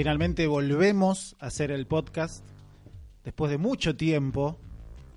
Finalmente 0.00 0.46
volvemos 0.46 1.36
a 1.40 1.48
hacer 1.48 1.70
el 1.70 1.86
podcast 1.86 2.42
después 3.22 3.50
de 3.50 3.58
mucho 3.58 3.96
tiempo. 3.98 4.58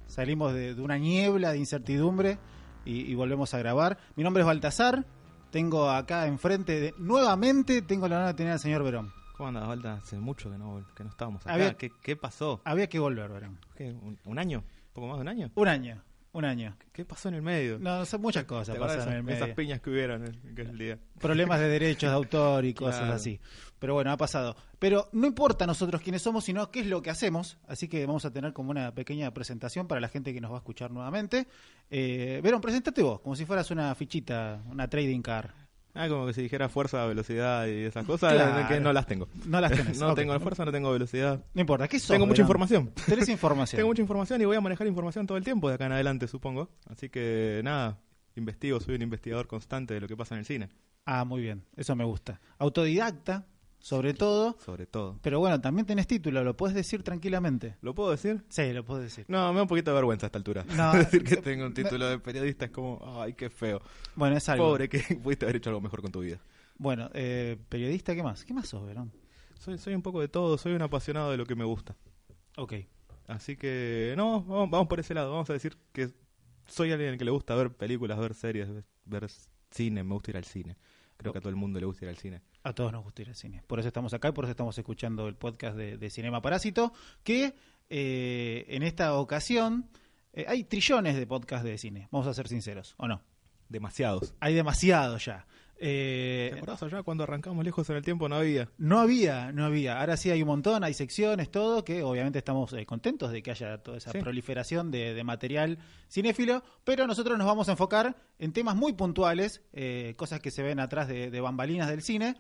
Salimos 0.08 0.54
de, 0.54 0.76
de 0.76 0.82
una 0.82 0.98
niebla 0.98 1.54
de 1.54 1.58
incertidumbre 1.60 2.38
y, 2.84 3.10
y 3.10 3.16
volvemos 3.16 3.54
a 3.54 3.60
grabar. 3.60 3.98
Mi 4.18 4.26
nombre 4.26 4.42
es 4.42 4.46
Baltasar. 4.48 5.06
Tengo 5.52 5.90
acá 5.90 6.28
enfrente, 6.28 6.82
de- 6.82 6.94
nuevamente 6.98 7.82
tengo 7.82 8.10
la 8.10 8.18
honor 8.18 8.28
de 8.28 8.34
tener 8.34 8.52
al 8.52 8.60
señor 8.60 8.84
Verón. 8.84 9.14
¿Cómo 9.38 9.48
andas, 9.48 9.66
Valda? 9.70 9.94
Hace 10.04 10.20
mucho 10.20 10.52
que 10.52 10.58
no, 10.58 10.86
que 10.98 11.06
no 11.06 11.12
estábamos 11.12 11.44
acá. 11.44 11.54
Había- 11.54 11.76
¿Qué, 11.76 11.90
qué 12.02 12.18
pasó? 12.18 12.60
Había 12.66 12.88
que 12.90 13.00
volver, 13.00 13.30
Verón. 13.32 13.60
¿Qué, 13.78 13.90
un, 13.90 14.20
un 14.26 14.38
año? 14.38 14.66
¿Un 14.68 14.94
poco 14.94 15.08
más 15.08 15.16
de 15.16 15.22
un 15.22 15.28
año? 15.30 15.50
Un 15.56 15.68
año, 15.70 16.04
un 16.34 16.46
año. 16.46 16.76
¿Qué 16.92 17.06
pasó 17.06 17.30
en 17.30 17.36
el 17.36 17.42
medio? 17.42 17.80
No, 17.80 18.06
son 18.06 18.22
muchas 18.22 18.44
cosas 18.46 18.68
¿Te 18.68 18.72
acordás 18.74 18.98
pasaron 18.98 19.14
en 19.14 19.20
el 19.20 19.26
esas, 19.30 19.36
esas 19.38 19.48
medio. 19.50 19.56
piñas 19.56 19.82
que 19.82 19.90
hubieron 19.90 20.26
en 20.26 20.52
aquel 20.52 20.78
día? 20.78 21.00
Problemas 21.20 21.60
de 21.60 21.68
derechos 21.70 22.10
de 22.10 22.16
autor 22.16 22.66
y 22.66 22.74
cosas 22.76 23.00
Claro. 23.00 23.14
así. 23.14 23.40
Pero 23.80 23.94
bueno, 23.94 24.12
ha 24.12 24.18
pasado. 24.18 24.56
Pero 24.80 25.10
no 25.14 25.28
importa 25.28 25.66
nosotros 25.68 26.02
quiénes 26.02 26.22
somos, 26.22 26.44
sino 26.44 26.70
qué 26.72 26.82
es 26.82 26.88
lo 26.88 27.02
que 27.02 27.10
hacemos. 27.10 27.58
Así 27.68 27.88
que 27.88 28.06
vamos 28.06 28.26
a 28.26 28.32
tener 28.32 28.52
como 28.54 28.72
una 28.72 28.94
pequeña 28.94 29.32
presentación 29.34 29.88
para 29.88 30.02
la 30.02 30.08
gente 30.10 30.34
que 30.34 30.42
nos 30.42 30.52
va 30.52 30.56
a 30.56 30.60
escuchar 30.60 30.92
nuevamente. 30.92 31.48
Eh, 31.90 32.40
Verón, 32.44 32.62
presentate 32.62 33.02
vos, 33.04 33.20
como 33.22 33.36
si 33.36 33.46
fueras 33.46 33.70
una 33.72 33.94
fichita, 33.96 34.62
una 34.70 34.88
trading 34.90 35.22
car. 35.22 35.54
Ah, 35.96 36.08
como 36.10 36.26
que 36.26 36.34
si 36.34 36.42
dijera 36.42 36.70
fuerza, 36.70 37.06
velocidad 37.06 37.68
y 37.68 37.84
esas 37.84 38.04
cosas, 38.06 38.34
Claro. 38.34 38.68
que 38.68 38.80
no 38.80 38.92
las 38.94 39.06
tengo. 39.06 39.28
No 39.46 39.62
las 39.62 39.72
tenés. 39.94 40.00
no 40.00 40.16
tengo 40.16 40.40
fuerza, 40.40 40.66
no 40.66 40.72
tengo 40.72 40.92
velocidad. 40.92 41.44
No 41.54 41.62
importa, 41.62 41.88
¿qué 41.88 42.00
sos? 42.00 42.08
Tengo 42.10 42.26
mucha 42.26 42.42
información. 42.42 42.92
Tenés 43.06 43.30
información. 43.30 43.78
Tengo 43.78 43.90
mucha 43.90 44.02
información 44.02 44.42
y 44.42 44.46
voy 44.46 44.58
a 44.58 44.62
manejar 44.62 44.88
información 44.88 45.28
todo 45.28 45.38
el 45.38 45.44
tiempo 45.44 45.70
de 45.70 45.76
acá 45.76 45.86
en 45.86 45.92
adelante, 45.92 46.28
supongo. 46.28 46.70
Así 46.90 47.10
que 47.10 47.62
nada, 47.64 48.00
investigo, 48.36 48.80
soy 48.80 48.96
un 48.96 49.04
investigador 49.04 49.46
constante 49.48 49.94
de 49.94 50.02
lo 50.02 50.08
que 50.08 50.18
pasa 50.18 50.34
en 50.36 50.40
el 50.40 50.46
cine, 50.46 50.70
Ah, 51.06 51.26
muy 51.26 51.42
bien, 51.42 51.64
eso 51.76 51.96
me 51.96 52.06
gusta. 52.06 52.40
Autodidacta, 52.58 53.46
sobre 53.84 54.14
todo. 54.14 54.56
sobre 54.64 54.86
todo. 54.86 55.20
Pero 55.22 55.42
bueno, 55.42 55.60
también 55.60 55.86
tenés 55.86 56.08
título, 56.08 56.42
lo 56.42 56.56
puedes 56.56 56.74
decir 56.74 57.04
tranquilamente. 57.04 57.76
¿Lo 57.82 57.94
puedo 57.94 58.12
decir? 58.12 58.42
Sí, 58.48 58.72
lo 58.72 58.86
puedes 58.86 59.04
decir. 59.04 59.26
No, 59.28 59.50
me 59.52 59.58
da 59.58 59.64
un 59.64 59.68
poquito 59.68 59.92
de 59.92 59.96
vergüenza 59.96 60.26
a 60.26 60.28
esta 60.28 60.38
altura. 60.38 60.66
No, 60.74 60.94
decir 60.98 61.22
que 61.22 61.36
tengo 61.36 61.66
un 61.66 61.74
título 61.74 62.08
de 62.08 62.18
periodista 62.18 62.64
es 62.64 62.72
como, 62.72 63.02
ay, 63.22 63.34
qué 63.34 63.50
feo. 63.50 63.82
Bueno, 64.16 64.38
es 64.38 64.48
algo. 64.48 64.70
Pobre, 64.70 64.88
que 64.88 65.00
pudiste 65.22 65.44
haber 65.44 65.58
hecho 65.58 65.70
algo 65.70 65.82
mejor 65.82 66.02
con 66.02 66.14
tu 66.14 66.22
vida. 66.22 66.40
Bueno, 66.78 67.10
eh, 67.14 67.58
periodista, 67.68 68.16
¿qué 68.16 68.24
más? 68.24 68.46
¿Qué 68.46 68.54
más 68.54 68.70
sos, 68.70 68.86
Verón? 68.86 69.12
Soy, 69.60 69.78
soy 69.78 69.96
un 69.96 70.02
poco 70.02 70.22
de 70.22 70.30
todo, 70.30 70.58
soy 70.58 70.72
un 70.72 70.82
apasionado 70.82 71.32
de 71.32 71.36
lo 71.36 71.46
que 71.46 71.56
me 71.56 71.66
gusta. 71.66 71.94
Ok. 72.56 72.76
Así 73.28 73.58
que, 73.58 74.14
no, 74.16 74.44
vamos, 74.44 74.70
vamos 74.70 74.88
por 74.88 75.02
ese 75.02 75.14
lado. 75.14 75.30
Vamos 75.32 75.50
a 75.50 75.54
decir 75.54 75.78
que 75.92 76.10
soy 76.68 76.94
alguien 76.94 77.12
al 77.12 77.18
que 77.18 77.26
le 77.26 77.32
gusta 77.32 77.54
ver 77.54 77.76
películas, 77.76 78.18
ver 78.18 78.34
series, 78.34 78.74
ver, 78.74 78.86
ver 79.04 79.30
cine. 79.72 80.04
Me 80.06 80.14
gusta 80.14 80.32
ir 80.32 80.38
al 80.38 80.46
cine. 80.46 80.78
Creo 81.18 81.34
que 81.34 81.40
a 81.40 81.42
todo 81.42 81.50
el 81.50 81.58
mundo 81.58 81.82
le 81.82 81.86
gusta 81.86 82.06
ir 82.06 82.10
al 82.10 82.18
cine. 82.18 82.42
A 82.64 82.74
todos 82.74 82.92
nos 82.92 83.04
gusta 83.04 83.22
ir 83.22 83.30
al 83.30 83.36
cine. 83.36 83.62
Por 83.68 83.80
eso 83.80 83.90
estamos 83.90 84.14
acá 84.14 84.30
y 84.30 84.32
por 84.32 84.46
eso 84.46 84.52
estamos 84.52 84.78
escuchando 84.78 85.28
el 85.28 85.36
podcast 85.36 85.76
de, 85.76 85.98
de 85.98 86.10
Cinema 86.10 86.42
Parásito, 86.42 86.94
que 87.24 87.54
eh, 87.90 88.66
en 88.70 88.84
esta 88.84 89.16
ocasión 89.16 89.90
eh, 90.32 90.46
hay 90.48 90.64
trillones 90.64 91.16
de 91.16 91.28
podcasts 91.28 91.66
de 91.66 91.78
cine, 91.78 92.08
vamos 92.12 92.28
a 92.28 92.34
ser 92.34 92.48
sinceros, 92.48 92.96
¿o 92.98 93.08
no? 93.08 93.22
Demasiados. 93.70 94.34
Hay 94.40 94.54
demasiado 94.54 95.18
ya. 95.18 95.46
Eh, 95.86 96.48
¿Te 96.54 96.58
acordás 96.60 96.82
allá 96.84 97.04
cuando 97.04 97.26
arrancamos 97.26 97.66
lejos 97.66 97.90
en 97.90 97.98
el 97.98 98.04
tiempo? 98.04 98.30
No 98.30 98.36
había. 98.36 98.70
no 98.78 99.00
había, 99.02 99.52
no 99.52 99.66
había. 99.66 100.00
Ahora 100.00 100.16
sí 100.16 100.32
hay 100.32 100.42
un 100.42 100.48
montón, 100.48 100.84
hay 100.86 100.94
secciones, 100.94 101.52
todo, 101.52 101.84
que 101.84 102.04
obviamente 102.04 102.40
estamos 102.40 102.72
eh, 102.72 102.86
contentos 102.86 103.32
de 103.34 103.44
que 103.44 103.52
haya 103.52 103.80
toda 103.80 103.98
esa 103.98 104.12
Sí. 104.14 104.20
proliferación 104.20 104.92
de, 104.92 105.14
de 105.14 105.24
material 105.26 105.80
cinéfilo, 106.10 106.64
pero 106.86 107.06
nosotros 107.06 107.38
nos 107.38 107.48
vamos 107.48 107.68
a 107.68 107.72
enfocar 107.72 108.16
en 108.40 108.54
temas 108.54 108.76
muy 108.78 108.94
puntuales, 108.94 109.62
eh, 109.74 110.14
cosas 110.16 110.40
que 110.40 110.52
se 110.52 110.64
ven 110.64 110.80
atrás 110.80 111.10
de, 111.10 111.30
de 111.30 111.42
bambalinas 111.42 111.90
del 111.90 112.02
cine, 112.02 112.36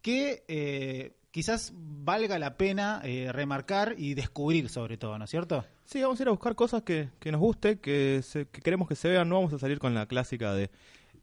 que 0.00 0.44
eh, 0.46 1.16
quizás 1.32 1.72
valga 1.74 2.38
la 2.38 2.56
pena 2.56 3.00
eh, 3.02 3.32
remarcar 3.32 3.96
y 3.98 4.14
descubrir 4.14 4.68
sobre 4.68 4.98
todo, 4.98 5.18
¿no 5.18 5.24
es 5.24 5.30
cierto? 5.30 5.64
Sí, 5.84 6.00
vamos 6.00 6.20
a 6.20 6.22
ir 6.22 6.28
a 6.28 6.30
buscar 6.32 6.54
cosas 6.54 6.82
que, 6.82 7.08
que 7.18 7.32
nos 7.32 7.40
guste, 7.40 7.80
que, 7.80 8.20
se- 8.22 8.46
que 8.46 8.60
queremos 8.60 8.86
que 8.86 8.94
se 8.94 9.08
vean. 9.08 9.28
No 9.28 9.34
vamos 9.36 9.52
a 9.52 9.58
salir 9.58 9.78
con 9.80 9.94
la 9.94 10.06
clásica 10.06 10.54
de 10.54 10.70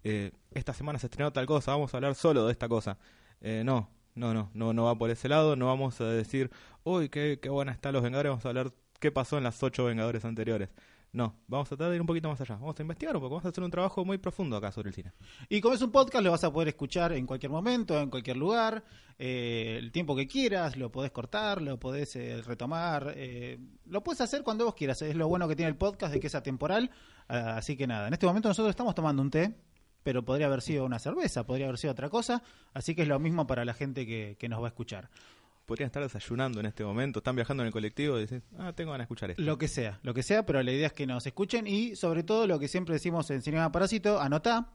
eh, 0.04 0.32
esta 0.52 0.74
semana 0.74 1.00
se 1.00 1.08
estrenó 1.08 1.32
tal 1.32 1.46
cosa, 1.46 1.72
vamos 1.72 1.94
a 1.94 1.98
hablar 1.98 2.16
solo 2.16 2.46
de 2.46 2.52
esta 2.52 2.68
cosa. 2.68 2.98
Eh, 3.42 3.64
no, 3.66 3.90
no, 4.16 4.50
no, 4.54 4.74
no, 4.74 4.84
va 4.84 4.96
por 4.98 5.10
ese 5.10 5.30
lado. 5.30 5.56
No 5.56 5.68
vamos 5.68 6.00
a 6.02 6.06
decir, 6.06 6.52
uy, 6.84 7.10
qué, 7.10 7.40
qué 7.42 7.50
buena 7.50 7.72
están 7.72 7.94
los 7.94 8.04
Vengadores. 8.04 8.30
Vamos 8.32 8.46
a 8.46 8.50
hablar 8.50 8.72
qué 9.00 9.12
pasó 9.12 9.38
en 9.38 9.44
las 9.44 9.62
ocho 9.64 9.86
Vengadores 9.86 10.26
anteriores. 10.26 10.70
No, 11.14 11.36
vamos 11.48 11.68
a 11.68 11.76
tratar 11.76 11.90
de 11.90 11.96
ir 11.96 12.02
un 12.02 12.08
poquito 12.08 12.30
más 12.30 12.40
allá. 12.40 12.56
Vamos 12.56 12.80
a 12.80 12.82
investigar 12.82 13.14
un 13.16 13.22
poco, 13.22 13.36
vamos 13.36 13.46
a 13.46 13.50
hacer 13.50 13.64
un 13.64 13.72
trabajo 13.72 14.06
muy 14.06 14.18
profundo 14.18 14.56
acá 14.56 14.72
sobre 14.72 14.90
el 14.90 14.96
cine. 14.96 15.12
Y 15.50 15.60
como 15.60 15.76
es 15.76 15.82
un 15.82 15.92
podcast, 15.92 16.24
lo 16.24 16.32
vas 16.32 16.44
a 16.46 16.54
poder 16.54 16.70
escuchar 16.70 17.12
en 17.12 17.26
cualquier 17.26 17.52
momento, 17.52 18.00
en 18.00 18.10
cualquier 18.10 18.38
lugar, 18.38 18.82
eh, 19.20 19.76
el 19.78 19.92
tiempo 19.92 20.16
que 20.16 20.26
quieras, 20.26 20.78
lo 20.78 20.90
podés 20.90 21.12
cortar, 21.12 21.62
lo 21.62 21.78
podés 21.78 22.16
eh, 22.16 22.42
retomar, 22.42 23.14
eh, 23.18 23.60
lo 23.88 24.02
puedes 24.02 24.22
hacer 24.22 24.42
cuando 24.44 24.64
vos 24.64 24.74
quieras. 24.74 25.02
Es 25.02 25.16
lo 25.16 25.28
bueno 25.28 25.50
que 25.50 25.56
tiene 25.58 25.70
el 25.70 25.76
podcast 25.76 26.14
de 26.14 26.22
que 26.22 26.28
es 26.28 26.36
atemporal. 26.36 26.90
Ah, 27.28 27.58
así 27.58 27.76
que 27.76 27.88
nada, 27.88 28.08
en 28.08 28.14
este 28.14 28.26
momento 28.26 28.48
nosotros 28.48 28.70
estamos 28.70 28.96
tomando 28.96 29.22
un 29.22 29.30
té, 29.30 29.54
pero 30.04 30.24
podría 30.24 30.48
haber 30.48 30.62
sido 30.62 30.86
una 30.86 31.00
cerveza, 31.00 31.46
podría 31.46 31.68
haber 31.68 31.78
sido 31.78 31.94
otra 31.94 32.10
cosa. 32.10 32.44
Así 32.74 32.96
que 32.96 33.04
es 33.04 33.08
lo 33.08 33.20
mismo 33.20 33.48
para 33.48 33.66
la 33.66 33.74
gente 33.74 34.06
que, 34.06 34.36
que 34.40 34.50
nos 34.50 34.62
va 34.62 34.68
a 34.68 34.70
escuchar. 34.70 35.10
Podrían 35.66 35.88
estar 35.88 36.02
desayunando 36.04 36.60
en 36.60 36.66
este 36.66 36.84
momento, 36.84 37.20
están 37.20 37.36
viajando 37.36 37.64
en 37.64 37.68
el 37.68 37.74
colectivo 37.74 38.18
y 38.18 38.22
dicen, 38.22 38.44
ah, 38.58 38.74
tengo 38.74 38.92
ganas 38.92 39.06
de 39.08 39.14
escuchar 39.14 39.32
esto. 39.32 39.42
Lo 39.42 39.58
que 39.58 39.68
sea, 39.68 40.00
lo 40.04 40.14
que 40.14 40.24
sea, 40.24 40.46
pero 40.46 40.62
la 40.64 40.72
idea 40.72 40.88
es 40.88 40.94
que 40.94 41.08
nos 41.08 41.26
escuchen 41.26 41.68
y 41.68 41.96
sobre 41.96 42.24
todo 42.24 42.48
lo 42.48 42.60
que 42.60 42.68
siempre 42.68 42.94
decimos 42.94 43.30
en 43.30 43.42
Cinema 43.42 43.72
Parásito, 43.72 44.20
anotá 44.20 44.74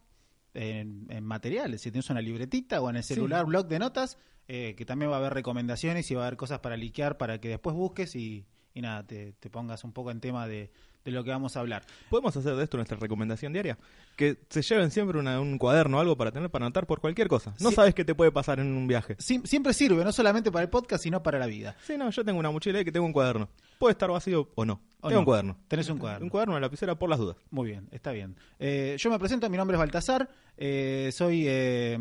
en, 0.55 1.07
en 1.11 1.25
materiales, 1.25 1.83
si 1.83 1.91
tienes 1.91 2.09
una 2.09 2.23
libretita 2.23 2.81
o 2.81 2.89
en 2.89 2.97
el 2.97 3.03
celular, 3.03 3.45
blog 3.45 3.67
de 3.67 3.79
notas, 3.79 4.17
eh, 4.49 4.75
que 4.77 4.87
también 4.87 5.11
va 5.11 5.17
a 5.17 5.19
haber 5.19 5.35
recomendaciones 5.35 6.11
y 6.11 6.15
va 6.15 6.23
a 6.23 6.27
haber 6.29 6.39
cosas 6.39 6.61
para 6.61 6.77
liquear 6.77 7.19
para 7.19 7.41
que 7.41 7.49
después 7.49 7.75
busques 7.75 8.15
y, 8.15 8.47
y 8.73 8.81
nada, 8.81 9.07
te, 9.07 9.33
te 9.35 9.51
pongas 9.51 9.85
un 9.85 9.93
poco 9.93 10.13
en 10.13 10.21
tema 10.21 10.47
de, 10.47 10.71
de 11.07 11.13
lo 11.13 11.25
que 11.25 11.31
vamos 11.31 11.57
a 11.57 11.61
hablar. 11.61 11.85
¿Podemos 12.11 12.37
hacer 12.37 12.55
de 12.57 12.65
esto 12.65 12.77
nuestra 12.77 12.99
recomendación 12.99 13.53
diaria? 13.53 13.79
Que 14.17 14.37
se 14.51 14.61
lleven 14.61 14.91
siempre 14.91 15.19
una- 15.19 15.41
un 15.41 15.57
cuaderno 15.57 15.97
o 15.97 16.01
algo 16.01 16.17
para 16.17 16.33
tener 16.33 16.51
para 16.51 16.67
anotar 16.67 16.87
por 16.87 17.01
cualquier 17.01 17.29
cosa. 17.29 17.55
No 17.61 17.71
Sí. 17.71 17.77
sabes 17.77 17.95
qué 17.95 18.05
te 18.05 18.15
puede 18.15 18.33
pasar 18.33 18.59
en 18.61 18.67
un 18.77 18.87
viaje. 18.87 19.17
Siempre 19.19 19.73
sirve, 19.73 20.05
no 20.05 20.13
solamente 20.13 20.51
para 20.53 20.65
el 20.65 20.69
podcast, 20.69 21.03
sino 21.05 21.23
para 21.23 21.39
la 21.39 21.47
vida. 21.47 21.77
Sí, 21.87 21.97
no, 21.97 22.11
yo 22.11 22.25
tengo 22.25 22.39
una 22.41 22.51
mochila 22.51 22.81
y 22.81 22.85
que 22.85 22.93
tengo 22.93 23.07
un 23.07 23.13
cuaderno. 23.13 23.49
Puede 23.79 23.93
estar 23.93 24.11
vacío 24.11 24.51
o 24.55 24.65
no. 24.65 24.83
¿O 25.01 25.09
tengo 25.09 25.13
no? 25.15 25.19
un 25.21 25.25
cuaderno. 25.25 25.57
Tenés 25.69 25.89
un 25.89 25.99
cuaderno. 25.99 26.25
Un 26.25 26.31
cuaderno, 26.31 26.55
una 26.55 26.61
lapicera 26.61 26.99
por 26.99 27.09
las 27.09 27.19
dudas. 27.19 27.37
Muy 27.51 27.69
bien, 27.71 27.89
está 27.93 28.11
bien. 28.13 28.37
Eh, 28.59 28.97
yo 28.99 29.09
me 29.11 29.19
presento, 29.19 29.49
mi 29.49 29.57
nombre 29.57 29.77
es 29.77 29.79
Baltasar, 29.79 30.29
eh, 30.57 31.11
soy 31.13 31.45
eh, 31.47 31.97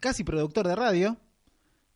casi 0.00 0.22
productor 0.24 0.68
de 0.68 0.76
radio, 0.76 1.16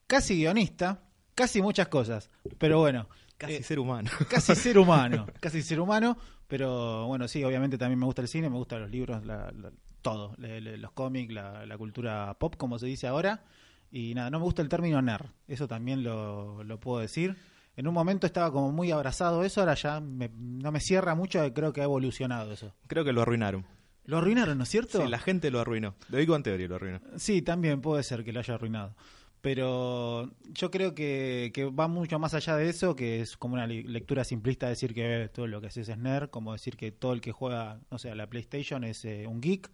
casi 0.07 0.37
guionista, 0.37 1.03
casi 1.35 1.61
muchas 1.61 1.89
cosas, 1.89 2.31
pero 2.59 2.79
bueno, 2.79 3.09
Casi 3.39 3.55
eh, 3.55 3.63
ser 3.63 3.79
humano. 3.79 4.11
casi 4.31 4.55
ser 4.55 4.79
humano, 4.79 5.27
casi 5.41 5.63
ser 5.63 5.81
humano, 5.81 6.19
pero 6.47 7.07
bueno, 7.07 7.27
sí, 7.29 7.43
obviamente 7.45 7.79
también 7.79 7.99
me 7.99 8.05
gusta 8.07 8.21
el 8.23 8.29
cine, 8.29 8.51
me 8.51 8.57
gustan 8.57 8.81
los 8.83 8.91
libros, 8.91 9.25
la- 9.25 9.51
la- 9.53 9.73
todo, 10.03 10.35
le- 10.39 10.61
le- 10.61 10.77
los 10.77 10.93
cómics, 10.93 11.33
la, 11.33 11.65
la 11.67 11.79
cultura 11.79 12.35
pop, 12.39 12.57
como 12.57 12.79
se 12.79 12.87
dice 12.87 13.07
ahora, 13.07 13.43
y 13.91 14.15
nada, 14.15 14.29
no 14.31 14.39
me 14.39 14.45
gusta 14.45 14.61
el 14.63 14.69
término 14.69 15.01
nerd, 15.01 15.27
eso 15.47 15.67
también 15.67 16.03
lo, 16.05 16.63
lo 16.65 16.79
puedo 16.81 17.01
decir. 17.01 17.37
En 17.77 17.87
un 17.87 17.95
momento 17.95 18.27
estaba 18.27 18.51
como 18.51 18.73
muy 18.73 18.91
abrazado 18.91 19.45
eso, 19.45 19.61
ahora 19.61 19.75
ya 19.75 20.01
me- 20.01 20.31
no 20.35 20.73
me 20.73 20.81
cierra 20.81 21.15
mucho, 21.15 21.41
creo 21.55 21.73
que 21.73 21.81
ha 21.81 21.85
evolucionado 21.85 22.53
eso. 22.53 22.75
Creo 22.89 23.05
que 23.05 23.13
lo 23.13 23.23
arruinaron. 23.23 23.65
Lo 24.05 24.19
arruinaron, 24.19 24.57
¿no 24.59 24.65
es 24.65 24.71
cierto? 24.71 25.03
Sí, 25.03 25.07
la 25.09 25.19
gente 25.19 25.51
lo 25.51 25.61
arruinó. 25.61 25.95
De 26.09 26.19
Big 26.19 26.29
Bang 26.29 26.43
Theory 26.43 26.67
lo 26.67 26.77
arruinó. 26.77 27.01
Sí, 27.19 27.43
también 27.43 27.81
puede 27.81 28.03
ser 28.03 28.25
que 28.25 28.33
lo 28.33 28.41
haya 28.41 28.55
arruinado. 28.55 28.95
Pero 29.41 30.31
yo 30.53 30.71
creo 30.71 30.95
que, 30.95 31.53
va 31.79 31.87
mucho 31.87 32.19
más 32.19 32.35
allá 32.35 32.57
de 32.57 32.69
eso, 32.69 32.97
que 32.97 33.21
es 33.21 33.37
como 33.37 33.55
una 33.55 33.67
lectura 33.67 34.25
simplista 34.25 34.69
decir 34.69 34.95
que 34.95 35.31
todo 35.33 35.47
lo 35.47 35.61
que 35.61 35.69
haces 35.69 35.89
es 35.89 35.99
nerd, 35.99 36.31
como 36.31 36.53
decir 36.53 36.77
que 36.77 36.91
todo 36.91 37.13
el 37.13 37.21
que 37.21 37.31
juega, 37.31 37.81
no 37.91 37.99
sé, 37.99 38.11
a 38.11 38.15
la 38.17 38.29
PlayStation 38.29 38.83
es 38.83 39.05
eh, 39.05 39.27
un 39.29 39.41
geek, 39.41 39.71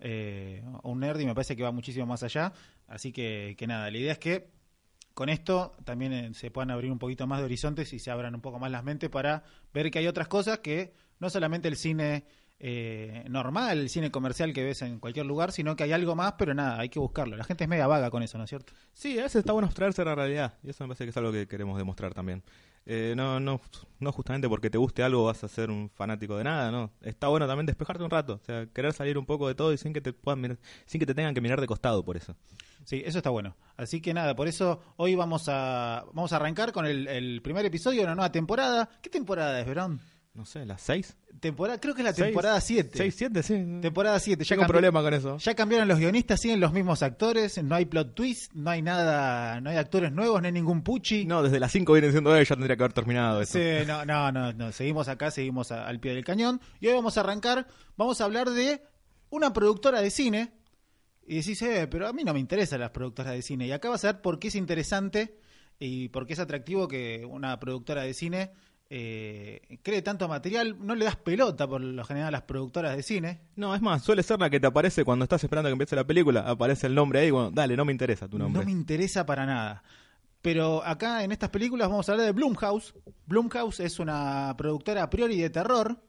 eh, 0.00 0.62
o 0.82 0.90
un 0.90 1.00
nerd, 1.00 1.18
y 1.20 1.26
me 1.26 1.34
parece 1.34 1.56
que 1.56 1.62
va 1.62 1.72
muchísimo 1.72 2.06
más 2.06 2.22
allá. 2.22 2.52
Así 2.86 3.12
que, 3.12 3.54
que 3.58 3.66
nada, 3.66 3.90
la 3.90 3.98
idea 3.98 4.12
es 4.12 4.18
que 4.18 4.50
con 5.14 5.30
esto 5.30 5.74
también 5.84 6.12
eh, 6.12 6.30
se 6.34 6.50
puedan 6.50 6.70
abrir 6.70 6.92
un 6.92 6.98
poquito 7.00 7.26
más 7.26 7.40
de 7.40 7.46
horizontes 7.46 7.92
y 7.92 7.98
se 7.98 8.10
abran 8.10 8.34
un 8.34 8.40
poco 8.40 8.58
más 8.58 8.70
las 8.70 8.84
mentes 8.84 9.10
para 9.10 9.42
ver 9.74 9.90
que 9.90 9.98
hay 9.98 10.06
otras 10.06 10.28
cosas 10.28 10.60
que 10.60 10.92
no 11.18 11.28
solamente 11.28 11.66
el 11.66 11.76
cine 11.76 12.24
eh, 12.60 13.24
normal, 13.28 13.78
el 13.78 13.88
cine 13.88 14.10
comercial 14.10 14.52
que 14.52 14.64
ves 14.64 14.82
en 14.82 14.98
cualquier 14.98 15.26
lugar, 15.26 15.52
sino 15.52 15.76
que 15.76 15.84
hay 15.84 15.92
algo 15.92 16.14
más, 16.16 16.34
pero 16.38 16.54
nada, 16.54 16.78
hay 16.80 16.88
que 16.88 16.98
buscarlo. 16.98 17.36
La 17.36 17.44
gente 17.44 17.64
es 17.64 17.70
media 17.70 17.86
vaga 17.86 18.10
con 18.10 18.22
eso, 18.22 18.36
¿no 18.38 18.44
es 18.44 18.50
cierto? 18.50 18.72
Sí, 18.92 19.18
a 19.18 19.22
veces 19.22 19.36
está 19.40 19.52
bueno 19.52 19.66
abstraerse 19.66 20.02
de 20.02 20.06
la 20.06 20.14
realidad. 20.14 20.54
Y 20.62 20.70
eso 20.70 20.84
me 20.84 20.88
parece 20.88 21.04
que 21.04 21.10
es 21.10 21.16
algo 21.16 21.30
que 21.32 21.46
queremos 21.46 21.78
demostrar 21.78 22.14
también. 22.14 22.42
Eh, 22.90 23.12
no, 23.16 23.38
no, 23.38 23.60
no 24.00 24.12
justamente 24.12 24.48
porque 24.48 24.70
te 24.70 24.78
guste 24.78 25.02
algo 25.02 25.24
vas 25.26 25.44
a 25.44 25.48
ser 25.48 25.70
un 25.70 25.90
fanático 25.90 26.38
de 26.38 26.44
nada, 26.44 26.70
¿no? 26.70 26.90
Está 27.02 27.28
bueno 27.28 27.46
también 27.46 27.66
despejarte 27.66 28.02
un 28.02 28.08
rato. 28.10 28.40
O 28.42 28.44
sea, 28.44 28.66
querer 28.66 28.94
salir 28.94 29.18
un 29.18 29.26
poco 29.26 29.46
de 29.46 29.54
todo 29.54 29.72
y 29.74 29.76
sin 29.78 29.92
que 29.92 30.00
te 30.00 30.12
puedan 30.14 30.40
mirar- 30.40 30.58
sin 30.86 30.98
que 30.98 31.04
te 31.04 31.14
tengan 31.14 31.34
que 31.34 31.42
mirar 31.42 31.60
de 31.60 31.66
costado 31.66 32.02
por 32.02 32.16
eso. 32.16 32.34
Sí, 32.84 33.02
eso 33.04 33.18
está 33.18 33.28
bueno. 33.28 33.56
Así 33.76 34.00
que 34.00 34.14
nada, 34.14 34.34
por 34.34 34.48
eso 34.48 34.80
hoy 34.96 35.14
vamos 35.14 35.48
a 35.48 36.04
vamos 36.14 36.32
a 36.32 36.36
arrancar 36.36 36.72
con 36.72 36.86
el, 36.86 37.06
el 37.08 37.42
primer 37.42 37.66
episodio 37.66 37.98
de 38.00 38.04
una 38.06 38.14
nueva 38.14 38.32
temporada. 38.32 38.88
¿Qué 39.02 39.10
temporada 39.10 39.60
es, 39.60 39.66
Verón? 39.66 40.00
No 40.34 40.44
sé, 40.44 40.64
las 40.64 40.80
seis. 40.82 41.16
Temporada, 41.40 41.80
creo 41.80 41.94
que 41.94 42.02
es 42.02 42.04
la 42.04 42.12
temporada 42.12 42.60
7. 42.60 42.90
Seis, 42.94 43.14
siete, 43.16 43.42
sí. 43.42 43.54
Temporada 43.80 44.20
7. 44.20 44.44
Tengo 44.44 44.62
un 44.62 44.68
problema 44.68 45.02
con 45.02 45.12
eso. 45.12 45.36
Ya 45.38 45.54
cambiaron 45.56 45.88
los 45.88 45.98
guionistas, 45.98 46.40
siguen 46.40 46.60
los 46.60 46.72
mismos 46.72 47.02
actores, 47.02 47.60
no 47.64 47.74
hay 47.74 47.86
plot 47.86 48.14
twist, 48.14 48.52
no 48.54 48.70
hay 48.70 48.80
nada, 48.80 49.60
no 49.60 49.70
hay 49.70 49.76
actores 49.78 50.12
nuevos, 50.12 50.40
no 50.40 50.46
hay 50.46 50.52
ningún 50.52 50.82
puchi. 50.82 51.24
No, 51.24 51.42
desde 51.42 51.58
las 51.58 51.72
5 51.72 51.92
viene 51.92 52.12
siendo, 52.12 52.36
eh, 52.36 52.44
ya 52.44 52.54
tendría 52.54 52.76
que 52.76 52.82
haber 52.84 52.92
terminado 52.92 53.40
eso. 53.42 53.58
Sí, 53.58 53.84
no, 53.86 54.04
no, 54.04 54.30
no, 54.30 54.52
no, 54.52 54.70
seguimos 54.70 55.08
acá, 55.08 55.32
seguimos 55.32 55.72
a- 55.72 55.88
al 55.88 55.98
pie 55.98 56.14
del 56.14 56.24
cañón. 56.24 56.60
Y 56.80 56.86
hoy 56.86 56.94
vamos 56.94 57.16
a 57.18 57.20
arrancar, 57.20 57.66
vamos 57.96 58.20
a 58.20 58.24
hablar 58.24 58.50
de 58.50 58.82
una 59.30 59.52
productora 59.52 60.00
de 60.00 60.10
cine. 60.10 60.52
Y 61.26 61.36
decís, 61.36 61.60
eh, 61.62 61.88
pero 61.90 62.06
a 62.06 62.12
mí 62.12 62.22
no 62.24 62.32
me 62.32 62.40
interesan 62.40 62.78
las 62.80 62.90
productoras 62.90 63.32
de 63.32 63.42
cine. 63.42 63.66
Y 63.66 63.72
acá 63.72 63.88
vas 63.90 64.04
a 64.04 64.12
ver 64.12 64.22
por 64.22 64.38
qué 64.38 64.48
es 64.48 64.54
interesante 64.54 65.36
y 65.80 66.08
por 66.10 66.26
qué 66.26 66.32
es 66.34 66.38
atractivo 66.38 66.86
que 66.88 67.26
una 67.28 67.58
productora 67.58 68.02
de 68.02 68.14
cine 68.14 68.50
eh, 68.90 69.78
cree 69.82 70.02
tanto 70.02 70.28
material. 70.28 70.76
No 70.80 70.94
le 70.94 71.04
das 71.04 71.16
pelota 71.16 71.66
por 71.66 71.80
lo 71.80 72.04
general 72.04 72.28
a 72.28 72.32
las 72.32 72.42
productoras 72.42 72.96
de 72.96 73.02
cine. 73.02 73.40
No, 73.56 73.74
es 73.74 73.82
más, 73.82 74.02
suele 74.02 74.22
ser 74.22 74.40
la 74.40 74.50
que 74.50 74.60
te 74.60 74.66
aparece 74.66 75.04
cuando 75.04 75.24
estás 75.24 75.42
esperando 75.44 75.68
que 75.68 75.72
empiece 75.72 75.96
la 75.96 76.06
película. 76.06 76.48
Aparece 76.48 76.86
el 76.86 76.94
nombre 76.94 77.20
ahí, 77.20 77.30
bueno, 77.30 77.50
dale, 77.50 77.76
no 77.76 77.84
me 77.84 77.92
interesa 77.92 78.28
tu 78.28 78.38
nombre. 78.38 78.60
No 78.60 78.66
me 78.66 78.72
interesa 78.72 79.26
para 79.26 79.46
nada. 79.46 79.82
Pero 80.40 80.84
acá 80.84 81.24
en 81.24 81.32
estas 81.32 81.50
películas 81.50 81.88
vamos 81.88 82.08
a 82.08 82.12
hablar 82.12 82.26
de 82.26 82.32
Blumhouse. 82.32 82.94
Blumhouse 83.26 83.80
es 83.80 83.98
una 83.98 84.54
productora 84.56 85.02
a 85.02 85.10
priori 85.10 85.38
de 85.38 85.50
terror, 85.50 86.00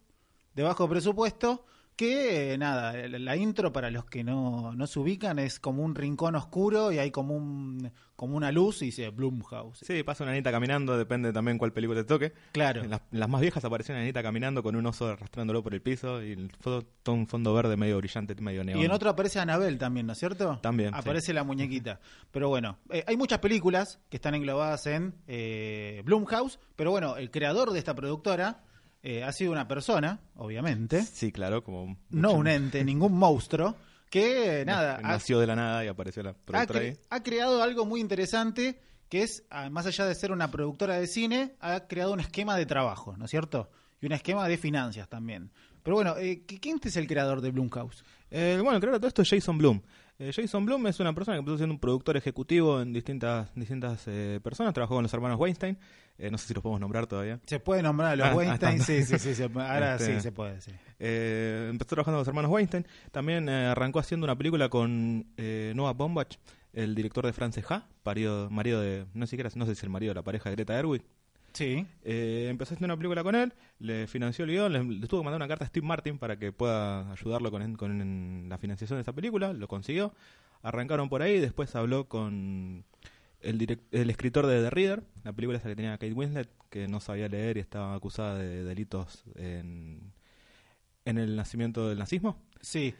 de 0.53 0.63
bajo 0.63 0.87
presupuesto, 0.87 1.65
que 1.99 2.55
nada, 2.57 2.93
la, 3.09 3.35
intro 3.35 3.73
para 3.73 3.91
los 3.91 4.05
que 4.05 4.23
no, 4.23 4.71
no 4.73 4.87
se 4.87 4.99
ubican 4.99 5.37
es 5.37 5.59
como 5.59 5.83
un 5.83 5.95
rincón 5.95 6.33
oscuro 6.35 6.93
y 6.93 6.97
hay 6.97 7.11
como 7.11 7.35
un 7.35 7.91
como 8.15 8.37
una 8.37 8.53
luz 8.53 8.81
y 8.81 8.85
dice 8.85 9.09
Blumhouse. 9.09 9.79
Sí, 9.79 10.01
pasa 10.03 10.23
una 10.23 10.31
anita 10.31 10.49
caminando, 10.49 10.97
depende 10.97 11.33
también 11.33 11.57
cuál 11.57 11.73
película 11.73 11.99
te 11.99 12.05
toque. 12.05 12.31
Claro. 12.53 12.83
En 12.83 12.89
las, 12.89 13.01
en 13.11 13.19
las 13.19 13.27
más 13.27 13.41
viejas 13.41 13.65
apareció 13.65 13.93
una 13.93 14.01
anita 14.01 14.23
caminando 14.23 14.63
con 14.63 14.77
un 14.77 14.85
oso 14.85 15.09
arrastrándolo 15.09 15.61
por 15.61 15.73
el 15.73 15.81
piso 15.81 16.23
y 16.23 16.31
el 16.31 16.51
fondo, 16.57 16.85
todo 17.03 17.15
un 17.15 17.27
fondo 17.27 17.53
verde 17.53 17.75
medio 17.75 17.97
brillante, 17.97 18.33
medio 18.35 18.63
neón. 18.63 18.79
Y 18.79 18.85
en 18.85 18.91
otro 18.91 19.09
aparece 19.09 19.41
Anabel 19.41 19.77
también, 19.77 20.07
¿no 20.07 20.13
es 20.13 20.19
cierto? 20.19 20.57
También, 20.61 20.93
Aparece 20.95 21.33
la 21.33 21.43
muñequita. 21.43 21.99
Pero 22.31 22.47
bueno, 22.47 22.77
eh, 22.91 23.03
hay 23.07 23.17
muchas 23.17 23.39
películas 23.39 23.99
que 24.09 24.15
están 24.15 24.35
englobadas 24.35 24.87
en 24.87 25.15
eh, 25.27 26.01
Blumhouse, 26.05 26.59
pero 26.77 26.91
bueno, 26.91 27.17
el 27.17 27.29
creador 27.29 27.71
de 27.71 27.79
esta 27.79 27.93
productora 27.93 28.63
eh, 29.03 29.23
ha 29.23 29.31
sido 29.31 29.51
una 29.51 29.67
persona, 29.67 30.19
obviamente, 30.35 31.03
Sí, 31.03 31.31
claro, 31.31 31.63
como... 31.63 31.97
no 32.09 32.33
un 32.33 32.47
ente, 32.47 32.83
ningún 32.83 33.13
monstruo, 33.17 33.75
que 34.09 34.63
nada, 34.67 34.97
ha, 34.97 35.01
Nació 35.01 35.39
de 35.39 35.47
la 35.47 35.55
nada 35.55 35.85
y 35.85 35.87
apareció 35.87 36.23
la 36.23 36.31
ha 36.31 36.33
productora 36.33 36.79
cre- 36.79 36.83
ahí. 36.89 36.97
ha 37.09 37.23
creado 37.23 37.61
algo 37.63 37.85
muy 37.85 38.01
interesante 38.01 38.81
que 39.09 39.23
es, 39.23 39.43
ah, 39.49 39.69
más 39.69 39.85
allá 39.87 40.05
de 40.05 40.13
ser 40.15 40.31
una 40.31 40.51
productora 40.51 40.99
de 40.99 41.07
cine, 41.07 41.55
ha 41.61 41.87
creado 41.87 42.13
un 42.13 42.19
esquema 42.19 42.55
de 42.57 42.65
trabajo, 42.67 43.15
¿no 43.17 43.25
es 43.25 43.31
cierto? 43.31 43.69
Y 44.01 44.05
un 44.05 44.11
esquema 44.11 44.47
de 44.47 44.57
finanzas 44.57 45.09
también. 45.09 45.51
Pero 45.81 45.95
bueno, 45.95 46.15
eh, 46.17 46.43
¿qui- 46.45 46.59
¿quién 46.61 46.79
es 46.83 46.95
el 46.95 47.07
creador 47.07 47.41
de 47.41 47.49
Blumhouse? 47.51 48.03
Eh, 48.29 48.59
bueno, 48.63 48.79
claro, 48.79 48.97
todo 48.99 49.07
esto 49.07 49.23
es 49.23 49.29
Jason 49.29 49.57
Bloom. 49.57 49.81
Eh, 50.19 50.31
Jason 50.35 50.63
Bloom 50.65 50.85
es 50.87 50.99
una 50.99 51.13
persona 51.13 51.35
que 51.35 51.39
empezó 51.39 51.57
siendo 51.57 51.73
un 51.73 51.79
productor 51.79 52.17
ejecutivo 52.17 52.81
en 52.81 52.93
distintas 52.93 53.49
distintas 53.55 54.03
eh, 54.07 54.39
personas. 54.43 54.73
Trabajó 54.73 54.95
con 54.95 55.03
los 55.03 55.13
hermanos 55.13 55.39
Weinstein. 55.39 55.77
Eh, 56.19 56.29
no 56.29 56.37
sé 56.37 56.47
si 56.47 56.53
los 56.53 56.61
podemos 56.61 56.81
nombrar 56.81 57.07
todavía. 57.07 57.39
Se 57.45 57.59
puede 57.59 57.81
nombrar 57.81 58.11
a 58.11 58.15
los 58.17 58.27
Ah, 58.27 58.35
Weinstein, 58.35 58.81
ah, 58.81 58.83
sí, 58.83 59.03
sí, 59.05 59.17
sí, 59.17 59.33
se 59.35 59.43
ahora 59.45 59.95
Este- 59.95 60.15
sí 60.15 60.21
se 60.21 60.31
puede, 60.33 60.59
sí. 60.61 60.71
Eh, 60.99 61.67
empezó 61.69 61.89
trabajando 61.95 62.17
con 62.17 62.21
los 62.21 62.27
hermanos 62.27 62.51
Weinstein. 62.51 62.85
También 63.11 63.47
eh, 63.47 63.67
arrancó 63.67 63.99
haciendo 63.99 64.25
una 64.25 64.37
película 64.37 64.67
con 64.69 65.25
Noah 65.75 65.93
Baumbach, 65.93 66.35
el 66.73 66.93
director 66.93 67.25
de 67.25 67.31
Frances 67.33 67.63
Ha, 67.71 67.87
marido, 68.03 68.49
marido 68.49 68.81
de, 68.81 69.05
no 69.13 69.25
siquiera, 69.27 69.49
no 69.55 69.65
sé 69.65 69.75
si 69.75 69.85
el 69.85 69.89
marido 69.91 70.11
de 70.11 70.15
la 70.15 70.23
pareja 70.23 70.49
de 70.49 70.55
Greta 70.57 70.73
Gerwig. 70.73 71.03
Sí, 71.53 71.85
empezó 72.03 72.75
haciendo 72.75 72.93
una 72.93 72.97
película 72.97 73.23
con 73.23 73.33
él, 73.35 73.53
le 73.79 74.05
financió 74.05 74.45
el 74.45 74.51
guion, 74.51 74.71
le, 74.71 74.83
le 74.83 75.07
tuvo 75.07 75.21
que 75.21 75.25
mandar 75.25 75.37
una 75.39 75.47
carta 75.47 75.65
a 75.65 75.67
Steve 75.67 75.85
Martin 75.87 76.19
para 76.19 76.37
que 76.37 76.51
pueda 76.51 77.11
ayudarlo 77.11 77.49
con, 77.49 77.75
con 77.75 78.47
la 78.49 78.57
financiación 78.59 78.97
de 78.97 79.01
esa 79.01 79.13
película, 79.13 79.51
lo 79.53 79.67
consiguió. 79.67 80.13
Arrancaron 80.61 81.09
por 81.09 81.21
ahí, 81.23 81.39
después 81.39 81.75
habló 81.75 82.07
con 82.07 82.83
el, 83.41 83.79
el 83.91 84.09
escritor 84.09 84.47
de 84.47 84.61
The 84.61 84.69
Reader, 84.69 85.03
la 85.23 85.33
película 85.33 85.57
esa 85.57 85.69
que 85.69 85.75
tenía 85.75 85.97
Kate 85.97 86.13
Winslet, 86.13 86.49
que 86.69 86.87
no 86.87 86.99
sabía 86.99 87.27
leer 87.27 87.57
y 87.57 87.59
estaba 87.61 87.95
acusada 87.95 88.37
de 88.37 88.63
delitos 88.63 89.23
en, 89.35 90.13
en 91.05 91.17
el 91.17 91.35
nacimiento 91.35 91.89
del 91.89 91.99
nazismo. 91.99 92.41
sí. 92.61 92.93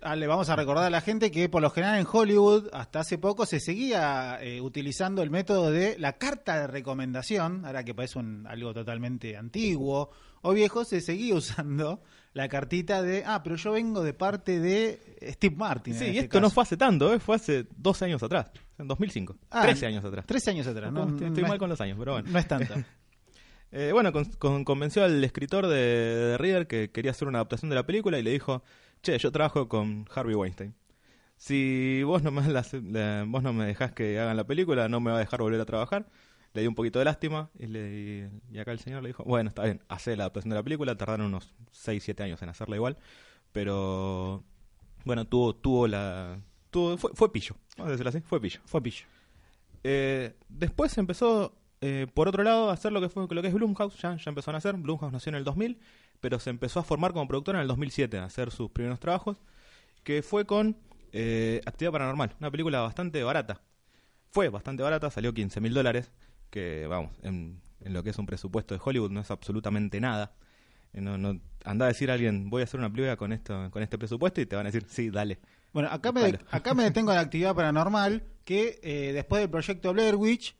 Ah, 0.00 0.14
le 0.14 0.28
vamos 0.28 0.48
a 0.48 0.54
recordar 0.54 0.84
a 0.84 0.90
la 0.90 1.00
gente 1.00 1.32
que 1.32 1.48
por 1.48 1.60
lo 1.60 1.70
general 1.70 1.98
en 1.98 2.06
Hollywood 2.10 2.68
hasta 2.72 3.00
hace 3.00 3.18
poco 3.18 3.46
se 3.46 3.58
seguía 3.58 4.38
eh, 4.40 4.60
utilizando 4.60 5.22
el 5.24 5.30
método 5.30 5.72
de 5.72 5.98
la 5.98 6.18
carta 6.18 6.60
de 6.60 6.68
recomendación, 6.68 7.64
ahora 7.66 7.82
que 7.82 7.96
parece 7.96 8.20
un, 8.20 8.46
algo 8.46 8.72
totalmente 8.72 9.36
antiguo 9.36 10.10
o 10.42 10.52
viejo, 10.52 10.84
se 10.84 11.00
seguía 11.00 11.34
usando 11.34 12.00
la 12.32 12.48
cartita 12.48 13.02
de, 13.02 13.24
ah, 13.26 13.42
pero 13.42 13.56
yo 13.56 13.72
vengo 13.72 14.04
de 14.04 14.14
parte 14.14 14.60
de 14.60 15.00
Steve 15.32 15.56
Martin. 15.56 15.94
Sí, 15.94 16.04
y 16.04 16.08
este 16.10 16.20
esto 16.20 16.40
no 16.40 16.50
fue 16.50 16.62
hace 16.62 16.76
tanto, 16.76 17.12
¿eh? 17.12 17.18
fue 17.18 17.34
hace 17.34 17.66
12 17.76 18.04
años 18.04 18.22
atrás, 18.22 18.52
en 18.78 18.88
2005, 18.88 19.36
Ah, 19.50 19.62
13 19.62 19.86
años 19.86 20.04
atrás. 20.04 20.26
13 20.26 20.50
años 20.50 20.66
atrás, 20.66 20.92
¿no? 20.92 21.08
estoy 21.08 21.26
estoy 21.28 21.42
no 21.42 21.48
mal 21.48 21.56
es- 21.56 21.60
con 21.60 21.68
los 21.70 21.80
años, 21.80 21.96
pero 21.98 22.12
bueno. 22.12 22.28
No 22.30 22.38
es 22.38 22.46
tanto. 22.48 22.74
Eh, 23.70 23.90
bueno, 23.92 24.12
con- 24.14 24.24
con- 24.24 24.64
convenció 24.64 25.04
al 25.04 25.22
escritor 25.22 25.66
de, 25.66 26.36
Reader 26.38 26.66
que 26.66 26.90
quería 26.90 27.10
hacer 27.10 27.28
una 27.28 27.36
adaptación 27.36 27.68
de 27.68 27.74
la 27.74 27.84
película 27.84 28.18
y 28.18 28.22
le 28.22 28.30
dijo, 28.30 28.62
che, 29.02 29.18
yo 29.18 29.30
trabajo 29.30 29.68
con 29.68 30.06
Harvey 30.14 30.34
Weinstein. 30.34 30.74
Si 31.36 32.02
vos 32.02 32.22
no 32.22 32.30
me, 32.30 32.40
la- 32.48 33.24
vos 33.28 33.42
no 33.42 33.52
me 33.52 33.66
dejás 33.66 33.92
que 33.92 34.18
hagan 34.18 34.38
la 34.38 34.44
película, 34.46 34.88
no 34.88 35.00
me 35.00 35.10
va 35.10 35.18
a 35.18 35.20
dejar 35.20 35.42
volver 35.42 35.60
a 35.60 35.66
trabajar. 35.66 36.08
Le 36.54 36.62
di 36.62 36.66
un 36.66 36.74
poquito 36.74 36.98
de 36.98 37.04
lástima 37.04 37.50
y, 37.58 37.66
le, 37.66 38.30
y 38.50 38.58
acá 38.58 38.72
el 38.72 38.78
señor 38.78 39.02
le 39.02 39.08
dijo, 39.10 39.22
bueno, 39.24 39.50
está 39.50 39.64
bien, 39.64 39.82
hace 39.88 40.16
la 40.16 40.22
adaptación 40.24 40.48
de 40.48 40.56
la 40.56 40.62
película, 40.62 40.96
tardaron 40.96 41.26
unos 41.26 41.52
6, 41.72 42.02
7 42.02 42.22
años 42.22 42.40
en 42.40 42.48
hacerla 42.48 42.76
igual, 42.76 42.96
pero 43.52 44.44
bueno, 45.04 45.26
tuvo, 45.26 45.54
tuvo 45.54 45.86
la... 45.88 46.40
Tuvo, 46.70 46.98
fue, 46.98 47.10
fue 47.14 47.32
pillo, 47.32 47.56
vamos 47.76 47.88
a 47.88 47.92
decirlo 47.92 48.10
así, 48.10 48.20
fue 48.20 48.40
pillo. 48.40 48.60
Fue 48.66 48.82
pillo. 48.82 49.06
Eh, 49.84 50.34
después 50.48 50.96
empezó, 50.98 51.54
eh, 51.80 52.06
por 52.12 52.28
otro 52.28 52.42
lado, 52.42 52.70
a 52.70 52.72
hacer 52.74 52.92
lo 52.92 53.00
que 53.00 53.08
fue 53.08 53.26
lo 53.30 53.42
que 53.42 53.48
es 53.48 53.54
Blumhouse. 53.54 53.96
Ya, 54.00 54.16
ya 54.16 54.28
empezó 54.30 54.50
a 54.50 54.54
nacer. 54.54 54.74
Blumhouse 54.76 55.12
nació 55.12 55.30
en 55.30 55.36
el 55.36 55.44
2000, 55.44 55.78
pero 56.20 56.38
se 56.38 56.50
empezó 56.50 56.80
a 56.80 56.82
formar 56.84 57.12
como 57.12 57.26
productora 57.28 57.58
en 57.58 57.62
el 57.62 57.68
2007, 57.68 58.18
a 58.18 58.24
hacer 58.24 58.50
sus 58.50 58.70
primeros 58.70 59.00
trabajos, 59.00 59.38
que 60.04 60.22
fue 60.22 60.44
con 60.46 60.76
eh, 61.12 61.60
Actividad 61.66 61.92
Paranormal, 61.92 62.34
una 62.40 62.50
película 62.50 62.80
bastante 62.80 63.22
barata. 63.22 63.62
Fue 64.30 64.48
bastante 64.50 64.82
barata, 64.82 65.10
salió 65.10 65.32
15 65.32 65.60
mil 65.60 65.72
dólares, 65.74 66.12
que 66.50 66.86
vamos, 66.86 67.12
en, 67.22 67.60
en 67.80 67.92
lo 67.92 68.02
que 68.02 68.10
es 68.10 68.18
un 68.18 68.26
presupuesto 68.26 68.74
de 68.74 68.80
Hollywood 68.84 69.10
no 69.10 69.20
es 69.20 69.30
absolutamente 69.30 70.00
nada. 70.00 70.32
Eh, 70.92 71.00
No, 71.00 71.16
no, 71.18 71.40
anda 71.64 71.86
a 71.86 71.88
decir 71.88 72.10
a 72.10 72.14
alguien, 72.14 72.50
voy 72.50 72.62
a 72.62 72.64
hacer 72.64 72.80
una 72.80 72.90
película 72.90 73.16
con, 73.16 73.32
esto, 73.32 73.70
con 73.70 73.82
este 73.82 73.98
presupuesto 73.98 74.40
y 74.40 74.46
te 74.46 74.56
van 74.56 74.66
a 74.66 74.70
decir, 74.70 74.86
sí, 74.88 75.10
dale. 75.10 75.38
Bueno, 75.72 75.88
acá 75.90 76.12
me, 76.12 76.20
acá 76.50 76.74
me 76.74 76.84
detengo 76.84 77.10
en 77.10 77.16
la 77.16 77.22
actividad 77.22 77.54
paranormal, 77.54 78.22
que 78.44 78.80
eh, 78.82 79.12
después 79.12 79.40
del 79.40 79.50
proyecto 79.50 79.92
Blair 79.92 80.16
Witch, 80.16 80.54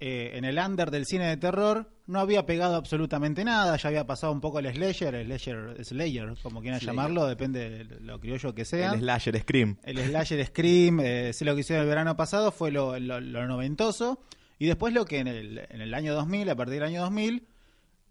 eh, 0.00 0.32
en 0.34 0.44
el 0.44 0.58
under 0.58 0.90
del 0.90 1.06
cine 1.06 1.28
de 1.28 1.36
terror, 1.36 1.90
no 2.06 2.18
había 2.20 2.44
pegado 2.46 2.74
absolutamente 2.76 3.44
nada, 3.44 3.76
ya 3.76 3.88
había 3.88 4.06
pasado 4.06 4.32
un 4.32 4.40
poco 4.40 4.58
el 4.58 4.72
Slayer, 4.72 5.14
el 5.14 5.38
Slayer, 5.38 5.84
Slayer 5.84 6.34
como 6.42 6.60
quieran 6.60 6.80
Slayer. 6.80 6.94
llamarlo, 6.96 7.26
depende 7.26 7.70
de 7.84 8.00
lo 8.00 8.18
criollo 8.20 8.54
que 8.54 8.64
sea. 8.64 8.92
El 8.94 9.00
slasher 9.00 9.38
Scream. 9.40 9.76
El 9.84 9.98
Slasher 9.98 10.44
Scream, 10.46 11.00
eh, 11.00 11.32
sé 11.32 11.44
lo 11.44 11.54
que 11.54 11.60
hicieron 11.60 11.82
el 11.84 11.88
verano 11.88 12.16
pasado, 12.16 12.50
fue 12.52 12.70
lo, 12.72 12.98
lo- 12.98 13.20
lo 13.20 13.46
noventoso. 13.46 14.20
Y 14.58 14.66
después 14.66 14.92
lo 14.94 15.04
que 15.04 15.18
en 15.18 15.28
el, 15.28 15.58
en 15.70 15.80
el 15.80 15.94
año 15.94 16.14
2000, 16.14 16.50
a 16.50 16.54
partir 16.56 16.74
del 16.74 16.84
año 16.84 17.02
2000, 17.02 17.46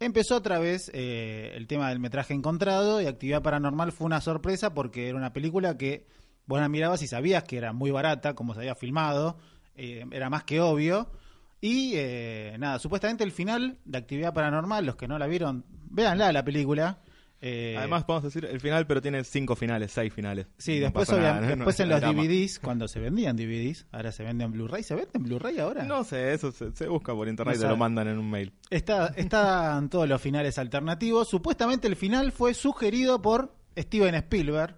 empezó 0.00 0.36
otra 0.36 0.58
vez 0.58 0.90
eh, 0.94 1.52
el 1.54 1.66
tema 1.66 1.88
del 1.90 1.98
metraje 2.00 2.34
encontrado 2.34 3.00
y 3.00 3.06
Actividad 3.06 3.42
Paranormal 3.42 3.92
fue 3.92 4.06
una 4.06 4.20
sorpresa 4.20 4.74
porque 4.74 5.08
era 5.08 5.16
una 5.16 5.32
película 5.32 5.76
que 5.78 6.06
vos 6.46 6.60
la 6.60 6.68
mirabas 6.68 7.02
y 7.02 7.06
sabías 7.06 7.44
que 7.44 7.56
era 7.56 7.72
muy 7.72 7.90
barata, 7.90 8.34
como 8.34 8.54
se 8.54 8.60
había 8.60 8.74
filmado, 8.74 9.38
eh, 9.76 10.04
era 10.10 10.30
más 10.30 10.44
que 10.44 10.60
obvio. 10.60 11.10
Y 11.60 11.92
eh, 11.94 12.56
nada, 12.58 12.78
supuestamente 12.78 13.22
el 13.24 13.30
final 13.32 13.78
de 13.84 13.98
Actividad 13.98 14.34
Paranormal, 14.34 14.84
los 14.84 14.96
que 14.96 15.06
no 15.06 15.18
la 15.18 15.26
vieron, 15.26 15.64
véanla 15.90 16.32
la 16.32 16.44
película. 16.44 16.98
Eh, 17.44 17.74
Además, 17.76 18.04
podemos 18.04 18.22
decir 18.22 18.44
el 18.44 18.60
final, 18.60 18.86
pero 18.86 19.02
tiene 19.02 19.24
cinco 19.24 19.56
finales, 19.56 19.90
seis 19.90 20.12
finales. 20.12 20.46
Sí, 20.58 20.78
No 20.78 20.84
después, 20.86 21.08
después 21.10 21.78
No 21.78 21.84
en 21.84 21.88
los 21.90 22.00
drama. 22.00 22.22
DVDs, 22.22 22.58
cuando 22.60 22.86
se 22.86 23.00
vendían 23.00 23.36
DVDs, 23.36 23.86
ahora 23.90 24.12
se 24.12 24.22
venden 24.22 24.52
Blu-ray. 24.52 24.82
¿Se 24.84 24.94
venden 24.94 25.22
Blu-ray 25.24 25.58
ahora? 25.58 25.82
No 25.84 26.04
sé, 26.04 26.32
eso 26.34 26.52
se, 26.52 26.70
se 26.72 26.86
busca 26.86 27.12
por 27.14 27.28
internet 27.28 27.54
No 27.54 27.58
y 27.58 27.60
te 27.60 27.64
lo 27.64 27.70
sabe. 27.70 27.78
mandan 27.80 28.08
en 28.08 28.18
un 28.18 28.30
mail. 28.30 28.52
Está, 28.70 29.08
están 29.16 29.88
todos 29.88 30.08
los 30.08 30.20
finales 30.22 30.56
alternativos. 30.58 31.28
Supuestamente 31.28 31.88
el 31.88 31.96
final 31.96 32.30
fue 32.30 32.54
sugerido 32.54 33.20
por 33.22 33.52
Steven 33.76 34.14
Spielberg, 34.14 34.76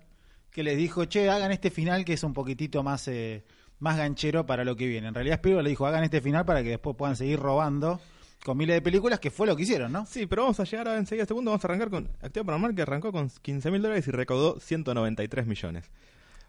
que 0.54 0.62
les 0.62 0.76
dijo, 0.76 1.04
che, 1.06 1.28
hagan 1.28 1.50
este 1.50 1.68
final 1.68 2.04
que 2.04 2.12
es 2.12 2.22
un 2.22 2.32
poquitito 2.32 2.84
más, 2.84 3.08
eh, 3.08 3.42
más 3.80 3.96
ganchero 3.96 4.46
para 4.46 4.64
lo 4.64 4.76
que 4.76 4.86
viene. 4.86 5.08
En 5.08 5.14
realidad 5.14 5.34
Spielberg 5.34 5.64
le 5.64 5.70
dijo, 5.70 5.84
hagan 5.84 6.04
este 6.04 6.20
final 6.20 6.44
para 6.44 6.62
que 6.62 6.68
después 6.70 6.94
puedan 6.96 7.16
seguir 7.16 7.40
robando 7.40 8.00
con 8.44 8.56
miles 8.56 8.76
de 8.76 8.80
películas, 8.80 9.18
que 9.18 9.32
fue 9.32 9.48
lo 9.48 9.56
que 9.56 9.64
hicieron, 9.64 9.90
¿no? 9.90 10.06
Sí, 10.06 10.26
pero 10.26 10.42
vamos 10.42 10.60
a 10.60 10.64
llegar 10.64 10.86
a 10.86 10.96
enseguida 10.96 11.22
a 11.22 11.24
este 11.24 11.34
punto. 11.34 11.50
Vamos 11.50 11.64
a 11.64 11.66
arrancar 11.66 11.90
con 11.90 12.04
Actividad 12.22 12.46
Paranormal, 12.46 12.74
que 12.76 12.82
arrancó 12.82 13.10
con 13.10 13.28
15 13.30 13.70
mil 13.72 13.82
dólares 13.82 14.06
y 14.06 14.12
recaudó 14.12 14.60
193 14.60 15.44
millones. 15.44 15.90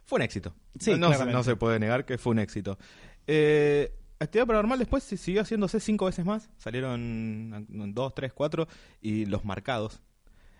Fue 0.04 0.18
un 0.18 0.22
éxito. 0.22 0.54
Sí, 0.80 0.92
no, 0.92 0.98
no, 0.98 1.08
se, 1.08 1.16
claramente. 1.16 1.38
no 1.38 1.44
se 1.44 1.56
puede 1.56 1.80
negar 1.80 2.06
que 2.06 2.20
fue 2.20 2.34
un 2.34 2.40
éxito. 2.40 2.78
Eh, 3.26 3.92
Actividad 4.20 4.46
Paranormal 4.46 4.78
después 4.78 5.04
siguió 5.04 5.42
haciéndose 5.42 5.80
cinco 5.80 6.06
veces 6.06 6.26
más. 6.26 6.48
Salieron 6.60 7.66
dos, 7.96 8.14
tres, 8.14 8.34
cuatro 8.34 8.68
y 9.02 9.26
los 9.26 9.46
marcados. 9.46 10.00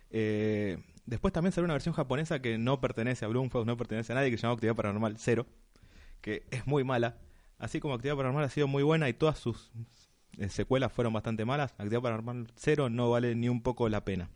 Eh, 0.10 0.80
después 1.06 1.34
también 1.34 1.52
salió 1.52 1.66
una 1.66 1.74
versión 1.74 1.94
japonesa 1.94 2.42
que 2.42 2.58
no 2.58 2.82
pertenece 2.82 3.26
a 3.26 3.28
Bloomfox, 3.28 3.66
no 3.66 3.78
pertenece 3.78 4.14
a 4.14 4.16
nadie, 4.16 4.32
que 4.32 4.38
se 4.38 4.44
llama 4.44 4.54
Actividad 4.54 4.76
Paranormal 4.76 5.16
0, 5.18 5.46
que 6.22 6.46
es 6.52 6.66
muy 6.68 6.84
mala. 6.84 7.18
Así 7.58 7.80
como 7.80 7.94
Actividad 7.94 8.18
Paranormal 8.18 8.46
ha 8.46 8.50
sido 8.50 8.68
muy 8.68 8.84
buena 8.84 9.08
y 9.10 9.14
todas 9.14 9.38
sus 9.38 9.72
eh, 10.38 10.50
secuelas 10.50 10.92
fueron 10.92 11.14
bastante 11.14 11.46
malas, 11.46 11.72
Actividad 11.74 12.02
Paranormal 12.02 12.48
0 12.56 12.90
no 12.90 13.10
vale 13.10 13.36
ni 13.36 13.50
un 13.50 13.62
poco 13.62 13.90
la 13.90 14.04
pena. 14.04 14.30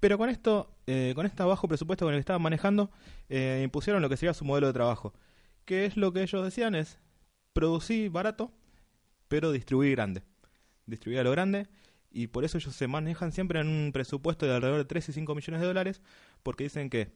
Pero 0.00 0.16
con 0.16 0.30
esto, 0.30 0.74
eh, 0.86 1.12
con 1.14 1.26
este 1.26 1.42
bajo 1.42 1.68
presupuesto 1.68 2.06
con 2.06 2.14
el 2.14 2.18
que 2.18 2.20
estaban 2.20 2.40
manejando, 2.40 2.90
eh, 3.28 3.60
impusieron 3.62 4.00
lo 4.00 4.08
que 4.08 4.16
sería 4.16 4.32
su 4.32 4.46
modelo 4.46 4.66
de 4.68 4.72
trabajo. 4.72 5.12
Que 5.66 5.84
es 5.84 5.98
lo 5.98 6.12
que 6.12 6.22
ellos 6.22 6.42
decían 6.42 6.74
es 6.74 6.98
producir 7.52 8.10
barato, 8.10 8.50
pero 9.28 9.52
distribuir 9.52 9.92
grande. 9.92 10.22
Distribuir 10.86 11.20
a 11.20 11.24
lo 11.24 11.30
grande 11.30 11.68
y 12.10 12.26
por 12.26 12.44
eso 12.44 12.58
ellos 12.58 12.74
se 12.74 12.88
manejan 12.88 13.32
siempre 13.32 13.60
en 13.60 13.68
un 13.68 13.92
presupuesto 13.92 14.46
de 14.46 14.54
alrededor 14.54 14.78
de 14.78 14.84
3 14.84 15.08
y 15.08 15.12
5 15.12 15.34
millones 15.34 15.60
de 15.60 15.66
dólares, 15.66 16.00
porque 16.42 16.64
dicen 16.64 16.90
que 16.90 17.12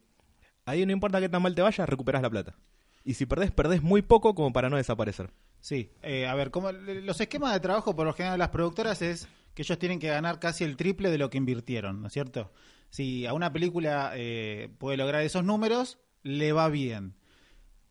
ahí 0.65 0.85
no 0.87 0.93
importa 0.93 1.21
qué 1.21 1.29
tan 1.29 1.43
mal 1.43 1.55
te 1.55 1.63
vaya, 1.63 1.87
recuperas 1.87 2.23
la 2.23 2.31
plata. 2.31 2.57
Y 3.05 3.15
si 3.15 3.27
perdés, 3.27 3.51
perdés 3.51 3.83
muy 3.83 4.03
poco 4.03 4.35
como 4.35 4.53
para 4.53 4.71
no 4.71 4.77
desaparecer. 4.77 5.31
Sí, 5.61 5.91
eh, 6.03 6.27
a 6.27 6.35
ver, 6.35 6.51
como 6.51 6.73
los 6.73 7.21
esquemas 7.21 7.53
de 7.53 7.61
trabajo 7.61 7.95
por 7.97 8.07
lo 8.07 8.13
general 8.13 8.35
de 8.35 8.39
las 8.39 8.49
productoras 8.49 9.03
es 9.03 9.29
que 9.55 9.63
ellos 9.63 9.79
tienen 9.79 9.99
que 9.99 10.09
ganar 10.09 10.39
casi 10.39 10.65
el 10.65 10.77
triple 10.77 11.11
de 11.11 11.19
lo 11.19 11.31
que 11.31 11.39
invirtieron, 11.39 12.01
¿no 12.01 12.09
es 12.09 12.13
cierto? 12.13 12.53
Si 12.91 13.27
a 13.27 13.33
una 13.33 13.53
película 13.53 14.13
eh, 14.15 14.71
puede 14.79 14.97
lograr 14.97 15.23
esos 15.23 15.45
números, 15.45 15.99
le 16.23 16.53
va 16.53 16.69
bien. 16.69 17.15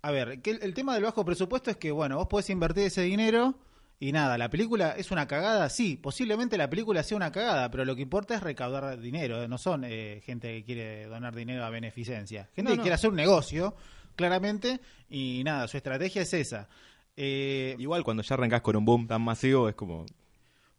A 0.02 0.12
ver, 0.12 0.42
que 0.42 0.52
el, 0.52 0.64
el 0.64 0.74
tema 0.74 0.94
del 0.94 1.04
bajo 1.04 1.24
presupuesto 1.26 1.72
es 1.72 1.78
que, 1.78 1.92
bueno, 1.92 2.18
vos 2.18 2.28
podés 2.28 2.50
invertir 2.50 2.86
ese 2.86 3.02
dinero 3.02 3.56
y 4.00 4.12
nada, 4.12 4.38
la 4.38 4.50
película 4.50 4.92
es 4.98 5.12
una 5.12 5.28
cagada, 5.28 5.70
sí, 5.70 5.96
posiblemente 5.98 6.58
la 6.58 6.70
película 6.70 7.04
sea 7.04 7.16
una 7.18 7.32
cagada, 7.32 7.70
pero 7.72 7.86
lo 7.86 7.96
que 7.96 8.02
importa 8.02 8.36
es 8.36 8.44
recaudar 8.44 9.00
dinero, 9.00 9.42
eh, 9.44 9.48
no 9.48 9.58
son 9.58 9.84
eh, 9.86 10.22
gente 10.26 10.50
que 10.54 10.64
quiere 10.66 11.06
donar 11.06 11.34
dinero 11.36 11.64
a 11.64 11.70
beneficencia, 11.70 12.50
gente 12.54 12.64
No, 12.64 12.70
que 12.72 12.78
no. 12.78 12.82
quiere 12.84 12.96
hacer 12.96 13.10
un 13.10 13.16
negocio, 13.16 13.76
claramente, 14.16 14.80
y 15.10 15.42
nada, 15.46 15.68
su 15.68 15.78
estrategia 15.78 16.22
es 16.24 16.34
esa. 16.34 16.68
Eh, 17.16 17.76
Igual 17.80 18.04
cuando 18.04 18.24
ya 18.24 18.34
arrancás 18.36 18.62
con 18.62 18.76
un 18.76 18.86
boom 18.86 19.08
tan 19.08 19.22
masivo 19.22 19.70
es 19.70 19.76
como... 19.76 20.06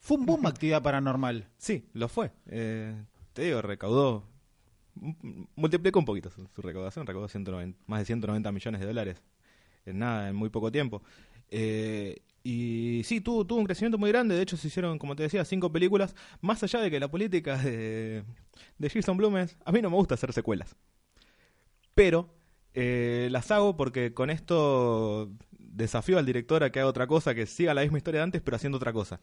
Fue 0.00 0.18
un 0.18 0.26
boom 0.26 0.44
actividad 0.46 0.82
paranormal. 0.82 1.48
Sí, 1.56 1.88
lo 1.94 2.08
fue. 2.08 2.30
Eh, 2.48 2.94
te 3.32 3.42
digo, 3.42 3.62
recaudó... 3.62 4.24
Multiplicó 5.56 5.98
un 5.98 6.04
poquito 6.04 6.30
su, 6.30 6.46
su 6.54 6.62
recaudación, 6.62 7.06
recaudó 7.06 7.26
190 7.28 7.78
más 7.86 8.00
de 8.00 8.04
190 8.04 8.52
millones 8.52 8.80
de 8.80 8.86
dólares. 8.86 9.22
En 9.86 9.98
nada, 9.98 10.28
en 10.28 10.36
muy 10.36 10.50
poco 10.50 10.70
tiempo. 10.70 11.02
Eh, 11.50 12.20
y 12.46 13.02
sí, 13.04 13.22
tuvo, 13.22 13.46
tuvo 13.46 13.58
un 13.58 13.64
crecimiento 13.64 13.96
muy 13.96 14.10
grande. 14.10 14.36
De 14.36 14.42
hecho, 14.42 14.58
se 14.58 14.68
hicieron, 14.68 14.98
como 14.98 15.16
te 15.16 15.22
decía, 15.22 15.44
cinco 15.46 15.72
películas. 15.72 16.14
Más 16.42 16.62
allá 16.62 16.80
de 16.80 16.90
que 16.90 17.00
la 17.00 17.10
política 17.10 17.56
de, 17.56 18.22
de 18.78 18.90
Jason 18.90 19.16
Blum 19.16 19.38
es... 19.38 19.56
A 19.64 19.72
mí 19.72 19.80
no 19.80 19.88
me 19.88 19.96
gusta 19.96 20.14
hacer 20.14 20.30
secuelas. 20.34 20.76
Pero 21.94 22.34
eh, 22.74 23.28
las 23.30 23.50
hago 23.50 23.76
porque 23.76 24.12
con 24.12 24.28
esto 24.28 25.30
desafío 25.52 26.18
al 26.18 26.26
director 26.26 26.62
a 26.62 26.70
que 26.70 26.80
haga 26.80 26.88
otra 26.88 27.06
cosa, 27.06 27.34
que 27.34 27.46
siga 27.46 27.72
la 27.72 27.80
misma 27.80 27.96
historia 27.98 28.20
de 28.20 28.24
antes, 28.24 28.42
pero 28.42 28.56
haciendo 28.56 28.76
otra 28.76 28.92
cosa. 28.92 29.20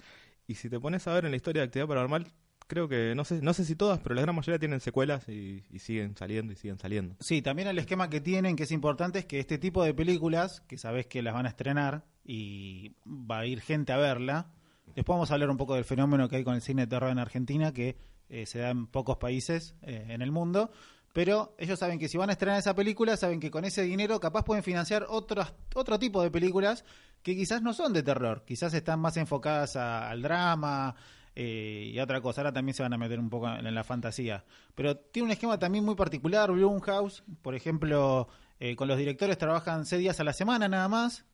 Y 0.47 0.55
si 0.55 0.69
te 0.69 0.79
pones 0.79 1.07
a 1.07 1.13
ver 1.13 1.25
en 1.25 1.31
la 1.31 1.37
historia 1.37 1.61
de 1.61 1.67
Actividad 1.67 1.87
Paranormal, 1.87 2.27
creo 2.71 2.87
que, 2.87 3.13
no 3.15 3.25
sé, 3.25 3.41
no 3.41 3.51
sé 3.51 3.65
si 3.65 3.75
todas, 3.75 3.99
pero 3.99 4.15
la 4.15 4.21
gran 4.21 4.33
mayoría 4.33 4.57
tienen 4.57 4.79
secuelas 4.79 5.27
y, 5.27 5.61
siguen 5.77 6.15
saliendo 6.15 6.53
y 6.53 6.55
siguen 6.55 6.79
saliendo. 6.79 7.17
Sí, 7.19 7.41
también 7.41 7.67
el 7.67 7.77
esquema 7.77 8.09
que 8.09 8.21
tienen, 8.21 8.55
que 8.55 8.63
es 8.63 8.71
importante, 8.71 9.19
es 9.19 9.25
que 9.25 9.41
este 9.41 9.57
tipo 9.57 9.83
de 9.83 9.93
películas, 9.93 10.61
que 10.69 10.77
sabes 10.77 11.05
que 11.05 11.21
las 11.21 11.33
van 11.33 11.45
a 11.45 11.49
estrenar 11.49 12.05
y 12.23 12.95
va 13.05 13.39
a 13.39 13.45
ir 13.45 13.59
gente 13.59 13.91
a 13.91 13.97
verla, 13.97 14.53
después 14.95 15.17
vamos 15.17 15.31
a 15.31 15.33
hablar 15.33 15.49
un 15.49 15.57
poco 15.57 15.75
del 15.75 15.83
fenómeno 15.83 16.29
que 16.29 16.37
hay 16.37 16.45
con 16.45 16.55
el 16.55 16.61
cine 16.61 16.83
de 16.83 16.87
terror 16.87 17.09
en 17.09 17.19
Argentina, 17.19 17.73
que 17.73 17.97
eh, 18.29 18.45
se 18.45 18.59
da 18.59 18.69
en 18.69 18.87
pocos 18.87 19.17
países 19.17 19.75
eh, 19.81 20.05
en 20.07 20.21
el 20.21 20.31
mundo, 20.31 20.71
pero 21.11 21.53
ellos 21.57 21.77
saben 21.77 21.99
que 21.99 22.07
si 22.07 22.17
van 22.17 22.29
a 22.29 22.33
estrenar 22.33 22.57
esa 22.57 22.73
película, 22.73 23.17
saben 23.17 23.41
que 23.41 23.51
con 23.51 23.65
ese 23.65 23.81
dinero 23.81 24.17
capaz 24.21 24.45
pueden 24.45 24.63
financiar 24.63 25.07
otros, 25.09 25.53
otro 25.75 25.99
tipo 25.99 26.23
de 26.23 26.31
películas 26.31 26.85
que 27.21 27.35
quizás 27.35 27.61
no 27.61 27.73
son 27.73 27.91
de 27.91 28.01
terror, 28.01 28.45
quizás 28.47 28.73
están 28.73 29.01
más 29.01 29.17
enfocadas 29.17 29.75
al 29.75 30.21
drama, 30.21 30.95
eh, 31.35 31.91
y 31.93 31.99
otra 31.99 32.21
cosa. 32.21 32.41
Ahora 32.41 32.53
también 32.53 32.73
se 32.75 32.83
van 32.83 32.93
a 32.93 32.97
meter 32.97 33.19
un 33.19 33.29
poco 33.29 33.49
en, 33.49 33.73
la 33.73 33.83
fantasía. 33.83 34.43
Pero 34.75 34.97
tiene 34.97 35.27
un 35.27 35.31
esquema 35.31 35.57
también 35.59 35.85
muy 35.85 35.95
particular. 35.95 36.51
Blumhouse, 36.51 37.23
por 37.41 37.55
ejemplo, 37.55 38.27
eh, 38.59 38.75
con 38.75 38.87
los 38.87 38.97
directores 38.97 39.37
trabajan 39.37 39.85
seis 39.85 40.01
días 40.01 40.19
a 40.19 40.23
la 40.23 40.33
semana 40.33 40.67
nada 40.67 40.87
más. 40.87 41.25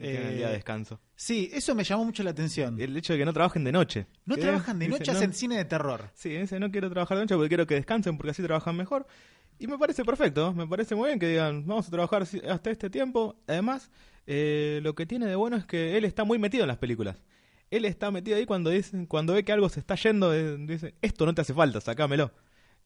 Eh, 0.00 0.34
día 0.36 0.48
de 0.48 0.54
descanso. 0.54 1.00
Sí, 1.16 1.50
eso 1.52 1.74
me 1.74 1.82
llamó 1.82 2.04
mucho 2.04 2.22
la 2.22 2.30
atención. 2.30 2.80
El 2.80 2.96
hecho 2.96 3.14
de 3.14 3.18
que 3.18 3.24
no 3.24 3.32
trabajen 3.32 3.64
de 3.64 3.72
noche. 3.72 4.06
No 4.26 4.36
Que 4.36 4.42
trabajan 4.42 4.78
de 4.78 4.88
noche, 4.88 5.10
no- 5.10 5.18
hacen 5.18 5.32
cine 5.32 5.56
de 5.56 5.64
terror. 5.64 6.10
Sí, 6.14 6.28
dice, 6.28 6.60
no 6.60 6.70
quiero 6.70 6.88
trabajar 6.88 7.16
de 7.16 7.24
noche 7.24 7.34
porque 7.34 7.48
quiero 7.48 7.66
que 7.66 7.74
descansen 7.74 8.16
porque 8.16 8.30
así 8.30 8.42
trabajan 8.42 8.76
mejor. 8.76 9.08
Y 9.58 9.66
me 9.66 9.76
parece 9.76 10.04
perfecto, 10.04 10.52
me 10.54 10.68
parece 10.68 10.94
muy 10.94 11.08
bien 11.08 11.18
que 11.18 11.26
digan, 11.26 11.66
vamos 11.66 11.88
a 11.88 11.90
trabajar 11.90 12.22
hasta 12.22 12.70
este 12.70 12.90
tiempo. 12.90 13.40
Además, 13.48 13.90
eh, 14.24 14.78
lo 14.84 14.94
que 14.94 15.04
tiene 15.04 15.26
de 15.26 15.34
bueno 15.34 15.56
es 15.56 15.66
que 15.66 15.96
él 15.96 16.04
está 16.04 16.22
muy 16.22 16.38
metido 16.38 16.62
en 16.62 16.68
las 16.68 16.78
películas. 16.78 17.16
Él 17.70 17.84
está 17.84 18.10
metido 18.10 18.36
ahí 18.36 18.46
cuando 18.46 18.70
dicen, 18.70 19.06
cuando 19.06 19.34
ve 19.34 19.44
que 19.44 19.52
algo 19.52 19.68
se 19.68 19.80
está 19.80 19.94
yendo, 19.96 20.34
eh, 20.34 20.56
dice, 20.58 20.94
esto 21.02 21.26
no 21.26 21.34
te 21.34 21.42
hace 21.42 21.54
falta, 21.54 21.80
sacámelo. 21.80 22.32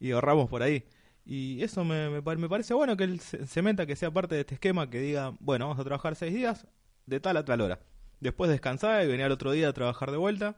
Y 0.01 0.11
ahorramos 0.13 0.49
por 0.51 0.63
ahí. 0.63 0.85
Y 1.25 1.63
eso 1.63 1.85
me, 1.85 2.11
me, 2.11 2.23
pa- 2.23 2.35
me 2.37 2.49
parece 2.49 2.75
bueno 2.75 2.97
que 2.97 3.05
él 3.05 3.21
se 3.21 3.63
meta, 3.63 3.87
que 3.87 3.95
sea 3.97 4.11
parte 4.11 4.35
de 4.35 4.41
este 4.43 4.55
esquema, 4.55 4.91
que 4.91 4.99
diga, 5.01 5.35
bueno, 5.41 5.67
vamos 5.69 5.81
a 5.81 5.85
trabajar 5.85 6.17
seis 6.17 6.35
días, 6.35 6.67
de 7.07 7.21
tal 7.21 7.37
a 7.37 7.45
tal 7.45 7.61
hora. 7.61 7.81
Después 8.21 8.51
descansar 8.51 9.05
y 9.05 9.07
venir 9.09 9.25
al 9.27 9.33
otro 9.33 9.53
día 9.53 9.69
a 9.69 9.73
trabajar 9.73 10.11
de 10.11 10.17
vuelta. 10.17 10.57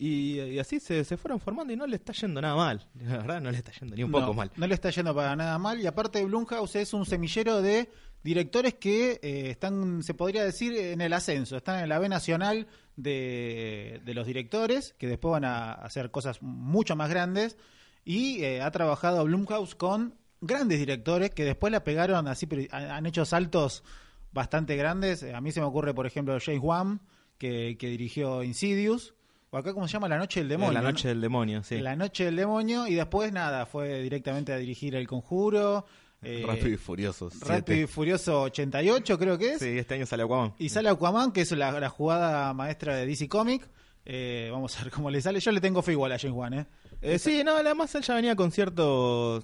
Y, 0.00 0.40
y 0.40 0.58
así 0.60 0.78
se, 0.78 1.02
se 1.02 1.16
fueron 1.16 1.40
formando 1.40 1.72
y 1.72 1.76
no 1.76 1.84
le 1.84 1.96
está 1.96 2.12
yendo 2.12 2.40
nada 2.40 2.54
mal. 2.54 2.88
La 2.94 3.18
verdad, 3.18 3.40
no 3.40 3.50
le 3.50 3.58
está 3.58 3.72
yendo 3.72 3.96
ni 3.96 4.04
un 4.04 4.12
poco 4.12 4.32
mal. 4.32 4.50
No 4.56 4.66
le 4.66 4.74
está 4.74 4.90
yendo 4.90 5.12
para 5.12 5.34
nada 5.34 5.58
mal. 5.58 5.80
Y 5.80 5.86
aparte, 5.86 6.24
Blumhouse 6.24 6.76
es 6.76 6.94
un 6.94 7.04
semillero 7.04 7.60
de 7.60 7.90
directores 8.22 8.74
que 8.74 9.18
eh, 9.22 9.50
están, 9.50 10.04
se 10.04 10.14
podría 10.14 10.44
decir, 10.44 10.76
en 10.76 11.00
el 11.00 11.12
ascenso. 11.12 11.56
Están 11.56 11.82
en 11.82 11.88
la 11.88 11.98
B 11.98 12.08
nacional 12.08 12.68
de, 12.94 14.00
de 14.04 14.14
los 14.14 14.24
directores, 14.24 14.94
que 14.98 15.08
después 15.08 15.32
van 15.32 15.44
a 15.44 15.72
hacer 15.72 16.12
cosas 16.12 16.42
mucho 16.42 16.94
más 16.94 17.10
grandes. 17.10 17.56
Y 18.04 18.44
eh, 18.44 18.62
ha 18.62 18.70
trabajado 18.70 19.24
Blumhouse 19.24 19.74
con 19.74 20.14
grandes 20.40 20.78
directores 20.78 21.30
que 21.30 21.44
después 21.44 21.72
la 21.72 21.82
pegaron 21.82 22.28
así, 22.28 22.46
pero 22.46 22.62
han 22.70 22.90
han 22.90 23.06
hecho 23.06 23.24
saltos 23.24 23.82
bastante 24.30 24.76
grandes. 24.76 25.24
A 25.24 25.40
mí 25.40 25.50
se 25.50 25.60
me 25.60 25.66
ocurre, 25.66 25.92
por 25.92 26.06
ejemplo, 26.06 26.38
James 26.40 26.62
Wan, 26.62 27.00
que, 27.36 27.76
que 27.78 27.88
dirigió 27.88 28.44
Insidious. 28.44 29.14
O 29.50 29.56
acá, 29.56 29.72
¿cómo 29.72 29.86
se 29.88 29.92
llama? 29.94 30.08
La 30.08 30.18
Noche 30.18 30.40
del 30.40 30.48
Demonio. 30.50 30.72
la 30.72 30.82
¿no? 30.82 30.88
noche 30.90 31.08
del 31.08 31.20
demonio, 31.20 31.62
sí. 31.62 31.78
La 31.80 31.96
Noche 31.96 32.26
del 32.26 32.36
Demonio 32.36 32.86
y 32.86 32.94
después 32.94 33.32
nada, 33.32 33.64
fue 33.66 34.02
directamente 34.02 34.52
a 34.52 34.56
dirigir 34.58 34.94
El 34.94 35.06
Conjuro. 35.08 35.86
eh, 36.22 36.44
Rápido 36.46 36.68
y 36.68 36.76
Furioso. 36.76 37.30
Rápido 37.30 37.46
siete. 37.54 37.80
y 37.80 37.86
Furioso 37.86 38.42
88 38.42 39.18
creo 39.18 39.38
que 39.38 39.52
es. 39.54 39.58
Sí, 39.60 39.78
este 39.78 39.94
año 39.94 40.04
sale 40.06 40.22
Aquaman. 40.24 40.52
Y 40.58 40.68
sale 40.68 40.88
Aquaman, 40.90 41.32
que 41.32 41.40
es 41.42 41.52
la, 41.52 41.72
la 41.80 41.88
jugada 41.88 42.52
maestra 42.52 42.94
de 42.96 43.06
DC 43.06 43.28
Comic. 43.28 43.66
Eh, 44.04 44.48
vamos 44.52 44.78
a 44.78 44.82
ver 44.84 44.92
cómo 44.92 45.10
le 45.10 45.20
sale. 45.22 45.40
Yo 45.40 45.50
le 45.52 45.60
tengo 45.60 45.80
fe 45.82 45.92
igual 45.92 46.12
a 46.12 46.18
James 46.18 46.36
Wan, 46.36 46.54
¿eh? 46.54 46.66
Eh, 47.00 47.18
sí, 47.18 47.42
no, 47.44 47.56
además 47.56 47.94
él 47.94 48.02
ya 48.02 48.14
venía 48.14 48.34
con 48.36 48.50
cierto 48.50 49.42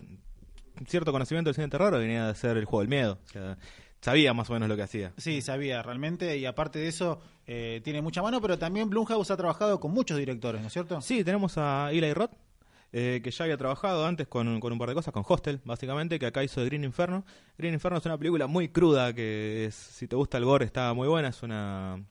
cierto 0.88 1.12
conocimiento 1.12 1.48
del 1.48 1.54
cine 1.54 1.66
de 1.66 1.70
terror, 1.70 1.92
venía 1.96 2.24
de 2.24 2.30
hacer 2.32 2.56
el 2.56 2.64
juego 2.64 2.80
del 2.80 2.88
miedo. 2.88 3.18
O 3.24 3.28
sea, 3.30 3.56
sabía 4.04 4.34
más 4.34 4.50
o 4.50 4.52
menos 4.52 4.68
lo 4.68 4.76
que 4.76 4.82
hacía. 4.82 5.14
Sí, 5.16 5.40
sabía 5.40 5.82
realmente. 5.82 6.36
Y 6.36 6.44
aparte 6.44 6.78
de 6.78 6.88
eso, 6.88 7.22
eh, 7.46 7.80
tiene 7.82 8.02
mucha 8.02 8.20
mano, 8.20 8.38
pero 8.38 8.58
también 8.58 8.90
Blumhouse 8.90 9.30
ha 9.30 9.36
trabajado 9.38 9.80
con 9.80 9.92
muchos 9.92 10.18
directores, 10.18 10.60
¿no 10.60 10.66
es 10.66 10.72
cierto? 10.74 11.00
Sí, 11.00 11.24
tenemos 11.24 11.56
a 11.56 11.88
Eli 11.90 12.12
Roth, 12.12 12.32
eh, 12.92 13.22
que 13.24 13.30
ya 13.30 13.44
había 13.44 13.56
trabajado 13.56 14.04
antes 14.04 14.28
con, 14.28 14.60
con 14.60 14.74
un 14.74 14.78
par 14.78 14.90
de 14.90 14.94
cosas, 14.94 15.14
con 15.14 15.24
Hostel, 15.26 15.60
básicamente, 15.64 16.18
que 16.18 16.26
acá 16.26 16.44
hizo 16.44 16.60
de 16.60 16.66
Green 16.66 16.84
Inferno. 16.84 17.24
Green 17.56 17.72
Inferno 17.72 17.96
es 17.96 18.04
una 18.04 18.18
película 18.18 18.46
muy 18.46 18.68
cruda, 18.68 19.14
que 19.14 19.64
es, 19.64 19.74
si 19.74 20.06
te 20.06 20.16
gusta 20.16 20.36
el 20.36 20.44
gore 20.44 20.66
está 20.66 20.92
muy 20.92 21.08
buena, 21.08 21.28
es 21.28 21.42
una 21.42 22.04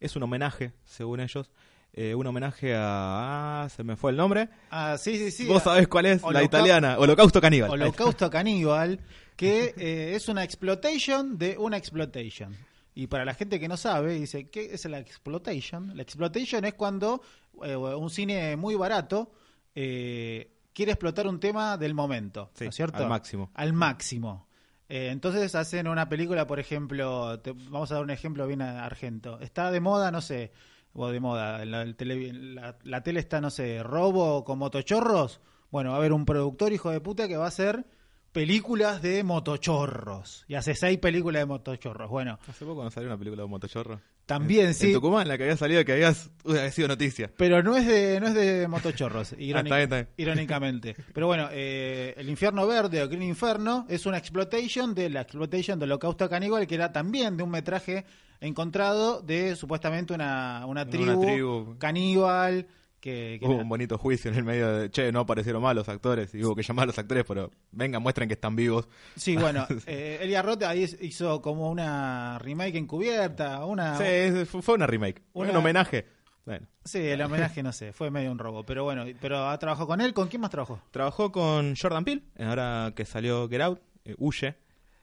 Es 0.00 0.14
un 0.16 0.24
homenaje, 0.24 0.72
según 0.84 1.20
ellos. 1.20 1.50
Eh, 1.94 2.14
un 2.14 2.26
homenaje 2.26 2.74
a... 2.74 3.64
ah, 3.64 3.68
se 3.68 3.84
me 3.84 3.96
fue 3.96 4.10
el 4.12 4.16
nombre. 4.16 4.48
Ah, 4.70 4.96
sí, 4.98 5.16
sí, 5.18 5.30
sí. 5.30 5.46
Vos 5.46 5.62
a- 5.62 5.64
sabés 5.64 5.88
cuál 5.88 6.06
es, 6.06 6.22
la 6.22 6.42
italiana. 6.42 6.96
Holocausto 6.98 7.40
Caníbal. 7.40 7.70
Holocausto 7.70 8.30
Caníbal, 8.30 9.00
que 9.36 9.74
eh, 9.76 10.14
es 10.14 10.28
una 10.28 10.42
exploitation 10.44 11.36
de 11.38 11.56
una 11.58 11.76
exploitation. 11.76 12.56
Y 12.94 13.06
para 13.06 13.24
la 13.24 13.32
gente 13.34 13.58
que 13.58 13.68
no 13.68 13.76
sabe, 13.76 14.14
dice, 14.14 14.48
¿qué 14.50 14.70
es 14.72 14.84
la 14.86 14.98
exploitation? 14.98 15.96
La 15.96 16.02
exploitation 16.02 16.64
es 16.66 16.74
cuando 16.74 17.22
eh, 17.64 17.74
un 17.76 18.10
cine 18.10 18.56
muy 18.56 18.74
barato 18.74 19.32
eh, 19.74 20.50
quiere 20.74 20.92
explotar 20.92 21.26
un 21.26 21.40
tema 21.40 21.76
del 21.78 21.94
momento, 21.94 22.50
Sí, 22.54 22.64
¿no 22.64 22.70
es 22.70 22.76
cierto? 22.76 22.98
al 22.98 23.08
máximo. 23.08 23.50
Al 23.54 23.72
máximo. 23.72 24.46
Eh, 24.88 25.08
entonces 25.10 25.54
hacen 25.54 25.88
una 25.88 26.08
película, 26.08 26.46
por 26.46 26.60
ejemplo, 26.60 27.40
te- 27.40 27.52
vamos 27.52 27.90
a 27.90 27.94
dar 27.94 28.04
un 28.04 28.10
ejemplo 28.10 28.46
bien 28.46 28.60
argento. 28.60 29.40
Está 29.40 29.70
de 29.70 29.80
moda, 29.80 30.10
no 30.10 30.20
sé, 30.20 30.52
o 30.94 31.08
de 31.10 31.20
moda, 31.20 31.64
la, 31.64 31.82
el 31.82 31.96
tele, 31.96 32.32
la, 32.32 32.76
la 32.82 33.02
tele 33.02 33.20
está, 33.20 33.40
no 33.40 33.50
sé, 33.50 33.82
robo 33.82 34.44
con 34.44 34.58
motochorros. 34.58 35.40
Bueno, 35.70 35.90
va 35.90 35.96
a 35.96 35.98
haber 35.98 36.12
un 36.12 36.24
productor 36.26 36.72
hijo 36.72 36.90
de 36.90 37.00
puta 37.00 37.28
que 37.28 37.36
va 37.36 37.46
a 37.46 37.48
hacer 37.48 37.86
películas 38.32 39.02
de 39.02 39.22
motochorros. 39.22 40.44
Y 40.48 40.54
hace 40.54 40.74
seis 40.74 40.98
películas 40.98 41.42
de 41.42 41.46
motochorros. 41.46 42.10
Bueno, 42.10 42.38
Hace 42.46 42.64
poco 42.64 42.82
nos 42.82 42.92
salió 42.92 43.08
una 43.08 43.18
película 43.18 43.40
de 43.40 43.44
un 43.44 43.50
motochorro. 43.50 44.00
También 44.32 44.66
En- 44.68 44.74
sí. 44.74 44.86
En 44.88 44.92
Tucumán, 44.94 45.28
la 45.28 45.36
que 45.36 45.44
había 45.44 45.56
salido, 45.56 45.84
que 45.84 45.92
habías, 45.92 46.30
había 46.46 46.70
sido 46.70 46.88
noticia. 46.88 47.30
Pero 47.36 47.62
no 47.62 47.76
es 47.76 47.86
de, 47.86 48.18
no 48.20 48.28
es 48.28 48.34
de 48.34 48.66
motochorros, 48.68 49.32
Ah, 49.32 49.36
irónic- 49.38 49.64
está 49.64 49.76
bien, 49.76 49.82
está 49.82 49.96
bien. 49.96 50.08
irónicamente. 50.16 50.96
Pero 51.12 51.26
bueno, 51.26 51.48
eh, 51.52 52.14
el 52.16 52.28
infierno 52.28 52.66
verde 52.66 53.02
o 53.02 53.08
Green 53.08 53.22
Inferno 53.22 53.86
es 53.88 54.06
una 54.06 54.18
exploitation 54.18 54.94
de 54.94 55.10
la 55.10 55.22
exploitation 55.22 55.78
del 55.78 55.90
holocausto 55.92 56.28
caníbal, 56.28 56.66
que 56.66 56.74
era 56.74 56.92
también 56.92 57.36
de 57.36 57.42
un 57.42 57.50
metraje 57.50 58.04
encontrado 58.40 59.20
de 59.22 59.54
supuestamente 59.56 60.12
una, 60.14 60.64
una 60.66 60.84
tribu, 60.88 61.20
tribu. 61.22 61.76
caníbal. 61.78 62.66
Que, 63.02 63.38
que 63.40 63.46
Hubo 63.46 63.56
un 63.56 63.68
bonito 63.68 63.98
juicio 63.98 64.30
en 64.30 64.36
el 64.38 64.44
medio 64.44 64.72
de, 64.78 64.90
che, 64.90 65.10
no 65.10 65.20
aparecieron 65.20 65.60
mal 65.60 65.74
los 65.74 65.88
actores. 65.88 66.32
Y 66.36 66.44
hubo 66.44 66.54
que 66.54 66.62
llamar 66.62 66.84
a 66.84 66.86
los 66.86 66.98
actores, 66.98 67.24
pero 67.26 67.50
vengan, 67.72 68.00
muestren 68.00 68.28
que 68.28 68.34
están 68.34 68.54
vivos. 68.54 68.88
Sí, 69.16 69.36
bueno, 69.36 69.66
eh, 69.86 70.18
Elia 70.22 70.40
Roth 70.40 70.62
ahí 70.62 70.84
hizo 71.00 71.42
como 71.42 71.68
una 71.68 72.38
remake 72.38 72.78
encubierta, 72.78 73.64
una... 73.66 73.98
Sí, 73.98 74.44
fue 74.44 74.76
una 74.76 74.86
remake. 74.86 75.20
Una- 75.32 75.50
Un 75.50 75.56
homenaje. 75.56 76.06
Bueno, 76.46 76.66
Sí, 76.84 76.98
el 77.00 77.20
homenaje, 77.22 77.62
no 77.64 77.72
sé, 77.72 77.92
fue 77.92 78.10
medio 78.12 78.30
un 78.30 78.38
robo, 78.38 78.64
pero 78.64 78.84
bueno, 78.84 79.04
pero 79.20 79.48
ha 79.48 79.58
trabajado 79.58 79.86
con 79.88 80.00
él, 80.00 80.14
¿con 80.14 80.28
quién 80.28 80.40
más 80.40 80.50
trabajó? 80.50 80.80
trabajó 80.92 81.30
con 81.32 81.74
Jordan 81.76 82.04
Peele, 82.04 82.22
ahora 82.38 82.92
que 82.96 83.04
salió 83.04 83.48
Get 83.48 83.60
Out, 83.62 83.80
eh, 84.04 84.14
Huye. 84.18 84.56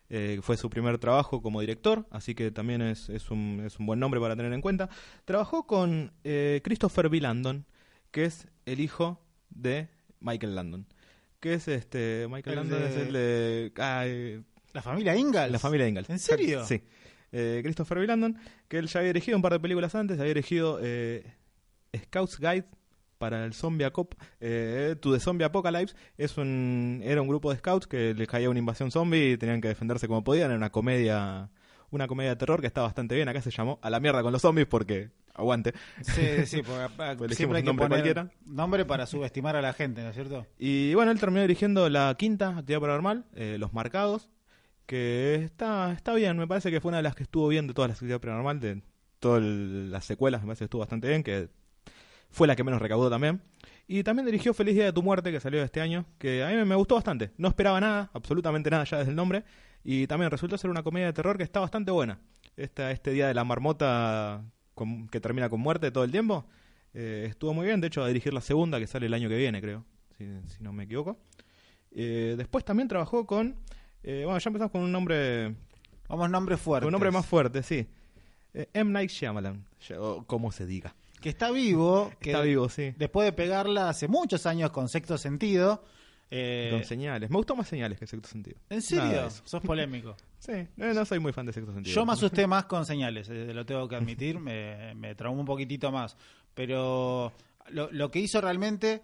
eh, 0.10 0.39
fue 0.41 0.58
su 0.58 0.70
primer 0.70 0.98
trabajo 1.00 1.41
como 1.41 1.62
director, 1.62 2.06
así 2.12 2.34
que 2.36 2.51
también 2.51 2.82
es, 2.82 3.08
es, 3.10 3.29
un, 3.32 3.62
es 3.65 3.77
un 3.79 3.86
buen 3.86 4.00
nombre 4.00 4.20
para 4.22 4.36
tener 4.36 4.51
en 4.53 4.62
cuenta. 4.62 4.89
Trabajó 5.25 5.65
con 5.68 6.12
eh, 6.25 6.60
Christopher 6.63 7.08
B. 7.10 7.22
Landon, 7.22 7.65
que 8.11 8.25
es 8.25 8.47
el 8.65 8.79
hijo 8.79 9.21
de 9.49 9.89
Michael 10.19 10.55
Landon. 10.55 10.85
Que 11.39 11.53
es 11.53 11.67
este. 11.67 12.27
Michael 12.29 12.57
El 12.59 12.67
Landon 12.69 12.79
de- 12.81 12.89
es 12.89 12.95
el 12.97 13.13
de. 13.13 14.43
¿La 14.73 14.81
familia 14.81 15.15
Ingalls? 15.15 15.51
la 15.51 15.59
familia 15.59 15.87
Ingalls. 15.87 16.09
¿En 16.09 16.19
serio? 16.19 16.63
Sí. 16.65 16.83
Eh, 17.31 17.61
Christopher 17.63 17.99
B. 17.99 18.07
Landon, 18.07 18.37
que 18.67 18.77
él 18.77 18.87
ya 18.87 18.99
había 18.99 19.13
dirigido 19.13 19.37
un 19.37 19.41
par 19.41 19.51
de 19.53 19.59
películas 19.59 19.93
antes, 19.95 20.19
había 20.19 20.33
dirigido 20.33 20.79
eh, 20.81 21.31
Scouts 21.95 22.39
Guide 22.39 22.65
para 23.17 23.45
el 23.45 23.53
Zombie 23.53 23.85
Acop, 23.85 24.13
eh, 24.39 24.95
To 24.99 25.11
the 25.13 25.19
Zombie 25.19 25.43
Apocalypse. 25.45 25.95
Es 26.17 26.37
un, 26.37 27.01
era 27.03 27.21
un 27.21 27.27
grupo 27.27 27.51
de 27.51 27.57
scouts 27.57 27.85
que 27.87 28.13
les 28.13 28.27
caía 28.27 28.49
una 28.49 28.59
invasión 28.59 28.91
zombie 28.91 29.31
y 29.33 29.37
tenían 29.37 29.59
que 29.61 29.67
defenderse 29.67 30.07
como 30.07 30.23
podían. 30.23 30.49
Era 30.51 30.57
una 30.57 30.71
comedia, 30.71 31.49
una 31.91 32.07
comedia 32.07 32.31
de 32.31 32.35
terror 32.37 32.61
que 32.61 32.67
está 32.67 32.81
bastante 32.81 33.15
bien. 33.15 33.27
Acá 33.29 33.41
se 33.41 33.51
llamó 33.51 33.77
A 33.81 33.89
la 33.89 33.99
mierda 33.99 34.21
con 34.23 34.31
los 34.31 34.41
zombies 34.41 34.67
porque 34.67 35.09
aguante. 35.33 35.74
Sí, 36.01 36.45
sí, 36.45 36.62
porque 36.63 37.33
siempre 37.36 37.57
hay 37.57 37.63
que 37.63 37.67
nombre 37.67 37.86
poner 37.88 38.03
cualquiera. 38.03 38.31
nombre 38.45 38.85
para 38.85 39.05
subestimar 39.05 39.55
a 39.55 39.61
la 39.61 39.74
gente, 39.74 40.01
¿no 40.03 40.09
es 40.09 40.15
cierto? 40.15 40.46
Y 40.57 40.94
bueno, 40.94 41.11
él 41.11 41.20
terminó 41.20 41.42
dirigiendo 41.42 41.89
la 41.89 42.15
quinta 42.18 42.50
actividad 42.57 42.81
paranormal, 42.81 43.25
eh, 43.35 43.57
Los 43.59 43.74
Marcados, 43.74 44.29
que 44.85 45.35
está, 45.35 45.92
está 45.92 46.13
bien, 46.13 46.37
me 46.37 46.48
parece 46.48 46.72
que 46.72 46.81
fue 46.81 46.89
una 46.89 46.98
de 46.98 47.03
las 47.03 47.15
que 47.15 47.24
estuvo 47.24 47.48
bien 47.48 47.68
de 47.68 47.74
todas 47.74 47.89
las 47.89 47.98
actividades 47.98 48.22
paranormal, 48.22 48.59
de 48.59 48.81
todas 49.20 49.42
las 49.44 50.05
secuelas, 50.05 50.42
me 50.42 50.48
parece 50.48 50.59
que 50.59 50.65
estuvo 50.65 50.79
bastante 50.79 51.07
bien, 51.07 51.24
que 51.24 51.50
fue 52.31 52.48
la 52.48 52.55
que 52.55 52.63
menos 52.63 52.81
recaudó 52.81 53.09
también. 53.09 53.42
Y 53.87 54.03
también 54.03 54.25
dirigió 54.27 54.53
Feliz 54.53 54.75
Día 54.75 54.85
de 54.85 54.94
tu 54.94 55.01
Muerte, 55.01 55.31
que 55.31 55.39
salió 55.39 55.63
este 55.63 55.81
año, 55.81 56.05
que 56.20 56.44
a 56.44 56.48
mí 56.50 56.55
me- 56.55 56.65
me 56.65 56.75
gustó 56.75 56.94
bastante. 56.96 57.31
No 57.37 57.48
esperaba 57.48 57.79
nada, 57.81 58.11
absolutamente 58.13 58.70
nada 58.70 58.83
ya 58.83 58.98
desde 59.00 59.09
el 59.09 59.15
nombre. 59.15 59.44
Y 59.83 60.05
también 60.07 60.29
resultó 60.29 60.57
ser 60.57 60.70
una 60.70 60.83
comedia 60.83 61.07
de 61.07 61.13
terror 61.13 61.37
que 61.37 61.44
está 61.44 61.59
bastante 61.59 61.89
buena. 61.89 62.20
Esta, 62.55 62.92
este 62.92 63.11
día 63.11 63.27
de 63.27 63.33
la 63.33 63.44
marmota 63.44 64.44
con- 64.79 65.07
que 65.09 65.20
termina 65.20 65.50
con 65.50 65.59
muerte 65.59 65.92
todo 65.92 66.03
el 66.05 66.11
tiempo, 66.11 66.46
eh, 66.94 67.27
estuvo 67.29 67.53
muy 67.53 67.65
bien. 67.65 67.81
De 67.81 67.87
hecho, 67.87 68.00
va 68.01 68.05
a 68.05 68.09
dirigir 68.09 68.33
la 68.33 68.42
segunda, 68.42 68.79
que 68.79 68.87
sale 68.87 69.05
el 69.07 69.13
año 69.13 69.27
que 69.29 69.35
viene, 69.37 69.61
creo, 69.61 69.83
si, 70.18 70.25
si 70.48 70.63
no 70.63 70.72
me 70.74 70.85
equivoco. 70.85 71.18
Eh, 71.92 72.35
después 72.37 72.63
también 72.63 72.87
trabajó 72.87 73.25
con... 73.25 73.55
eh, 74.03 74.22
bueno, 74.25 74.39
ya 74.39 74.50
empezamos 74.50 74.72
con 74.72 74.81
un 74.81 74.92
nombre, 74.92 75.55
Vamos 76.07 76.29
nombres 76.29 76.59
fuertes. 76.59 76.85
con 76.85 76.87
un 76.87 76.92
nombre 76.94 77.11
más 77.11 77.25
fuerte, 77.25 77.61
sí. 77.61 77.87
M. 78.74 78.92
Night 78.92 79.11
Shyamalan, 79.11 79.63
ya- 79.87 80.01
o 80.01 80.24
como 80.25 80.51
se 80.51 80.65
diga. 80.65 80.96
Que 81.22 81.29
está 81.29 81.51
vivo. 81.51 82.11
Que 82.20 82.31
Está 82.31 82.42
vivo, 82.42 82.70
sí. 82.70 82.94
Después 82.98 83.25
de 83.25 83.33
pegarla 83.33 83.89
hace 83.89 84.07
muchos 84.07 84.46
años 84.46 84.72
con 84.72 84.87
sexto 84.89 85.18
sentido. 85.18 85.83
Eh, 86.31 86.70
Con 86.72 86.83
señales. 86.83 87.29
Me 87.29 87.37
gustó 87.37 87.55
más 87.55 87.68
señales 87.68 87.98
que 87.98 88.05
sexto 88.07 88.29
sentido. 88.29 88.57
¿En 88.70 88.81
serio? 88.81 89.29
Sos 89.29 89.61
polémico. 89.61 90.15
Sí, 90.39 90.53
no, 90.77 90.94
no 90.94 91.03
soy 91.03 91.20
muy 91.20 91.33
fan 91.33 91.46
de 91.46 91.51
sexto 91.51 91.74
sentido. 91.74 91.94
Yo 91.94 92.05
me 92.05 92.13
asusté 92.13 92.48
más 92.48 92.63
con 92.63 92.85
señales, 92.85 93.27
eh, 93.29 93.53
lo 93.53 93.65
tengo 93.65 93.89
que 93.89 93.98
admitir, 93.98 94.39
me, 94.39 94.96
me 94.96 95.13
traumó 95.13 95.42
un 95.42 95.46
poquitito 95.46 95.92
más. 95.92 96.15
Pero 96.53 97.33
lo, 97.72 97.92
lo 97.92 98.09
que 98.09 98.20
hizo 98.20 98.39
realmente, 98.39 99.01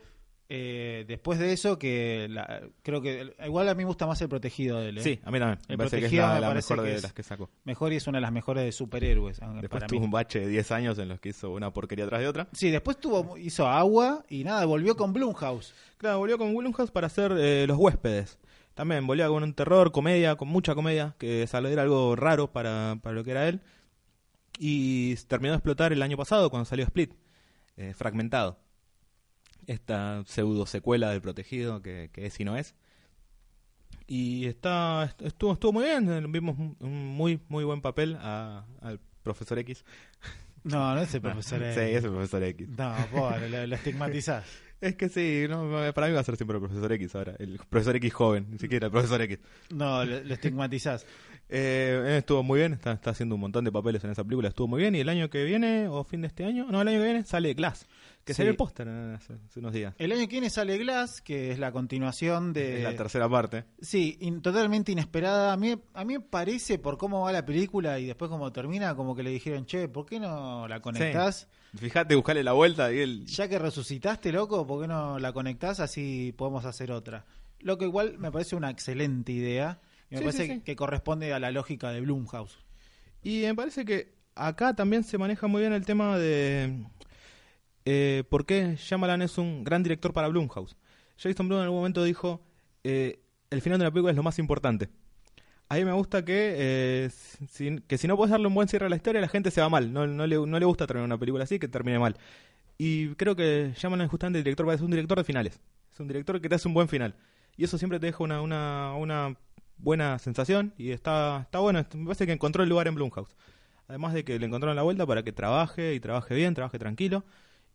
eh, 0.48 1.06
después 1.08 1.40
de 1.40 1.54
eso, 1.54 1.80
que 1.80 2.28
la- 2.30 2.62
creo 2.84 3.02
que 3.02 3.34
igual 3.46 3.68
a 3.68 3.74
mí 3.74 3.80
me 3.80 3.88
gusta 3.88 4.06
más 4.06 4.22
el 4.22 4.30
protegido 4.30 4.80
de 4.80 4.90
él. 4.90 4.98
¿eh? 5.00 5.02
Sí, 5.02 5.20
a 5.24 5.32
mí 5.32 5.40
también. 5.40 5.60
Me 5.68 5.74
El 5.74 5.78
parece 5.78 6.00
que 6.00 6.06
es 6.06 6.12
Protegido 6.12 6.28
la, 6.28 6.34
me 6.36 6.42
la 6.42 6.48
parece 6.50 6.74
mejor 6.74 6.86
que 6.86 6.92
de 6.92 6.98
es- 6.98 7.04
las 7.04 7.14
que 7.14 7.24
sacó. 7.24 7.50
Mejor 7.64 7.94
y 7.94 7.96
es 7.96 8.08
una 8.08 8.18
de 8.18 8.22
las 8.22 8.32
mejores 8.32 8.64
de 8.64 8.72
superhéroes. 8.72 9.40
Después 9.40 9.70
para 9.70 9.88
tuvo 9.88 10.00
mí. 10.02 10.06
un 10.06 10.12
bache 10.12 10.40
de 10.42 10.48
10 10.48 10.72
años 10.72 11.00
en 11.00 11.10
los 11.10 11.20
que 11.20 11.30
hizo 11.30 11.52
una 11.52 11.72
porquería 11.74 12.06
tras 12.08 12.22
de 12.22 12.28
otra. 12.28 12.48
Sí, 12.54 12.70
después 12.70 12.98
tuvo, 13.00 13.38
hizo 13.38 13.68
agua 13.68 14.24
y 14.30 14.44
nada, 14.44 14.66
volvió 14.66 14.96
con 14.96 15.14
Blumhouse. 15.14 15.74
Claro, 15.98 16.20
volvió 16.20 16.38
con 16.38 16.56
Willumhouse 16.56 16.92
para 16.92 17.08
hacer 17.08 17.34
eh, 17.38 17.66
Los 17.68 17.78
Huéspedes. 17.78 18.38
También 18.76 19.08
volvió 19.08 19.28
con 19.30 19.42
un 19.42 19.54
terror, 19.54 19.92
comedia, 19.92 20.36
con 20.36 20.50
mucha 20.50 20.76
comedia, 20.76 21.16
que 21.18 21.48
salió 21.48 21.70
era 21.70 21.82
algo 21.84 22.16
raro 22.16 22.52
para, 22.52 22.98
para 23.02 23.16
lo 23.16 23.24
que 23.24 23.32
era 23.32 23.48
él. 23.48 23.62
Y 24.60 25.16
terminó 25.28 25.52
de 25.54 25.58
explotar 25.58 25.92
el 25.92 26.02
año 26.02 26.18
pasado 26.18 26.50
cuando 26.50 26.66
salió 26.66 26.86
Split, 26.86 27.14
eh, 27.78 27.94
fragmentado. 27.96 28.58
Esta 29.68 30.24
pseudo 30.26 30.66
secuela 30.66 31.10
del 31.12 31.22
protegido 31.22 31.82
que, 31.82 32.10
que 32.14 32.26
es 32.26 32.40
y 32.40 32.44
no 32.46 32.56
es. 32.58 32.76
Y 34.08 34.46
está 34.46 35.16
estuvo, 35.20 35.54
estuvo 35.54 35.74
muy 35.74 35.86
bien, 35.86 36.32
vimos 36.32 36.56
un, 36.58 37.08
muy 37.16 37.40
muy 37.50 37.64
buen 37.64 37.82
papel 37.82 38.18
a- 38.20 38.66
al 38.82 39.00
profesor 39.24 39.58
X. 39.60 39.84
No, 40.64 40.94
no 40.94 41.02
es 41.02 41.14
el 41.16 41.22
profesor. 41.22 41.60
Sí, 41.74 41.80
eh. 41.80 41.96
es 41.98 42.04
el 42.04 42.12
profesor 42.12 42.44
X. 42.44 42.70
No, 42.70 42.94
pobre, 43.12 43.50
lo, 43.50 43.66
lo 43.68 43.76
estigmatizás. 43.76 44.46
Es 44.82 44.96
que 44.98 45.08
sí, 45.08 45.46
no, 45.50 45.72
para 45.96 46.08
mí 46.08 46.14
va 46.14 46.20
a 46.20 46.24
ser 46.24 46.36
siempre 46.36 46.58
el 46.58 46.62
profesor 46.64 46.92
X 46.92 47.16
ahora. 47.16 47.34
El 47.40 47.58
profesor 47.70 47.96
X 47.96 48.14
joven, 48.14 48.48
ni 48.52 48.60
siquiera 48.60 48.88
el 48.88 48.92
profesor 48.92 49.22
X. 49.22 49.40
No, 49.74 50.04
lo, 50.06 50.22
lo 50.24 50.34
estigmatizás. 50.34 51.06
Eh, 51.48 52.02
él 52.08 52.14
estuvo 52.14 52.42
muy 52.42 52.58
bien, 52.58 52.74
está, 52.74 52.94
está 52.94 53.12
haciendo 53.12 53.36
un 53.36 53.42
montón 53.42 53.64
de 53.64 53.72
papeles 53.72 54.04
en 54.04 54.10
esa 54.10 54.24
película, 54.24 54.48
estuvo 54.50 54.68
muy 54.68 54.82
bien. 54.82 54.96
Y 54.96 55.02
el 55.02 55.10
año 55.10 55.30
que 55.30 55.44
viene, 55.44 55.88
o 55.88 56.04
fin 56.04 56.22
de 56.22 56.28
este 56.28 56.44
año, 56.44 56.66
no, 56.72 56.82
el 56.82 56.88
año 56.88 56.98
que 56.98 57.04
viene 57.06 57.24
sale 57.24 57.54
Glass, 57.54 57.86
que 58.26 58.34
Sí. 58.34 58.38
salió 58.38 58.52
el 58.52 58.58
póster 58.58 58.90
hace, 58.90 59.34
hace 59.34 59.60
unos 59.60 59.72
días. 59.72 59.94
El 60.00 60.12
año 60.12 60.22
que 60.22 60.28
viene 60.32 60.50
sale 60.50 60.78
Glass, 60.80 61.22
que 61.22 61.52
es 61.52 61.60
la 61.60 61.72
continuación 61.72 62.52
de... 62.54 62.80
Es 62.80 62.84
la 62.84 62.96
tercera 62.96 63.30
parte. 63.30 63.66
Sí, 63.80 64.18
in- 64.20 64.42
totalmente 64.42 64.92
inesperada. 64.92 65.54
A 65.54 65.58
mí, 65.58 65.76
a 65.94 66.04
mí 66.04 66.14
me 66.16 66.20
parece, 66.22 66.80
por 66.80 66.98
cómo 66.98 67.22
va 67.22 67.32
la 67.32 67.46
película 67.46 68.00
y 68.00 68.06
después 68.08 68.30
cómo 68.30 68.52
termina, 68.52 68.96
como 68.96 69.16
que 69.16 69.22
le 69.24 69.30
dijeron, 69.30 69.66
che, 69.68 69.88
¿por 69.88 70.06
qué 70.08 70.20
no 70.20 70.68
la 70.68 70.80
conectás? 70.82 71.48
Fíjate, 71.78 72.16
buscale 72.16 72.44
la 72.44 72.54
vuelta 72.54 72.92
y 72.92 73.00
él. 73.00 73.26
Ya 73.28 73.48
que 73.48 73.60
resucitaste, 73.60 74.32
loco, 74.32 74.66
¿por 74.66 74.82
qué 74.82 74.88
no 74.88 75.20
la 75.20 75.32
conectás? 75.32 75.80
Así 75.80 76.34
podemos 76.36 76.66
hacer 76.66 76.92
otra. 76.92 77.26
Lo 77.60 77.78
que 77.78 77.86
igual 77.86 78.18
me 78.18 78.32
parece 78.32 78.56
una 78.56 78.70
excelente 78.72 79.32
idea. 79.34 79.80
Y 80.10 80.16
me 80.16 80.18
Sí, 80.20 80.24
parece 80.26 80.46
sí, 80.48 80.54
sí. 80.56 80.62
que 80.62 80.76
corresponde 80.76 81.32
a 81.34 81.40
la 81.40 81.52
lógica 81.52 81.92
de 81.92 82.02
Blumhouse. 82.02 82.58
Y 83.24 83.42
me 83.42 83.54
parece 83.56 83.86
que 83.86 84.16
acá 84.36 84.76
también 84.76 85.04
se 85.04 85.18
maneja 85.18 85.48
muy 85.48 85.62
bien 85.62 85.74
el 85.74 85.86
tema 85.86 86.18
de 86.18 86.86
eh, 87.86 88.24
por 88.30 88.46
qué 88.46 88.76
Shyamalan 88.78 89.22
es 89.22 89.38
un 89.38 89.64
gran 89.64 89.84
director 89.84 90.14
para 90.14 90.28
Blumhouse. 90.28 90.76
Jason 91.18 91.48
Blum 91.48 91.60
en 91.60 91.66
algún 91.66 91.80
momento 91.80 92.04
dijo, 92.04 92.42
eh, 92.84 93.20
el 93.50 93.62
final 93.62 93.80
de 93.80 93.86
la 93.86 93.92
película 93.92 94.12
es 94.12 94.18
lo 94.18 94.24
más 94.24 94.40
importante. 94.40 94.90
A 95.70 95.76
mí 95.76 95.86
me 95.86 95.94
gusta 95.94 96.24
que, 96.24 96.54
eh, 96.58 97.10
si, 97.50 97.80
que 97.88 97.98
si 97.98 98.08
no 98.08 98.18
puedes 98.18 98.32
darle 98.32 98.48
un 98.48 98.54
buen 98.54 98.68
cierre 98.68 98.86
a 98.86 98.90
la 98.90 98.96
historia, 98.96 99.22
la 99.22 99.28
gente 99.28 99.50
se 99.50 99.62
va 99.62 99.70
mal. 99.70 99.92
No, 99.92 100.06
no, 100.06 100.28
le, 100.28 100.36
no 100.36 100.60
le 100.60 100.66
gusta 100.66 100.86
terminar 100.86 101.06
una 101.06 101.18
película 101.18 101.44
así, 101.44 101.58
que 101.58 101.68
termine 101.68 101.98
mal. 101.98 102.18
Y 102.78 103.16
creo 103.16 103.36
que 103.36 103.74
Shyamalan 103.76 104.06
es 104.06 104.12
justamente 104.12 104.40
director, 104.40 104.72
es 104.74 104.82
un 104.82 104.92
director 104.92 105.18
de 105.18 105.24
finales. 105.24 105.60
Es 105.92 106.00
un 106.00 106.08
director 106.08 106.40
que 106.42 106.50
te 106.50 106.56
hace 106.56 106.68
un 106.68 106.74
buen 106.74 106.88
final. 106.88 107.16
Y 107.58 107.64
eso 107.64 107.78
siempre 107.78 108.00
te 108.00 108.08
deja 108.08 108.24
una, 108.24 108.42
una, 108.42 108.96
una 108.96 109.38
buena 109.78 110.20
sensación 110.20 110.74
y 110.78 110.92
está, 110.92 111.42
está 111.44 111.60
bueno. 111.60 111.84
Me 111.94 112.06
parece 112.06 112.26
que 112.26 112.34
encontró 112.34 112.64
el 112.64 112.70
lugar 112.70 112.88
en 112.88 112.96
Blumhouse. 112.96 113.36
Además 113.88 114.14
de 114.14 114.24
que 114.26 114.38
le 114.40 114.46
encontraron 114.46 114.76
la 114.76 114.82
vuelta 114.84 115.06
para 115.06 115.24
que 115.24 115.32
trabaje 115.32 115.94
y 115.94 116.00
trabaje 116.00 116.36
bien, 116.36 116.54
trabaje 116.54 116.80
tranquilo. 116.80 117.24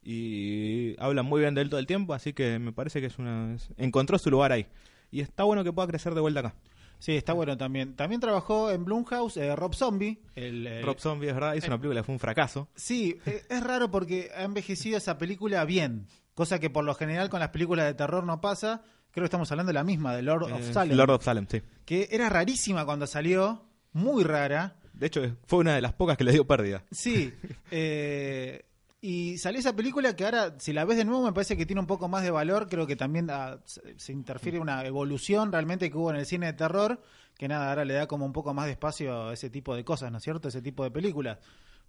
Y 0.02 0.96
hablan 0.98 1.26
muy 1.26 1.40
bien 1.40 1.54
de 1.54 1.60
él 1.62 1.70
todo 1.70 1.80
el 1.80 1.86
tiempo, 1.86 2.14
así 2.14 2.32
que 2.32 2.58
me 2.58 2.72
parece 2.72 3.00
que 3.00 3.06
es 3.06 3.18
una. 3.18 3.56
encontró 3.76 4.18
su 4.18 4.30
lugar 4.30 4.52
ahí. 4.52 4.66
Y 5.10 5.20
está 5.20 5.44
bueno 5.44 5.64
que 5.64 5.72
pueda 5.72 5.88
crecer 5.88 6.14
de 6.14 6.20
vuelta 6.20 6.40
acá. 6.40 6.54
Sí, 6.98 7.16
está 7.16 7.32
bueno 7.32 7.56
también. 7.56 7.96
También 7.96 8.20
trabajó 8.20 8.70
en 8.70 8.84
Blumhouse 8.84 9.38
eh, 9.38 9.56
Rob 9.56 9.74
Zombie. 9.74 10.20
El, 10.34 10.66
eh, 10.66 10.82
Rob 10.82 10.98
Zombie, 11.00 11.28
es 11.28 11.34
verdad, 11.34 11.54
hizo 11.54 11.66
una 11.68 11.78
película 11.78 12.00
que 12.00 12.04
fue 12.04 12.12
un 12.14 12.18
fracaso. 12.18 12.68
Sí, 12.74 13.16
eh, 13.26 13.42
es 13.48 13.62
raro 13.62 13.90
porque 13.90 14.30
ha 14.36 14.42
envejecido 14.42 14.98
esa 14.98 15.16
película 15.16 15.64
bien, 15.64 16.06
cosa 16.34 16.58
que 16.58 16.68
por 16.70 16.84
lo 16.84 16.94
general 16.94 17.30
con 17.30 17.40
las 17.40 17.48
películas 17.50 17.86
de 17.86 17.94
terror 17.94 18.24
no 18.24 18.40
pasa. 18.40 18.82
Creo 19.12 19.22
que 19.24 19.26
estamos 19.26 19.50
hablando 19.50 19.70
de 19.70 19.74
la 19.74 19.82
misma, 19.84 20.14
de 20.14 20.22
Lord 20.22 20.44
of 20.52 20.60
Eh, 20.60 20.72
Salem, 20.72 20.96
Lord 20.96 21.10
of 21.10 21.24
Salem, 21.24 21.46
sí. 21.50 21.62
que 21.86 22.08
era 22.12 22.28
rarísima 22.28 22.84
cuando 22.84 23.06
salió, 23.06 23.64
muy 23.92 24.22
rara. 24.22 24.76
De 24.92 25.06
hecho, 25.06 25.22
fue 25.46 25.60
una 25.60 25.74
de 25.74 25.80
las 25.80 25.94
pocas 25.94 26.16
que 26.18 26.24
le 26.24 26.32
dio 26.32 26.46
pérdida. 26.46 26.84
Sí, 26.92 27.32
eh, 27.70 28.66
y 29.00 29.38
salió 29.38 29.60
esa 29.60 29.74
película 29.74 30.14
que 30.14 30.24
ahora, 30.24 30.54
si 30.58 30.72
la 30.72 30.84
ves 30.84 30.96
de 30.98 31.04
nuevo, 31.04 31.24
me 31.24 31.32
parece 31.32 31.56
que 31.56 31.64
tiene 31.66 31.80
un 31.80 31.86
poco 31.86 32.08
más 32.08 32.22
de 32.22 32.30
valor. 32.30 32.68
Creo 32.68 32.86
que 32.86 32.96
también 32.96 33.28
ah, 33.30 33.58
se, 33.64 34.12
interfiere 34.12 34.58
una 34.58 34.84
evolución 34.84 35.50
realmente 35.52 35.90
que 35.90 35.96
hubo 35.96 36.10
en 36.10 36.16
el 36.16 36.26
cine 36.26 36.46
de 36.46 36.52
terror, 36.52 37.00
que 37.38 37.48
nada, 37.48 37.70
ahora 37.70 37.84
le 37.84 37.94
da 37.94 38.06
como 38.06 38.26
un 38.26 38.32
poco 38.32 38.52
más 38.52 38.66
de 38.66 38.72
espacio 38.72 39.28
a 39.28 39.32
ese 39.32 39.48
tipo 39.48 39.74
de 39.74 39.84
cosas, 39.84 40.12
¿no 40.12 40.18
es 40.18 40.24
cierto? 40.24 40.48
Ese 40.48 40.60
tipo 40.60 40.84
de 40.84 40.90
películas. 40.90 41.38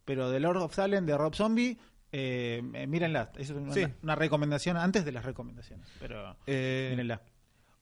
Pero 0.05 0.31
The 0.31 0.39
Lord 0.39 0.57
of 0.57 0.73
Salem 0.73 1.05
de 1.05 1.17
Rob 1.17 1.35
Zombie, 1.35 1.77
eh, 2.13 2.61
eh, 2.73 2.87
mírenla. 2.87 3.31
Es 3.37 3.49
una, 3.49 3.73
Sí. 3.73 3.85
una 4.03 4.15
recomendación 4.15 4.77
antes 4.77 5.03
de 5.03 5.11
las 5.11 5.25
recomendaciones. 5.25 5.87
Pero 5.99 6.37
Eh, 6.47 6.87
mírenla. 6.91 7.21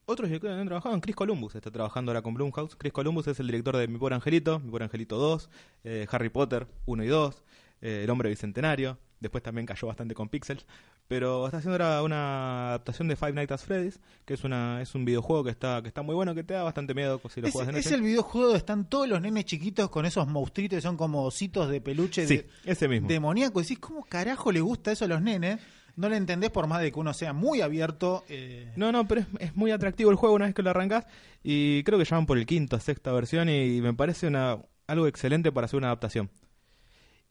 Otros 0.06 0.28
directores 0.28 0.56
que 0.56 0.62
han 0.62 0.68
trabajado 0.68 1.00
Chris 1.02 1.15
Columbus, 1.15 1.54
está 1.54 1.70
trabajando 1.70 2.10
ahora 2.12 2.24
con 2.24 2.34
Blumhouse. 2.34 2.76
Chris 2.76 2.92
Columbus 2.92 3.28
es 3.28 3.39
el 3.39 3.46
director 3.46 3.78
de 3.78 3.88
Mi 3.88 4.00
Pobre 4.00 4.15
Angelito, 4.15 4.60
Mi 4.60 4.72
Pobre 4.72 4.86
Angelito 4.86 5.18
2, 5.18 5.50
eh, 5.84 6.08
Harry 6.10 6.30
Potter 6.30 6.65
1 6.88 7.04
y 7.04 7.08
2, 7.08 7.44
eh, 7.82 8.02
El 8.06 8.10
Hombre 8.10 8.30
Bicentenario. 8.30 8.98
Después 9.20 9.44
también 9.44 9.66
cayó 9.66 9.88
bastante 9.88 10.14
con 10.16 10.30
Pixels. 10.30 10.66
Pero 11.08 11.46
está 11.46 11.58
haciendo 11.58 11.84
ahora 11.84 12.04
una 12.04 12.70
adaptación 12.70 13.08
de 13.08 13.16
Five 13.16 13.34
Nights 13.34 13.52
at 13.52 13.60
Freddy's, 13.60 14.00
que 14.26 14.34
es 14.36 14.44
una 14.44 14.82
es 14.82 14.96
un 14.96 15.04
videojuego 15.06 15.44
que 15.44 15.50
está 15.52 15.82
que 15.82 15.88
está 15.90 16.02
muy 16.04 16.16
bueno, 16.16 16.34
que 16.36 16.44
te 16.44 16.54
da 16.54 16.64
bastante 16.64 16.94
miedo 16.94 17.20
si 17.30 17.42
lo 17.42 17.48
Es, 17.48 17.54
juegas 17.54 17.74
de 17.74 17.80
es 17.80 17.86
noche. 17.86 17.96
el 17.96 18.02
videojuego 18.02 18.48
donde 18.48 18.60
están 18.60 18.86
todos 18.90 19.08
los 19.10 19.20
nenes 19.22 19.46
chiquitos 19.46 19.90
con 19.90 20.06
esos 20.06 20.28
monstruitos 20.28 20.78
que 20.78 20.82
son 20.82 20.96
como 20.98 21.24
ositos 21.26 21.70
de 21.70 21.82
peluche 21.82 22.28
Sí, 22.28 22.38
de- 22.38 22.48
ese 22.66 22.88
mismo. 22.88 23.08
demoníaco. 23.08 23.60
Decís, 23.62 23.80
¿cómo 23.80 24.04
carajo 24.06 24.52
le 24.52 24.62
gusta 24.62 24.92
eso 24.92 25.06
a 25.06 25.08
los 25.08 25.22
nenes? 25.22 25.60
No 25.96 26.08
le 26.08 26.16
entendés 26.16 26.50
por 26.52 26.66
más 26.68 26.82
de 26.82 26.94
que 26.94 27.00
uno 27.00 27.14
sea 27.14 27.34
muy 27.34 27.60
abierto. 27.60 28.24
eh, 28.30 28.72
No, 28.78 28.92
no, 28.94 29.06
pero 29.06 29.22
es, 29.22 29.28
es 29.40 29.56
muy 29.58 29.72
atractivo 29.72 30.12
el 30.12 30.16
juego 30.16 30.36
una 30.36 30.46
vez 30.46 30.56
que 30.56 30.64
lo 30.64 30.70
arrancás 30.70 31.06
y 31.44 31.84
creo 31.84 32.00
que 32.00 32.06
ya 32.06 32.16
van 32.16 32.26
por 32.26 32.38
el 32.38 32.46
quinto, 32.46 32.80
sexta 32.80 33.12
versión 33.12 33.50
y 33.50 33.82
me 33.82 33.94
parece 33.94 34.28
una 34.28 34.60
algo 34.88 35.08
excelente 35.08 35.52
para 35.52 35.66
hacer 35.66 35.78
una 35.78 35.88
adaptación. 35.88 36.30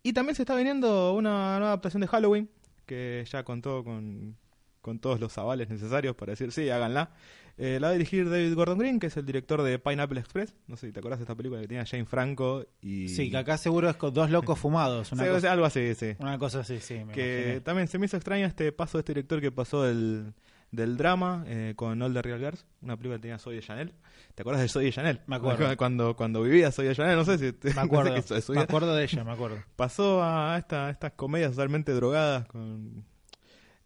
Y 0.09 0.15
también 0.15 0.35
se 0.35 0.41
está 0.41 0.55
viniendo 0.57 1.13
una 1.13 1.59
nueva 1.59 1.67
adaptación 1.69 2.01
de 2.01 2.07
Halloween 2.07 2.49
que 2.87 3.27
ya 3.31 3.45
contó 3.45 3.85
con, 3.85 4.39
con 4.81 5.01
todos 5.01 5.21
los 5.21 5.37
avales 5.37 5.69
necesarios 5.69 6.17
para 6.17 6.33
decir 6.33 6.51
sí, 6.51 6.71
háganla. 6.71 7.11
Eh, 7.59 7.77
la 7.79 7.89
va 7.89 7.91
a 7.91 7.93
dirigir 7.93 8.31
David 8.31 8.55
Gordon 8.55 8.79
Green, 8.79 9.01
que 9.01 9.09
es 9.09 9.17
el 9.19 9.27
director 9.27 9.61
de 9.63 9.79
Pineapple 9.79 10.19
Express. 10.19 10.55
No 10.67 10.79
sé 10.79 10.87
si 10.87 10.93
te 10.95 11.01
acuerdas 11.01 11.19
de 11.19 11.25
esta 11.25 11.35
película 11.35 11.61
que 11.61 11.69
tenía 11.69 11.85
Jane 11.85 12.07
Franco 12.07 12.65
y... 12.81 13.09
Sí, 13.09 13.31
que 13.31 13.37
acá 13.37 13.59
seguro 13.59 13.91
es 13.91 13.97
con 13.97 14.15
dos 14.15 14.31
locos 14.31 14.59
fumados. 14.61 15.13
Una, 15.13 15.25
Sí, 15.25 15.29
cosa, 15.31 15.53
algo 15.53 15.67
así, 15.67 15.95
sí. 15.95 16.17
una 16.21 16.39
cosa 16.39 16.61
así, 16.61 16.81
sí. 16.81 17.05
me 17.05 17.13
que 17.13 17.61
también 17.63 17.87
se 17.87 17.99
me 17.99 18.07
hizo 18.07 18.17
extraño 18.17 18.47
este 18.47 18.73
paso 18.73 18.97
de 18.97 19.01
este 19.01 19.13
director 19.13 19.43
que 19.43 19.53
pasó 19.53 19.83
del, 19.83 20.33
del 20.71 20.97
drama 20.97 21.45
eh, 21.47 21.73
con 21.77 22.01
All 22.03 22.13
the 22.13 22.23
Real 22.23 22.39
Girls, 22.39 22.67
una 22.83 22.97
película 22.97 23.17
que 23.17 23.23
tenía 23.23 23.39
Soy 23.39 23.57
de 23.57 23.63
Chanel. 23.63 23.95
¿Te 24.35 24.43
acuerdas 24.43 24.63
de 24.63 24.69
Soy 24.69 24.85
de 24.87 24.93
Chanel? 24.93 25.21
Me 25.27 25.37
acuerdo. 25.37 25.67
Cuando, 25.77 26.15
cuando 26.17 26.43
vivía 26.43 26.71
Soy 26.71 26.87
de 26.87 26.95
Chanel, 26.95 27.17
no 27.17 27.25
sé 27.25 27.39
si 27.39 27.53
te 27.53 27.73
Me 27.75 27.81
acuerdo, 27.81 28.15
me 28.51 28.61
acuerdo 28.61 28.95
de 28.95 29.05
ella, 29.05 29.25
me 29.25 29.33
acuerdo. 29.33 29.57
Pasó 29.77 30.23
a 30.23 30.57
esta, 30.59 30.91
estas 30.91 31.13
comedias 31.13 31.53
totalmente 31.53 31.93
drogadas 31.93 32.47
con 32.47 33.05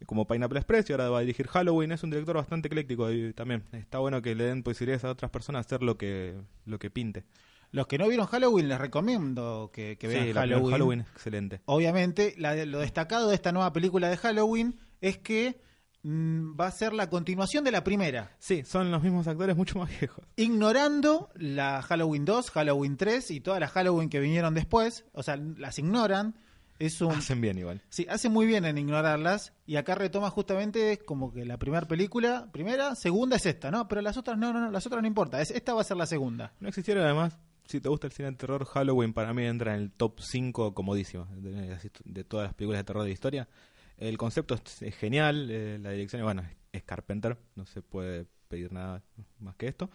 como 0.05 0.27
Pineapple 0.27 0.59
Express 0.59 0.89
y 0.89 0.93
ahora 0.93 1.09
va 1.09 1.19
a 1.19 1.21
dirigir 1.21 1.47
Halloween. 1.47 1.93
Es 1.93 2.03
un 2.03 2.09
director 2.09 2.35
bastante 2.35 2.67
ecléctico 2.67 3.09
y 3.09 3.31
también 3.31 3.63
está 3.71 3.99
bueno 3.99 4.21
que 4.21 4.35
le 4.35 4.43
den 4.43 4.61
posibilidades 4.61 5.05
a 5.05 5.09
otras 5.11 5.31
personas 5.31 5.59
a 5.59 5.65
hacer 5.65 5.81
lo 5.81 5.97
que, 5.97 6.35
lo 6.65 6.77
que 6.77 6.89
pinte. 6.89 7.23
Los 7.71 7.87
que 7.87 7.97
no 7.97 8.09
vieron 8.09 8.27
Halloween, 8.27 8.67
les 8.67 8.77
recomiendo 8.79 9.71
que, 9.73 9.97
que 9.97 10.07
vean 10.09 10.25
Sí, 10.25 10.33
Halloween. 10.33 10.71
Halloween 10.71 10.99
excelente. 11.01 11.61
Obviamente, 11.65 12.35
la- 12.37 12.65
lo 12.65 12.79
destacado 12.79 13.29
de 13.29 13.35
esta 13.35 13.53
nueva 13.53 13.71
película 13.71 14.09
de 14.09 14.17
Halloween 14.17 14.77
es 14.99 15.17
que 15.19 15.61
va 16.05 16.67
a 16.67 16.71
ser 16.71 16.93
la 16.93 17.09
continuación 17.09 17.63
de 17.63 17.71
la 17.71 17.83
primera. 17.83 18.35
Sí, 18.39 18.63
son 18.65 18.91
los 18.91 19.01
mismos 19.01 19.27
actores 19.27 19.55
mucho 19.55 19.79
más 19.79 19.89
viejos. 19.99 20.25
ignorando 20.35 21.29
la 21.35 21.81
Halloween 21.81 22.25
2, 22.25 22.51
Halloween 22.51 22.97
3 22.97 23.31
y 23.31 23.39
todas 23.39 23.59
las 23.59 23.71
Halloween 23.71 24.09
que 24.09 24.19
vinieron 24.19 24.53
después, 24.53 25.05
o 25.13 25.23
sea, 25.23 25.37
las 25.37 25.79
ignoran. 25.79 26.35
Es 26.79 26.99
un 27.01 27.11
Hacen 27.11 27.39
bien 27.39 27.57
igual. 27.57 27.81
Sí, 27.89 28.05
hace 28.09 28.29
muy 28.29 28.45
bien 28.45 28.65
en 28.65 28.77
ignorarlas 28.77 29.53
y 29.65 29.75
acá 29.77 29.95
retoma 29.95 30.29
justamente 30.31 30.97
como 31.05 31.31
que 31.31 31.45
la 31.45 31.57
primera 31.57 31.87
película, 31.87 32.49
primera, 32.51 32.95
segunda 32.95 33.35
es 33.37 33.45
esta, 33.45 33.71
¿no? 33.71 33.87
Pero 33.87 34.01
las 34.01 34.17
otras 34.17 34.37
no, 34.37 34.51
no, 34.51 34.59
no, 34.59 34.71
las 34.71 34.85
otras 34.85 35.01
no 35.01 35.07
importa, 35.07 35.39
es, 35.39 35.51
esta 35.51 35.73
va 35.73 35.81
a 35.81 35.85
ser 35.85 35.97
la 35.97 36.07
segunda. 36.07 36.51
No 36.59 36.67
existiera 36.67 37.03
además, 37.05 37.37
si 37.67 37.79
te 37.79 37.87
gusta 37.89 38.07
el 38.07 38.13
cine 38.13 38.31
de 38.31 38.37
terror, 38.37 38.65
Halloween 38.65 39.13
para 39.13 39.33
mí 39.33 39.45
entra 39.45 39.75
en 39.75 39.83
el 39.83 39.91
top 39.91 40.19
5 40.19 40.73
comodísimo 40.73 41.27
de- 41.35 41.77
de 42.03 42.23
todas 42.23 42.47
las 42.47 42.53
películas 42.55 42.79
de 42.79 42.83
terror 42.83 43.03
de 43.03 43.09
la 43.09 43.13
historia. 43.13 43.47
El 43.97 44.17
concepto 44.17 44.55
es, 44.55 44.95
genial, 44.95 45.49
eh, 45.51 45.77
la 45.79 45.91
dirección, 45.91 46.23
bueno, 46.23 46.43
es 46.71 46.83
Carpenter, 46.83 47.37
no 47.55 47.65
se 47.65 47.81
puede 47.81 48.25
pedir 48.47 48.71
nada 48.71 49.01
más 49.39 49.55
que 49.55 49.67
esto. 49.67 49.89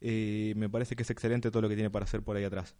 Y 0.00 0.52
me 0.56 0.68
parece 0.68 0.96
que 0.96 1.02
es 1.02 1.10
excelente 1.10 1.50
todo 1.50 1.62
lo 1.62 1.68
que 1.68 1.74
tiene 1.76 1.90
para 1.90 2.04
hacer 2.04 2.22
por 2.22 2.36
ahí 2.36 2.44
atrás. 2.44 2.74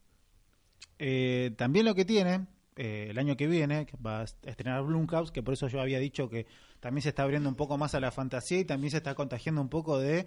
Eh, 0.98 1.52
también 1.56 1.86
lo 1.86 1.94
que 1.94 2.04
tiene 2.04 2.46
eh, 2.76 3.06
el 3.10 3.18
año 3.18 3.36
que 3.36 3.46
viene, 3.46 3.86
que 3.86 3.96
va 3.96 4.20
a 4.22 4.24
estrenar 4.24 4.82
Blumhouse, 4.84 5.30
que 5.30 5.42
por 5.42 5.54
eso 5.54 5.68
yo 5.68 5.80
había 5.80 5.98
dicho 5.98 6.28
que 6.28 6.46
también 6.80 7.02
se 7.02 7.10
está 7.10 7.22
abriendo 7.22 7.48
un 7.48 7.54
poco 7.56 7.78
más 7.78 7.94
a 7.94 8.00
la 8.00 8.10
fantasía 8.10 8.58
y 8.60 8.64
también 8.64 8.90
se 8.90 8.98
está 8.98 9.14
contagiando 9.14 9.60
un 9.60 9.68
poco 9.68 9.98
de 9.98 10.26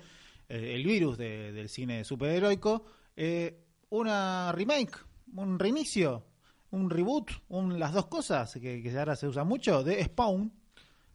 eh, 0.49 0.73
el 0.75 0.83
virus 0.85 1.17
de- 1.17 1.51
del 1.51 1.69
cine 1.69 2.03
superheroico, 2.03 2.85
eh, 3.15 3.59
una 3.89 4.51
remake, 4.53 4.97
un 5.35 5.59
reinicio, 5.59 6.25
un 6.71 6.89
reboot, 6.89 7.31
un, 7.49 7.79
las 7.79 7.93
dos 7.93 8.07
cosas 8.07 8.53
que, 8.53 8.81
que 8.81 8.97
ahora 8.99 9.15
se 9.15 9.27
usa 9.27 9.43
mucho, 9.43 9.83
de 9.83 10.03
Spawn, 10.03 10.51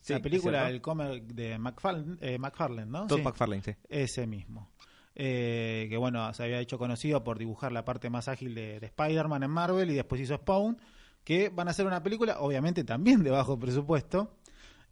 Sí, 0.00 0.12
la 0.14 0.20
película, 0.20 0.58
cierto. 0.58 0.74
el 0.74 0.80
cómic 0.80 1.24
de 1.32 1.58
McFarlane, 1.58 2.16
eh, 2.20 2.36
McFarlane, 2.36 2.90
¿no? 2.90 3.06
Todd 3.06 3.18
Sí. 3.18 3.22
McFarlane, 3.22 3.62
sí. 3.62 3.70
Ese 3.88 4.26
mismo. 4.26 4.68
Eh, 5.14 5.86
que 5.90 5.96
bueno, 5.96 6.32
se 6.34 6.42
había 6.42 6.58
hecho 6.58 6.76
conocido 6.76 7.22
por 7.22 7.38
dibujar 7.38 7.70
la 7.70 7.84
parte 7.84 8.10
más 8.10 8.26
ágil 8.26 8.54
de, 8.54 8.80
de 8.80 8.86
Spider-Man 8.86 9.44
en 9.44 9.50
Marvel 9.50 9.90
y 9.90 9.94
después 9.94 10.20
hizo 10.20 10.34
Spawn, 10.36 10.76
que 11.22 11.50
van 11.50 11.68
a 11.68 11.70
hacer 11.70 11.86
una 11.86 12.02
película, 12.02 12.40
obviamente 12.40 12.82
también 12.82 13.22
de 13.22 13.30
bajo 13.30 13.56
presupuesto, 13.60 14.34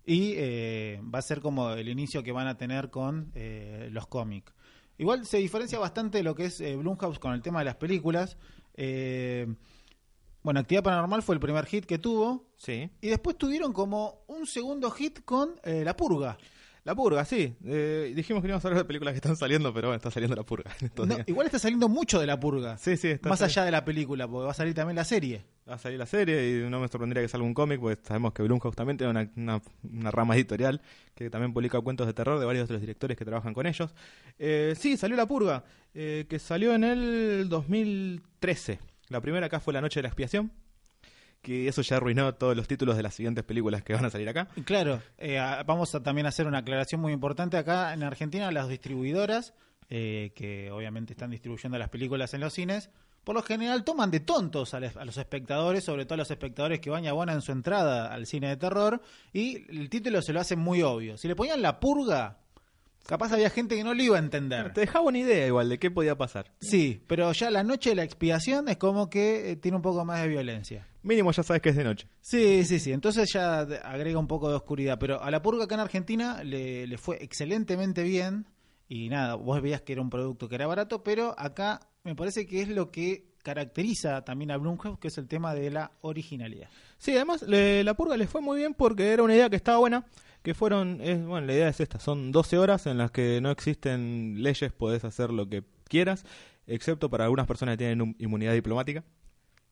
y 0.06 0.34
eh, 0.36 1.00
va 1.12 1.18
a 1.18 1.22
ser 1.22 1.40
como 1.40 1.70
el 1.72 1.88
inicio 1.88 2.22
que 2.22 2.30
van 2.30 2.46
a 2.46 2.56
tener 2.56 2.90
con 2.90 3.32
eh, 3.34 3.88
los 3.90 4.06
cómics. 4.06 4.52
Igual 4.98 5.26
se 5.26 5.38
diferencia 5.38 5.78
bastante 5.80 6.18
de 6.18 6.24
lo 6.24 6.36
que 6.36 6.44
es 6.44 6.60
eh, 6.60 6.76
Blumhouse 6.76 7.18
con 7.18 7.32
el 7.32 7.42
tema 7.42 7.60
de 7.60 7.64
las 7.64 7.76
películas. 7.76 8.36
Eh, 8.74 9.52
bueno, 10.42 10.60
Actividad 10.60 10.82
Paranormal 10.82 11.22
fue 11.22 11.34
el 11.34 11.40
primer 11.40 11.66
hit 11.66 11.84
que 11.86 11.98
tuvo, 11.98 12.46
Sí. 12.56 12.90
y 13.00 13.08
después 13.08 13.36
tuvieron 13.36 13.72
como 13.72 14.24
un 14.26 14.46
segundo 14.46 14.90
hit 14.90 15.20
con 15.24 15.50
eh, 15.64 15.82
La 15.84 15.96
Purga. 15.96 16.36
La 16.82 16.94
Purga, 16.94 17.26
sí. 17.26 17.54
Eh, 17.62 18.10
dijimos 18.16 18.40
que 18.42 18.48
íbamos 18.48 18.64
a 18.64 18.68
hablar 18.68 18.82
de 18.82 18.86
películas 18.86 19.12
que 19.12 19.16
están 19.16 19.36
saliendo, 19.36 19.72
pero 19.74 19.88
bueno, 19.88 19.96
está 19.96 20.10
saliendo 20.10 20.34
La 20.34 20.44
Purga. 20.44 20.74
No, 20.96 21.18
igual 21.26 21.44
está 21.46 21.58
saliendo 21.58 21.90
mucho 21.90 22.18
de 22.18 22.26
la 22.26 22.40
purga. 22.40 22.78
Sí, 22.78 22.96
sí, 22.96 23.08
está 23.08 23.28
Más 23.28 23.42
allá 23.42 23.64
de 23.66 23.70
la 23.70 23.84
película, 23.84 24.26
porque 24.26 24.46
va 24.46 24.52
a 24.52 24.54
salir 24.54 24.72
también 24.72 24.96
la 24.96 25.04
serie. 25.04 25.44
Va 25.68 25.74
a 25.74 25.78
salir 25.78 25.98
la 25.98 26.06
serie 26.06 26.64
y 26.66 26.70
no 26.70 26.80
me 26.80 26.88
sorprendería 26.88 27.22
que 27.22 27.28
salga 27.28 27.46
un 27.46 27.52
cómic, 27.52 27.78
porque 27.80 28.00
sabemos 28.02 28.32
que 28.32 28.42
Blumhouse 28.42 28.74
también 28.74 28.96
tiene 28.96 29.10
una, 29.10 29.30
una- 29.36 29.62
una 29.82 30.10
rama 30.10 30.34
editorial 30.36 30.80
que 31.14 31.28
también 31.28 31.52
publica 31.52 31.78
cuentos 31.82 32.06
de 32.06 32.14
terror 32.14 32.40
de 32.40 32.46
varios 32.46 32.66
de 32.66 32.72
los 32.74 32.80
directores 32.80 33.16
que 33.18 33.26
trabajan 33.26 33.52
con 33.52 33.66
ellos. 33.66 33.94
Eh, 34.38 34.74
sí, 34.76 34.96
salió 34.96 35.18
La 35.18 35.26
Purga, 35.26 35.62
eh, 35.92 36.24
que 36.30 36.38
salió 36.38 36.74
en 36.74 36.84
el 36.84 37.48
2013. 37.50 38.80
La 39.10 39.20
primera 39.20 39.46
acá 39.46 39.58
fue 39.58 39.74
La 39.74 39.80
Noche 39.80 39.98
de 39.98 40.04
la 40.04 40.08
Expiación, 40.08 40.52
que 41.42 41.66
eso 41.66 41.82
ya 41.82 41.96
arruinó 41.96 42.32
todos 42.34 42.56
los 42.56 42.68
títulos 42.68 42.96
de 42.96 43.02
las 43.02 43.12
siguientes 43.12 43.42
películas 43.42 43.82
que 43.82 43.92
van 43.92 44.04
a 44.04 44.10
salir 44.10 44.28
acá. 44.28 44.46
Claro, 44.64 45.02
eh, 45.18 45.38
vamos 45.66 45.92
a 45.96 46.02
también 46.02 46.28
hacer 46.28 46.46
una 46.46 46.58
aclaración 46.58 47.00
muy 47.00 47.12
importante 47.12 47.56
acá 47.56 47.92
en 47.92 48.04
Argentina, 48.04 48.52
las 48.52 48.68
distribuidoras, 48.68 49.52
eh, 49.88 50.30
que 50.36 50.70
obviamente 50.70 51.14
están 51.14 51.30
distribuyendo 51.30 51.76
las 51.76 51.88
películas 51.88 52.34
en 52.34 52.40
los 52.40 52.52
cines, 52.52 52.90
por 53.24 53.34
lo 53.34 53.42
general 53.42 53.82
toman 53.82 54.12
de 54.12 54.20
tontos 54.20 54.74
a 54.74 54.80
los 54.80 55.16
espectadores, 55.16 55.82
sobre 55.82 56.04
todo 56.04 56.14
a 56.14 56.18
los 56.18 56.30
espectadores 56.30 56.78
que 56.78 56.90
van 56.90 57.04
y 57.04 57.08
abonan 57.08 57.42
su 57.42 57.50
entrada 57.50 58.14
al 58.14 58.26
cine 58.26 58.48
de 58.48 58.56
terror, 58.58 59.02
y 59.32 59.68
el 59.76 59.90
título 59.90 60.22
se 60.22 60.32
lo 60.32 60.40
hacen 60.40 60.60
muy 60.60 60.82
obvio. 60.82 61.18
Si 61.18 61.26
le 61.26 61.34
ponían 61.34 61.60
la 61.62 61.80
purga, 61.80 62.38
capaz 63.10 63.32
había 63.32 63.50
gente 63.50 63.76
que 63.76 63.84
no 63.84 63.92
lo 63.92 64.02
iba 64.02 64.16
a 64.16 64.20
entender. 64.20 64.72
Te 64.72 64.80
dejaba 64.82 65.04
una 65.06 65.18
idea 65.18 65.46
igual 65.46 65.68
de 65.68 65.78
qué 65.78 65.90
podía 65.90 66.16
pasar. 66.16 66.52
Sí, 66.60 67.02
pero 67.06 67.30
ya 67.32 67.50
la 67.50 67.62
noche 67.62 67.90
de 67.90 67.96
la 67.96 68.04
expiación 68.04 68.68
es 68.68 68.76
como 68.78 69.10
que 69.10 69.50
eh, 69.50 69.56
tiene 69.56 69.76
un 69.76 69.82
poco 69.82 70.04
más 70.04 70.22
de 70.22 70.28
violencia. 70.28 70.86
Mínimo 71.02 71.32
ya 71.32 71.42
sabes 71.42 71.60
que 71.60 71.70
es 71.70 71.76
de 71.76 71.84
noche. 71.84 72.06
Sí, 72.20 72.64
sí, 72.64 72.78
sí. 72.78 72.92
Entonces 72.92 73.28
ya 73.32 73.60
agrega 73.60 74.18
un 74.18 74.26
poco 74.26 74.48
de 74.48 74.54
oscuridad. 74.54 74.98
Pero 74.98 75.22
a 75.22 75.30
la 75.30 75.42
purga 75.42 75.64
acá 75.64 75.74
en 75.74 75.80
Argentina 75.80 76.42
le, 76.44 76.86
le 76.86 76.96
fue 76.98 77.22
excelentemente 77.22 78.02
bien. 78.02 78.46
Y 78.88 79.08
nada, 79.08 79.34
vos 79.34 79.60
veías 79.62 79.82
que 79.82 79.92
era 79.92 80.02
un 80.02 80.10
producto 80.10 80.48
que 80.48 80.54
era 80.56 80.66
barato, 80.66 81.02
pero 81.02 81.34
acá 81.38 81.80
me 82.04 82.14
parece 82.14 82.46
que 82.46 82.62
es 82.62 82.68
lo 82.68 82.90
que 82.90 83.30
caracteriza 83.42 84.22
también 84.24 84.50
a 84.50 84.56
Blumhouse, 84.56 84.98
que 84.98 85.08
es 85.08 85.18
el 85.18 85.28
tema 85.28 85.54
de 85.54 85.70
la 85.70 85.92
originalidad. 86.02 86.68
Sí, 86.98 87.12
además 87.14 87.42
le- 87.42 87.82
la 87.84 87.94
purga 87.94 88.16
le 88.16 88.26
fue 88.26 88.40
muy 88.40 88.58
bien 88.58 88.74
porque 88.74 89.12
era 89.12 89.22
una 89.22 89.34
idea 89.34 89.48
que 89.50 89.56
estaba 89.56 89.78
buena, 89.78 90.04
que 90.42 90.54
fueron, 90.54 91.00
es, 91.00 91.24
bueno, 91.24 91.46
la 91.46 91.52
idea 91.54 91.68
es 91.68 91.80
esta, 91.80 92.00
son 92.00 92.32
12 92.32 92.58
horas 92.58 92.86
en 92.86 92.98
las 92.98 93.10
que 93.10 93.40
no 93.40 93.50
existen 93.50 94.42
leyes, 94.42 94.72
podés 94.72 95.04
hacer 95.04 95.30
lo 95.30 95.48
que 95.48 95.64
quieras, 95.88 96.24
excepto 96.66 97.10
para 97.10 97.24
algunas 97.24 97.46
personas 97.46 97.74
que 97.74 97.78
tienen 97.78 98.00
un- 98.02 98.16
inmunidad 98.18 98.52
diplomática. 98.54 99.04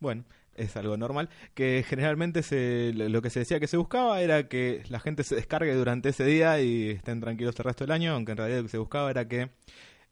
Bueno, 0.01 0.25
es 0.55 0.77
algo 0.77 0.97
normal, 0.97 1.29
que 1.55 1.85
generalmente 1.87 2.43
se, 2.43 2.93
lo 2.95 3.09
lo 3.09 3.23
que 3.23 3.31
se 3.31 3.41
decía 3.41 3.61
que 3.61 3.67
se 3.67 3.77
buscaba 3.77 4.21
era 4.21 4.49
que 4.49 4.83
la 4.89 5.01
gente 5.01 5.23
se 5.25 5.35
descargue 5.37 5.75
durante 5.75 6.09
ese 6.11 6.25
día 6.25 6.61
y 6.61 6.91
estén 6.91 7.21
tranquilos 7.21 7.59
el 7.59 7.65
resto 7.65 7.85
del 7.85 7.93
año, 7.93 8.13
aunque 8.15 8.33
en 8.33 8.39
realidad 8.39 8.59
lo 8.59 8.65
que 8.65 8.69
se 8.71 8.79
buscaba 8.79 9.11
era 9.11 9.27
que 9.29 9.51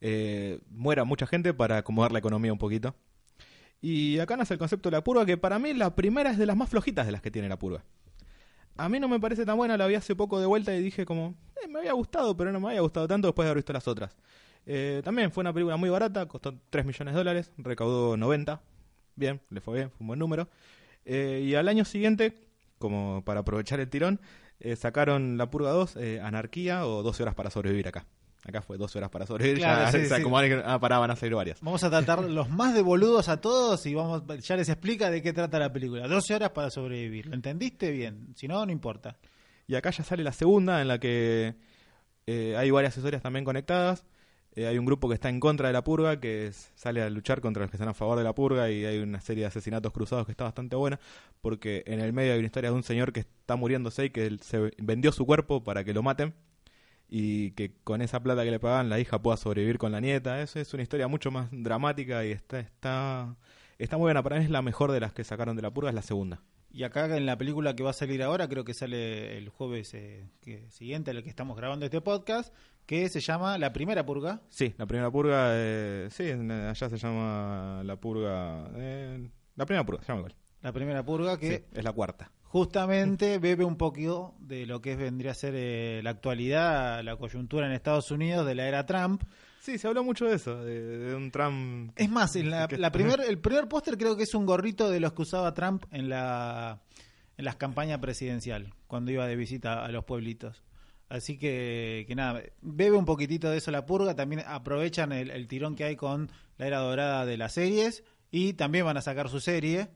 eh, 0.01 0.59
muera 0.69 1.03
mucha 1.05 1.27
gente 1.27 1.53
para 1.53 1.77
acomodar 1.77 2.11
la 2.11 2.19
economía 2.19 2.51
un 2.53 2.59
poquito. 2.59 2.95
Y 3.81 4.19
acá 4.19 4.35
nace 4.37 4.53
el 4.55 4.59
concepto 4.59 4.89
de 4.89 4.97
la 4.97 5.03
purga, 5.03 5.25
que 5.25 5.37
para 5.37 5.59
mí 5.59 5.73
la 5.73 5.95
primera 5.95 6.31
es 6.31 6.37
de 6.37 6.45
las 6.45 6.57
más 6.57 6.69
flojitas 6.69 7.05
de 7.05 7.11
las 7.11 7.21
que 7.21 7.31
tiene 7.31 7.47
la 7.49 7.59
purga. 7.59 7.83
A 8.77 8.89
mí 8.89 8.99
no 8.99 9.07
me 9.07 9.19
parece 9.19 9.45
tan 9.45 9.57
buena, 9.57 9.75
la 9.75 9.87
vi 9.87 9.95
hace 9.95 10.15
poco 10.15 10.39
de 10.39 10.45
vuelta 10.45 10.75
y 10.75 10.81
dije 10.81 11.05
como, 11.05 11.35
"Eh, 11.63 11.67
me 11.67 11.79
había 11.79 11.93
gustado, 11.93 12.37
pero 12.37 12.51
no 12.51 12.59
me 12.59 12.67
había 12.69 12.81
gustado 12.81 13.07
tanto 13.07 13.27
después 13.27 13.45
de 13.45 13.49
haber 13.49 13.57
visto 13.57 13.73
las 13.73 13.87
otras. 13.87 14.15
Eh, 14.65 15.01
también 15.03 15.31
fue 15.31 15.41
una 15.41 15.53
película 15.53 15.77
muy 15.77 15.89
barata, 15.89 16.27
costó 16.27 16.53
3 16.69 16.85
millones 16.85 17.13
de 17.13 17.17
dólares, 17.17 17.51
recaudó 17.57 18.17
90, 18.17 18.61
bien, 19.15 19.41
le 19.49 19.61
fue 19.61 19.75
bien, 19.75 19.89
fue 19.89 19.97
un 20.01 20.07
buen 20.07 20.19
número. 20.19 20.49
Eh, 21.05 21.43
y 21.45 21.55
al 21.55 21.67
año 21.69 21.85
siguiente, 21.85 22.37
como 22.77 23.23
para 23.25 23.39
aprovechar 23.39 23.79
el 23.79 23.89
tirón, 23.89 24.19
eh, 24.59 24.75
sacaron 24.75 25.37
La 25.37 25.49
Purga 25.49 25.71
2, 25.71 25.95
eh, 25.97 26.19
Anarquía 26.21 26.85
o 26.85 27.01
12 27.03 27.23
horas 27.23 27.35
para 27.35 27.49
sobrevivir 27.49 27.87
acá. 27.87 28.05
Acá 28.47 28.61
fue 28.61 28.77
12 28.77 28.97
horas 28.97 29.09
para 29.09 29.25
sobrevivir, 29.25 29.59
Claro, 29.59 29.85
ya 29.91 29.99
sí, 29.99 30.05
sí. 30.07 30.13
acomodaron, 30.13 30.63
ah, 30.65 30.79
pará, 30.79 30.99
van 30.99 31.11
a 31.11 31.15
salir 31.15 31.35
varias. 31.35 31.59
Vamos 31.61 31.83
a 31.83 31.89
tratar 31.89 32.23
los 32.29 32.49
más 32.49 32.73
de 32.73 32.81
boludos 32.81 33.27
a 33.29 33.41
todos 33.41 33.85
y 33.85 33.93
vamos 33.93 34.23
ya 34.41 34.55
les 34.55 34.69
explica 34.69 35.09
de 35.11 35.21
qué 35.21 35.33
trata 35.33 35.59
la 35.59 35.71
película. 35.73 36.07
12 36.07 36.33
horas 36.35 36.51
para 36.51 36.69
sobrevivir. 36.69 37.25
¿Lo 37.27 37.35
entendiste 37.35 37.91
bien? 37.91 38.33
Si 38.35 38.47
no, 38.47 38.65
no 38.65 38.71
importa. 38.71 39.17
Y 39.67 39.75
acá 39.75 39.89
ya 39.91 40.03
sale 40.03 40.23
la 40.23 40.31
segunda, 40.31 40.81
en 40.81 40.87
la 40.87 40.97
que 40.99 41.55
eh, 42.25 42.55
hay 42.57 42.71
varias 42.71 42.95
historias 42.97 43.21
también 43.21 43.43
conectadas. 43.45 44.05
Eh, 44.55 44.65
hay 44.65 44.77
un 44.79 44.85
grupo 44.85 45.07
que 45.07 45.13
está 45.13 45.29
en 45.29 45.39
contra 45.39 45.67
de 45.67 45.73
la 45.73 45.83
purga, 45.83 46.19
que 46.19 46.47
es- 46.47 46.71
sale 46.75 47.01
a 47.03 47.09
luchar 47.09 47.41
contra 47.41 47.61
los 47.63 47.69
que 47.69 47.77
están 47.77 47.89
a 47.89 47.93
favor 47.93 48.17
de 48.17 48.23
la 48.23 48.33
purga, 48.33 48.71
y 48.71 48.85
hay 48.85 48.97
una 48.97 49.21
serie 49.21 49.41
de 49.43 49.47
asesinatos 49.49 49.91
cruzados 49.93 50.25
que 50.25 50.31
está 50.31 50.45
bastante 50.45 50.75
buena, 50.75 50.99
porque 51.41 51.83
en 51.85 51.99
el 51.99 52.11
medio 52.11 52.33
hay 52.33 52.39
una 52.39 52.47
historia 52.47 52.71
de 52.71 52.75
un 52.75 52.81
señor 52.83 53.13
que 53.13 53.19
está 53.19 53.55
muriéndose 53.55 54.05
y 54.05 54.09
que 54.09 54.25
él 54.25 54.39
se 54.39 54.71
vendió 54.79 55.11
su 55.11 55.25
cuerpo 55.27 55.63
para 55.63 55.83
que 55.83 55.93
lo 55.93 56.01
maten, 56.01 56.33
y 57.09 57.51
que 57.51 57.73
con 57.83 58.01
esa 58.01 58.21
plata 58.21 58.43
que 58.43 58.51
le 58.51 58.59
pagan 58.59 58.89
la 58.89 58.99
hija 58.99 59.21
pueda 59.21 59.37
sobrevivir 59.37 59.77
con 59.77 59.91
la 59.91 59.99
nieta. 59.99 60.41
Eso 60.41 60.59
es 60.59 60.73
una 60.73 60.83
historia 60.83 61.07
mucho 61.07 61.31
más 61.31 61.49
dramática 61.51 62.25
y 62.25 62.31
está, 62.31 62.59
está, 62.59 63.35
está 63.77 63.97
muy 63.97 64.05
buena. 64.05 64.23
Para 64.23 64.37
mí 64.37 64.43
es 64.43 64.49
la 64.49 64.61
mejor 64.61 64.91
de 64.91 64.99
las 64.99 65.13
que 65.13 65.23
sacaron 65.23 65.55
de 65.55 65.61
la 65.61 65.71
purga, 65.71 65.89
es 65.89 65.95
la 65.95 66.01
segunda. 66.01 66.41
Y 66.69 66.83
acá 66.83 67.15
en 67.15 67.25
la 67.25 67.37
película 67.37 67.75
que 67.75 67.83
va 67.83 67.91
a 67.91 67.93
salir 67.93 68.21
ahora, 68.21 68.47
creo 68.47 68.65
que 68.65 68.73
sale 68.73 69.37
el 69.37 69.49
jueves 69.49 69.93
eh, 69.93 70.29
que, 70.41 70.69
siguiente 70.69 71.11
al 71.11 71.23
que 71.23 71.29
estamos 71.29 71.57
grabando 71.57 71.85
este 71.85 72.01
podcast, 72.01 72.53
que 72.85 73.09
se 73.09 73.19
llama 73.19 73.57
La 73.57 73.73
Primera 73.73 74.05
Purga. 74.05 74.41
Sí, 74.49 74.75
la 74.77 74.85
primera 74.85 75.09
purga, 75.09 75.49
eh, 75.53 76.07
sí, 76.11 76.29
allá 76.29 76.89
se 76.89 76.97
llama 76.97 77.81
la 77.83 77.95
purga, 77.95 78.69
eh, 78.75 79.29
la 79.55 79.65
primera 79.65 79.85
purga, 79.85 80.03
se 80.03 80.09
llama 80.09 80.19
igual. 80.19 80.35
La 80.61 80.73
Primera 80.73 81.05
Purga 81.05 81.37
que 81.37 81.57
Sí, 81.57 81.63
es 81.73 81.83
la 81.83 81.93
cuarta. 81.93 82.31
Justamente 82.47 83.39
bebe 83.39 83.63
un 83.65 83.77
poquito 83.77 84.33
de 84.39 84.65
lo 84.65 84.81
que 84.81 84.95
vendría 84.95 85.31
a 85.31 85.35
ser 85.35 85.53
eh, 85.55 86.01
la 86.03 86.11
actualidad, 86.11 87.03
la 87.03 87.15
coyuntura 87.17 87.65
en 87.67 87.73
Estados 87.73 88.11
Unidos 88.11 88.45
de 88.45 88.55
la 88.55 88.67
era 88.67 88.85
Trump. 88.85 89.23
Sí, 89.59 89.77
se 89.77 89.87
habló 89.87 90.03
mucho 90.03 90.25
de 90.25 90.35
eso, 90.35 90.63
de, 90.63 90.79
de 90.81 91.15
un 91.15 91.29
Trump. 91.29 91.91
Es 91.97 92.09
más, 92.09 92.35
en 92.37 92.49
la, 92.49 92.67
que- 92.67 92.77
la 92.77 92.91
primer, 92.91 93.19
el 93.27 93.39
primer 93.39 93.67
póster 93.67 93.97
creo 93.97 94.15
que 94.15 94.23
es 94.23 94.33
un 94.33 94.45
gorrito 94.45 94.89
de 94.89 94.99
los 94.99 95.13
que 95.13 95.21
usaba 95.23 95.53
Trump 95.53 95.85
en 95.91 96.09
la 96.09 96.81
en 97.37 97.45
las 97.45 97.55
campañas 97.55 97.99
presidencial, 97.99 98.73
cuando 98.87 99.11
iba 99.11 99.27
de 99.27 99.35
visita 99.35 99.85
a 99.85 99.91
los 99.91 100.03
pueblitos. 100.05 100.63
Así 101.07 101.37
que, 101.37 102.03
que 102.07 102.15
nada, 102.15 102.41
bebe 102.61 102.97
un 102.97 103.05
poquitito 103.05 103.51
de 103.51 103.57
eso 103.57 103.69
la 103.69 103.85
purga, 103.85 104.15
también 104.15 104.41
aprovechan 104.47 105.11
el, 105.11 105.29
el 105.29 105.47
tirón 105.47 105.75
que 105.75 105.83
hay 105.83 105.95
con 105.95 106.31
la 106.57 106.65
era 106.65 106.79
dorada 106.79 107.27
de 107.27 107.37
las 107.37 107.53
series 107.53 108.03
y 108.31 108.53
también 108.53 108.85
van 108.85 108.97
a 108.97 109.01
sacar 109.03 109.29
su 109.29 109.39
serie, 109.39 109.89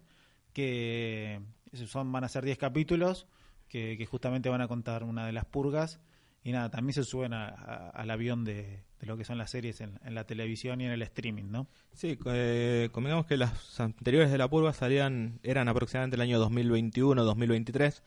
que 0.54 1.42
son 1.74 2.12
van 2.12 2.24
a 2.24 2.30
ser 2.30 2.46
10 2.46 2.58
capítulos, 2.58 3.28
que, 3.68 4.06
justamente 4.10 4.50
van 4.50 4.62
a 4.62 4.68
contar 4.68 5.04
una 5.04 5.26
de 5.26 5.32
las 5.32 5.46
purgas. 5.46 6.00
Y 6.44 6.52
nada, 6.52 6.70
también 6.72 6.94
se 6.94 7.04
suben 7.04 7.34
a- 7.34 7.90
al 7.90 8.10
avión 8.10 8.44
de, 8.44 8.84
lo 9.02 9.18
que 9.18 9.24
son 9.24 9.38
las 9.38 9.52
series 9.52 9.82
en, 9.82 10.00
en 10.04 10.16
la 10.16 10.26
televisión 10.26 10.82
y 10.82 10.86
en 10.86 10.92
el 10.92 11.02
streaming, 11.04 11.46
¿no? 11.52 11.68
Sí, 11.94 12.18
eh, 12.26 12.90
convengamos 12.92 13.26
que 13.26 13.38
las 13.38 13.80
anteriores 13.80 14.32
de 14.32 14.38
la 14.38 14.50
purga 14.50 14.74
salían, 14.74 15.40
eran 15.44 15.68
aproximadamente 15.68 16.16
el 16.16 16.22
año 16.22 16.40
2021, 16.40 17.24
2023. 17.24 18.04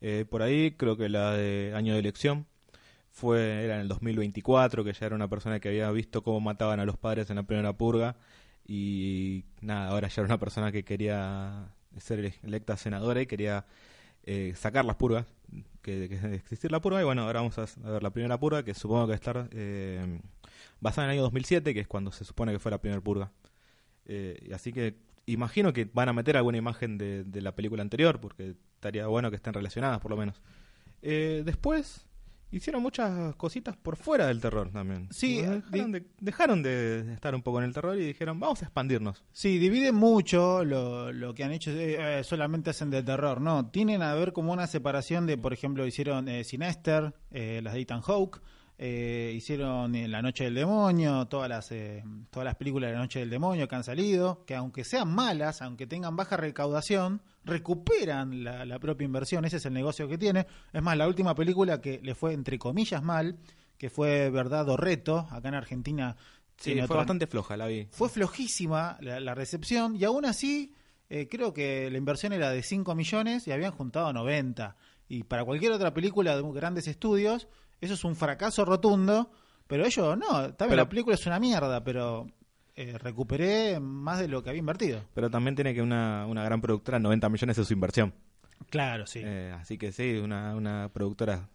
Eh, 0.00 0.24
por 0.28 0.42
ahí 0.42 0.72
creo 0.72 0.96
que 0.96 1.08
la 1.08 1.32
de 1.32 1.72
año 1.74 1.92
de 1.94 1.98
elección 1.98 2.46
fue 3.10 3.64
era 3.64 3.74
en 3.74 3.80
el 3.82 3.88
2024, 3.88 4.84
que 4.84 4.92
ya 4.92 5.06
era 5.06 5.16
una 5.16 5.28
persona 5.28 5.60
que 5.60 5.68
había 5.68 5.90
visto 5.90 6.22
cómo 6.22 6.40
mataban 6.40 6.80
a 6.80 6.84
los 6.84 6.96
padres 6.96 7.30
en 7.30 7.36
la 7.36 7.42
primera 7.42 7.72
purga 7.76 8.16
y 8.66 9.44
nada, 9.60 9.88
ahora 9.88 10.08
ya 10.08 10.22
era 10.22 10.26
una 10.26 10.38
persona 10.38 10.70
que 10.70 10.84
quería 10.84 11.74
ser 12.00 12.18
ele- 12.20 12.34
electa 12.42 12.76
senadora 12.76 13.20
y 13.20 13.26
quería 13.26 13.66
eh, 14.24 14.52
sacar 14.56 14.84
las 14.84 14.96
purgas, 14.96 15.26
que, 15.82 16.04
existir 16.34 16.70
la 16.70 16.80
purga 16.80 17.00
y 17.00 17.04
bueno, 17.04 17.22
ahora 17.22 17.40
vamos 17.40 17.58
a, 17.58 17.90
ver 17.90 18.02
la 18.02 18.10
primera 18.10 18.38
purga 18.38 18.62
que 18.62 18.74
supongo 18.74 19.04
que 19.04 19.08
va 19.08 19.14
a 19.14 19.16
estar 19.16 19.48
eh, 19.52 20.20
basada 20.80 21.06
en 21.06 21.10
el 21.10 21.16
año 21.18 21.22
2007, 21.22 21.74
que 21.74 21.80
es 21.80 21.88
cuando 21.88 22.12
se 22.12 22.24
supone 22.24 22.52
que 22.52 22.58
fue 22.58 22.70
la 22.70 22.78
primera 22.80 23.00
purga. 23.00 23.30
Eh, 24.06 24.50
así 24.54 24.72
que 24.72 24.96
imagino 25.26 25.72
que 25.72 25.88
van 25.92 26.08
a 26.08 26.12
meter 26.12 26.36
alguna 26.36 26.58
imagen 26.58 26.98
de, 26.98 27.24
de 27.24 27.40
la 27.40 27.54
película 27.54 27.82
anterior, 27.82 28.20
porque 28.20 28.54
estaría 28.74 29.06
bueno 29.06 29.30
que 29.30 29.36
estén 29.36 29.54
relacionadas 29.54 30.00
por 30.00 30.10
lo 30.10 30.16
menos. 30.16 30.40
Eh, 31.02 31.42
después 31.44 32.07
hicieron 32.50 32.82
muchas 32.82 33.34
cositas 33.36 33.76
por 33.76 33.96
fuera 33.96 34.26
del 34.26 34.40
terror 34.40 34.70
también. 34.70 35.08
Sí, 35.10 35.42
dejaron, 35.42 35.92
de, 35.92 36.04
dejaron 36.20 36.62
de 36.62 37.12
estar 37.12 37.34
un 37.34 37.42
poco 37.42 37.58
en 37.58 37.64
el 37.64 37.72
terror 37.72 37.98
y 37.98 38.06
dijeron, 38.06 38.40
vamos 38.40 38.62
a 38.62 38.66
expandirnos. 38.66 39.24
Sí, 39.32 39.58
dividen 39.58 39.94
mucho 39.94 40.64
lo, 40.64 41.12
lo 41.12 41.34
que 41.34 41.44
han 41.44 41.52
hecho, 41.52 41.70
eh, 41.70 42.18
eh, 42.18 42.24
solamente 42.24 42.70
hacen 42.70 42.90
de 42.90 43.02
terror, 43.02 43.40
¿no? 43.40 43.66
Tienen 43.70 44.02
a 44.02 44.14
ver 44.14 44.32
como 44.32 44.52
una 44.52 44.66
separación 44.66 45.26
de, 45.26 45.36
por 45.38 45.52
ejemplo, 45.52 45.86
hicieron 45.86 46.28
eh, 46.28 46.44
Sinester, 46.44 47.14
eh, 47.30 47.60
las 47.62 47.74
de 47.74 47.80
Ethan 47.80 48.00
Hawke, 48.02 48.40
eh, 48.80 49.32
hicieron 49.34 49.94
eh, 49.96 50.06
La 50.06 50.22
Noche 50.22 50.44
del 50.44 50.54
Demonio, 50.54 51.26
todas 51.26 51.48
las, 51.48 51.72
eh, 51.72 52.04
todas 52.30 52.44
las 52.44 52.54
películas 52.54 52.90
de 52.90 52.94
La 52.94 53.00
Noche 53.00 53.18
del 53.18 53.30
Demonio 53.30 53.66
que 53.66 53.74
han 53.74 53.82
salido, 53.82 54.44
que 54.46 54.54
aunque 54.54 54.84
sean 54.84 55.12
malas, 55.12 55.62
aunque 55.62 55.88
tengan 55.88 56.14
baja 56.14 56.36
recaudación, 56.36 57.20
recuperan 57.48 58.44
la, 58.44 58.64
la 58.64 58.78
propia 58.78 59.04
inversión, 59.04 59.44
ese 59.44 59.56
es 59.56 59.66
el 59.66 59.72
negocio 59.72 60.06
que 60.08 60.16
tiene. 60.18 60.46
Es 60.72 60.82
más, 60.82 60.96
la 60.96 61.08
última 61.08 61.34
película 61.34 61.80
que 61.80 62.00
le 62.02 62.14
fue, 62.14 62.32
entre 62.34 62.58
comillas, 62.58 63.02
mal, 63.02 63.36
que 63.76 63.90
fue 63.90 64.30
Verdad 64.30 64.68
o 64.68 64.76
Reto, 64.76 65.26
acá 65.30 65.48
en 65.48 65.54
Argentina. 65.54 66.16
Sí, 66.56 66.80
fue 66.86 66.96
bastante 66.96 67.26
floja, 67.28 67.56
la 67.56 67.66
vi. 67.66 67.86
fue 67.92 68.08
flojísima 68.08 68.96
la, 69.00 69.20
la 69.20 69.34
recepción 69.34 69.94
y 69.94 70.02
aún 70.04 70.24
así 70.24 70.74
eh, 71.08 71.28
creo 71.30 71.52
que 71.54 71.88
la 71.90 71.98
inversión 71.98 72.32
era 72.32 72.50
de 72.50 72.62
5 72.64 72.94
millones 72.96 73.46
y 73.46 73.52
habían 73.52 73.70
juntado 73.72 74.12
90. 74.12 74.76
Y 75.08 75.22
para 75.22 75.44
cualquier 75.44 75.72
otra 75.72 75.94
película 75.94 76.36
de 76.36 76.42
grandes 76.52 76.88
estudios, 76.88 77.46
eso 77.80 77.94
es 77.94 78.04
un 78.04 78.16
fracaso 78.16 78.64
rotundo. 78.64 79.30
Pero 79.68 79.84
ellos 79.86 80.16
no, 80.18 80.28
también 80.32 80.56
Pero- 80.56 80.76
la 80.76 80.88
película 80.88 81.14
es 81.14 81.26
una 81.26 81.38
mierda, 81.38 81.84
pero 81.84 82.26
eh, 82.80 82.96
recuperé 82.96 83.80
más 83.80 84.20
de 84.20 84.28
lo 84.28 84.42
que 84.42 84.50
había 84.50 84.60
invertido. 84.60 85.02
Pero 85.12 85.28
también 85.28 85.56
tiene 85.56 85.74
que 85.74 85.82
una, 85.82 86.26
una 86.26 86.44
gran 86.44 86.60
productora, 86.60 87.00
90 87.00 87.28
millones 87.28 87.56
de 87.56 87.64
su 87.64 87.72
inversión. 87.72 88.14
Claro, 88.70 89.04
sí. 89.04 89.20
Eh, 89.24 89.52
así 89.58 89.76
que 89.78 89.90
sí, 89.90 90.14
una, 90.18 90.54
una 90.54 90.88
productora 90.92 91.48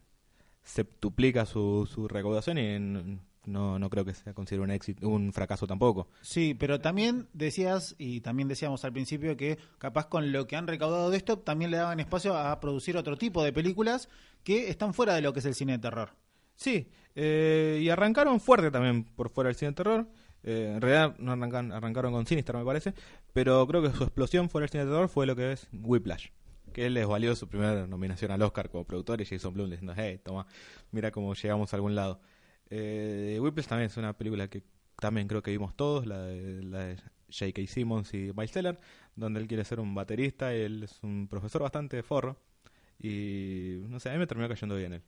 septuplica 0.63 1.45
su, 1.45 1.87
su 1.89 2.09
recaudación 2.09 2.57
y 2.57 3.19
no, 3.45 3.79
no 3.79 3.89
creo 3.89 4.03
que 4.03 4.13
sea 4.13 4.33
considerado 4.33 4.65
un 4.65 4.71
éxito, 4.71 5.07
un 5.07 5.31
fracaso 5.31 5.65
tampoco. 5.65 6.09
Sí, 6.21 6.55
pero 6.59 6.81
también 6.81 7.29
decías, 7.31 7.95
y 7.97 8.19
también 8.19 8.49
decíamos 8.49 8.83
al 8.83 8.91
principio, 8.91 9.37
que 9.37 9.57
capaz 9.77 10.07
con 10.07 10.33
lo 10.33 10.45
que 10.45 10.57
han 10.57 10.67
recaudado 10.67 11.09
de 11.09 11.15
esto, 11.15 11.39
también 11.39 11.71
le 11.71 11.77
daban 11.77 12.01
espacio 12.01 12.35
a 12.35 12.59
producir 12.59 12.97
otro 12.97 13.15
tipo 13.15 13.45
de 13.45 13.53
películas 13.53 14.09
que 14.43 14.69
están 14.69 14.93
fuera 14.93 15.15
de 15.15 15.21
lo 15.21 15.31
que 15.31 15.39
es 15.39 15.45
el 15.45 15.55
cine 15.55 15.73
de 15.73 15.79
terror. 15.79 16.09
Sí, 16.55 16.89
eh, 17.15 17.79
y 17.81 17.89
arrancaron 17.89 18.39
fuerte 18.39 18.71
también 18.71 19.03
por 19.03 19.29
fuera 19.29 19.47
del 19.47 19.55
cine 19.55 19.71
de 19.71 19.75
terror. 19.75 20.07
Eh, 20.43 20.73
en 20.75 20.81
realidad 20.81 21.15
no 21.19 21.31
arrancaron 21.31 22.11
con 22.11 22.25
Sinister, 22.25 22.55
me 22.55 22.65
parece, 22.65 22.93
pero 23.31 23.65
creo 23.67 23.81
que 23.81 23.91
su 23.91 24.03
explosión 24.03 24.49
fuera 24.49 24.63
del 24.63 24.71
cine 24.71 24.85
de 24.85 24.91
terror 24.91 25.09
fue 25.09 25.25
lo 25.25 25.35
que 25.35 25.53
es 25.53 25.67
Whiplash. 25.71 26.29
Que 26.73 26.87
él 26.87 26.95
les 26.95 27.07
valió 27.07 27.35
su 27.35 27.47
primera 27.47 27.87
nominación 27.87 28.31
al 28.31 28.41
Oscar 28.41 28.69
como 28.69 28.83
productor 28.83 29.21
y 29.21 29.25
Jason 29.25 29.53
Blum 29.53 29.69
diciendo, 29.69 29.93
hey, 29.95 30.19
toma, 30.23 30.47
mira 30.91 31.11
cómo 31.11 31.33
llegamos 31.33 31.71
a 31.73 31.75
algún 31.75 31.95
lado. 31.95 32.19
Eh, 32.69 33.37
Whiplash 33.41 33.67
también 33.67 33.87
es 33.89 33.97
una 33.97 34.17
película 34.17 34.47
que 34.47 34.63
también 34.99 35.27
creo 35.27 35.43
que 35.43 35.51
vimos 35.51 35.75
todos, 35.75 36.05
la 36.05 36.23
de, 36.23 36.63
la 36.63 36.79
de 36.85 36.97
J.K. 37.29 37.67
Simmons 37.67 38.13
y 38.13 38.31
Miles 38.35 38.51
Teller, 38.51 38.79
donde 39.15 39.39
él 39.39 39.47
quiere 39.47 39.63
ser 39.65 39.79
un 39.79 39.93
baterista 39.93 40.55
y 40.55 40.61
él 40.61 40.83
es 40.83 40.99
un 41.03 41.27
profesor 41.27 41.61
bastante 41.61 42.01
forro. 42.03 42.37
Y 42.99 43.79
no 43.89 43.99
sé, 43.99 44.09
a 44.09 44.13
mí 44.13 44.19
me 44.19 44.27
terminó 44.27 44.47
cayendo 44.49 44.75
bien 44.75 44.93
él. 44.93 45.03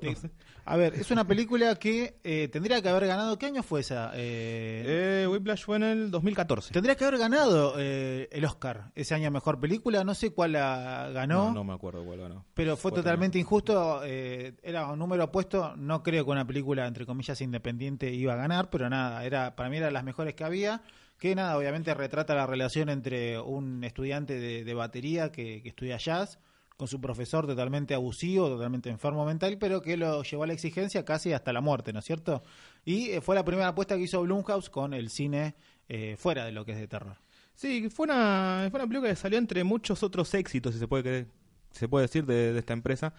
A 0.68 0.76
ver, 0.76 0.94
es 0.94 1.12
una 1.12 1.24
película 1.24 1.76
que 1.76 2.18
eh, 2.24 2.48
tendría 2.48 2.82
que 2.82 2.88
haber 2.88 3.06
ganado. 3.06 3.38
¿Qué 3.38 3.46
año 3.46 3.62
fue 3.62 3.80
esa? 3.80 4.10
Eh, 4.14 5.22
Eh, 5.22 5.26
Whiplash 5.28 5.64
fue 5.64 5.76
en 5.76 5.84
el 5.84 6.10
2014. 6.10 6.72
Tendría 6.72 6.96
que 6.96 7.04
haber 7.04 7.20
ganado 7.20 7.74
eh, 7.78 8.28
el 8.32 8.44
Oscar 8.44 8.90
ese 8.96 9.14
año 9.14 9.30
mejor 9.30 9.60
película. 9.60 10.02
No 10.02 10.12
sé 10.14 10.30
cuál 10.32 10.52
la 10.52 11.10
ganó. 11.12 11.46
No, 11.46 11.54
no 11.54 11.64
me 11.64 11.72
acuerdo 11.72 12.04
cuál 12.04 12.18
ganó. 12.18 12.44
Pero 12.54 12.76
fue 12.76 12.90
Fue 12.90 13.00
totalmente 13.00 13.38
injusto, 13.38 14.00
eh, 14.04 14.54
era 14.62 14.86
un 14.88 14.98
número 14.98 15.24
opuesto, 15.24 15.74
no 15.76 16.02
creo 16.02 16.24
que 16.24 16.30
una 16.32 16.46
película, 16.46 16.86
entre 16.86 17.06
comillas, 17.06 17.40
independiente 17.40 18.12
iba 18.12 18.32
a 18.32 18.36
ganar, 18.36 18.68
pero 18.68 18.90
nada, 18.90 19.24
era 19.24 19.54
para 19.54 19.68
mí 19.70 19.76
era 19.76 19.86
de 19.86 19.92
las 19.92 20.02
mejores 20.04 20.34
que 20.34 20.42
había, 20.44 20.82
que 21.18 21.34
nada, 21.36 21.56
obviamente 21.56 21.94
retrata 21.94 22.34
la 22.34 22.46
relación 22.46 22.88
entre 22.88 23.38
un 23.38 23.84
estudiante 23.84 24.38
de, 24.38 24.64
de 24.64 24.74
batería 24.74 25.30
que, 25.30 25.62
que 25.62 25.68
estudia 25.68 25.96
jazz 25.96 26.38
con 26.76 26.88
su 26.88 27.00
profesor 27.00 27.46
totalmente 27.46 27.94
abusivo, 27.94 28.48
totalmente 28.48 28.90
enfermo 28.90 29.24
mental, 29.24 29.56
pero 29.58 29.80
que 29.80 29.96
lo 29.96 30.22
llevó 30.22 30.44
a 30.44 30.46
la 30.46 30.52
exigencia 30.52 31.04
casi 31.04 31.32
hasta 31.32 31.52
la 31.52 31.60
muerte, 31.60 31.92
¿no 31.92 32.00
es 32.00 32.04
cierto? 32.04 32.42
Y 32.84 33.10
eh, 33.10 33.20
fue 33.20 33.34
la 33.34 33.44
primera 33.44 33.68
apuesta 33.68 33.96
que 33.96 34.02
hizo 34.02 34.22
Blumhouse 34.22 34.68
con 34.70 34.94
el 34.94 35.10
cine 35.10 35.54
eh, 35.88 36.16
fuera 36.18 36.44
de 36.44 36.52
lo 36.52 36.64
que 36.64 36.72
es 36.72 36.78
de 36.78 36.88
terror. 36.88 37.16
Sí, 37.54 37.88
fue 37.88 38.04
una, 38.04 38.68
fue 38.70 38.80
una 38.80 38.86
película 38.86 39.10
que 39.10 39.16
salió 39.16 39.38
entre 39.38 39.64
muchos 39.64 40.02
otros 40.02 40.34
éxitos, 40.34 40.74
si 40.74 40.80
se 40.80 40.86
puede 40.86 41.02
creer, 41.02 41.26
se 41.70 41.88
puede 41.88 42.06
decir, 42.06 42.26
de, 42.26 42.52
de 42.52 42.58
esta 42.58 42.74
empresa. 42.74 43.14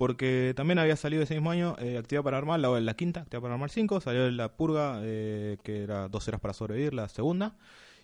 Porque 0.00 0.54
también 0.56 0.78
había 0.78 0.96
salido 0.96 1.22
ese 1.22 1.34
mismo 1.34 1.50
año 1.50 1.76
eh, 1.78 1.98
Actividad 1.98 2.22
Paranormal, 2.22 2.62
la, 2.62 2.80
la 2.80 2.94
quinta, 2.94 3.20
Actividad 3.20 3.42
Paranormal 3.42 3.68
5, 3.68 4.00
salió 4.00 4.30
La 4.30 4.56
Purga, 4.56 4.98
eh, 5.02 5.58
que 5.62 5.82
era 5.82 6.08
Dos 6.08 6.26
Horas 6.26 6.40
para 6.40 6.54
Sobrevivir, 6.54 6.94
la 6.94 7.06
segunda. 7.10 7.58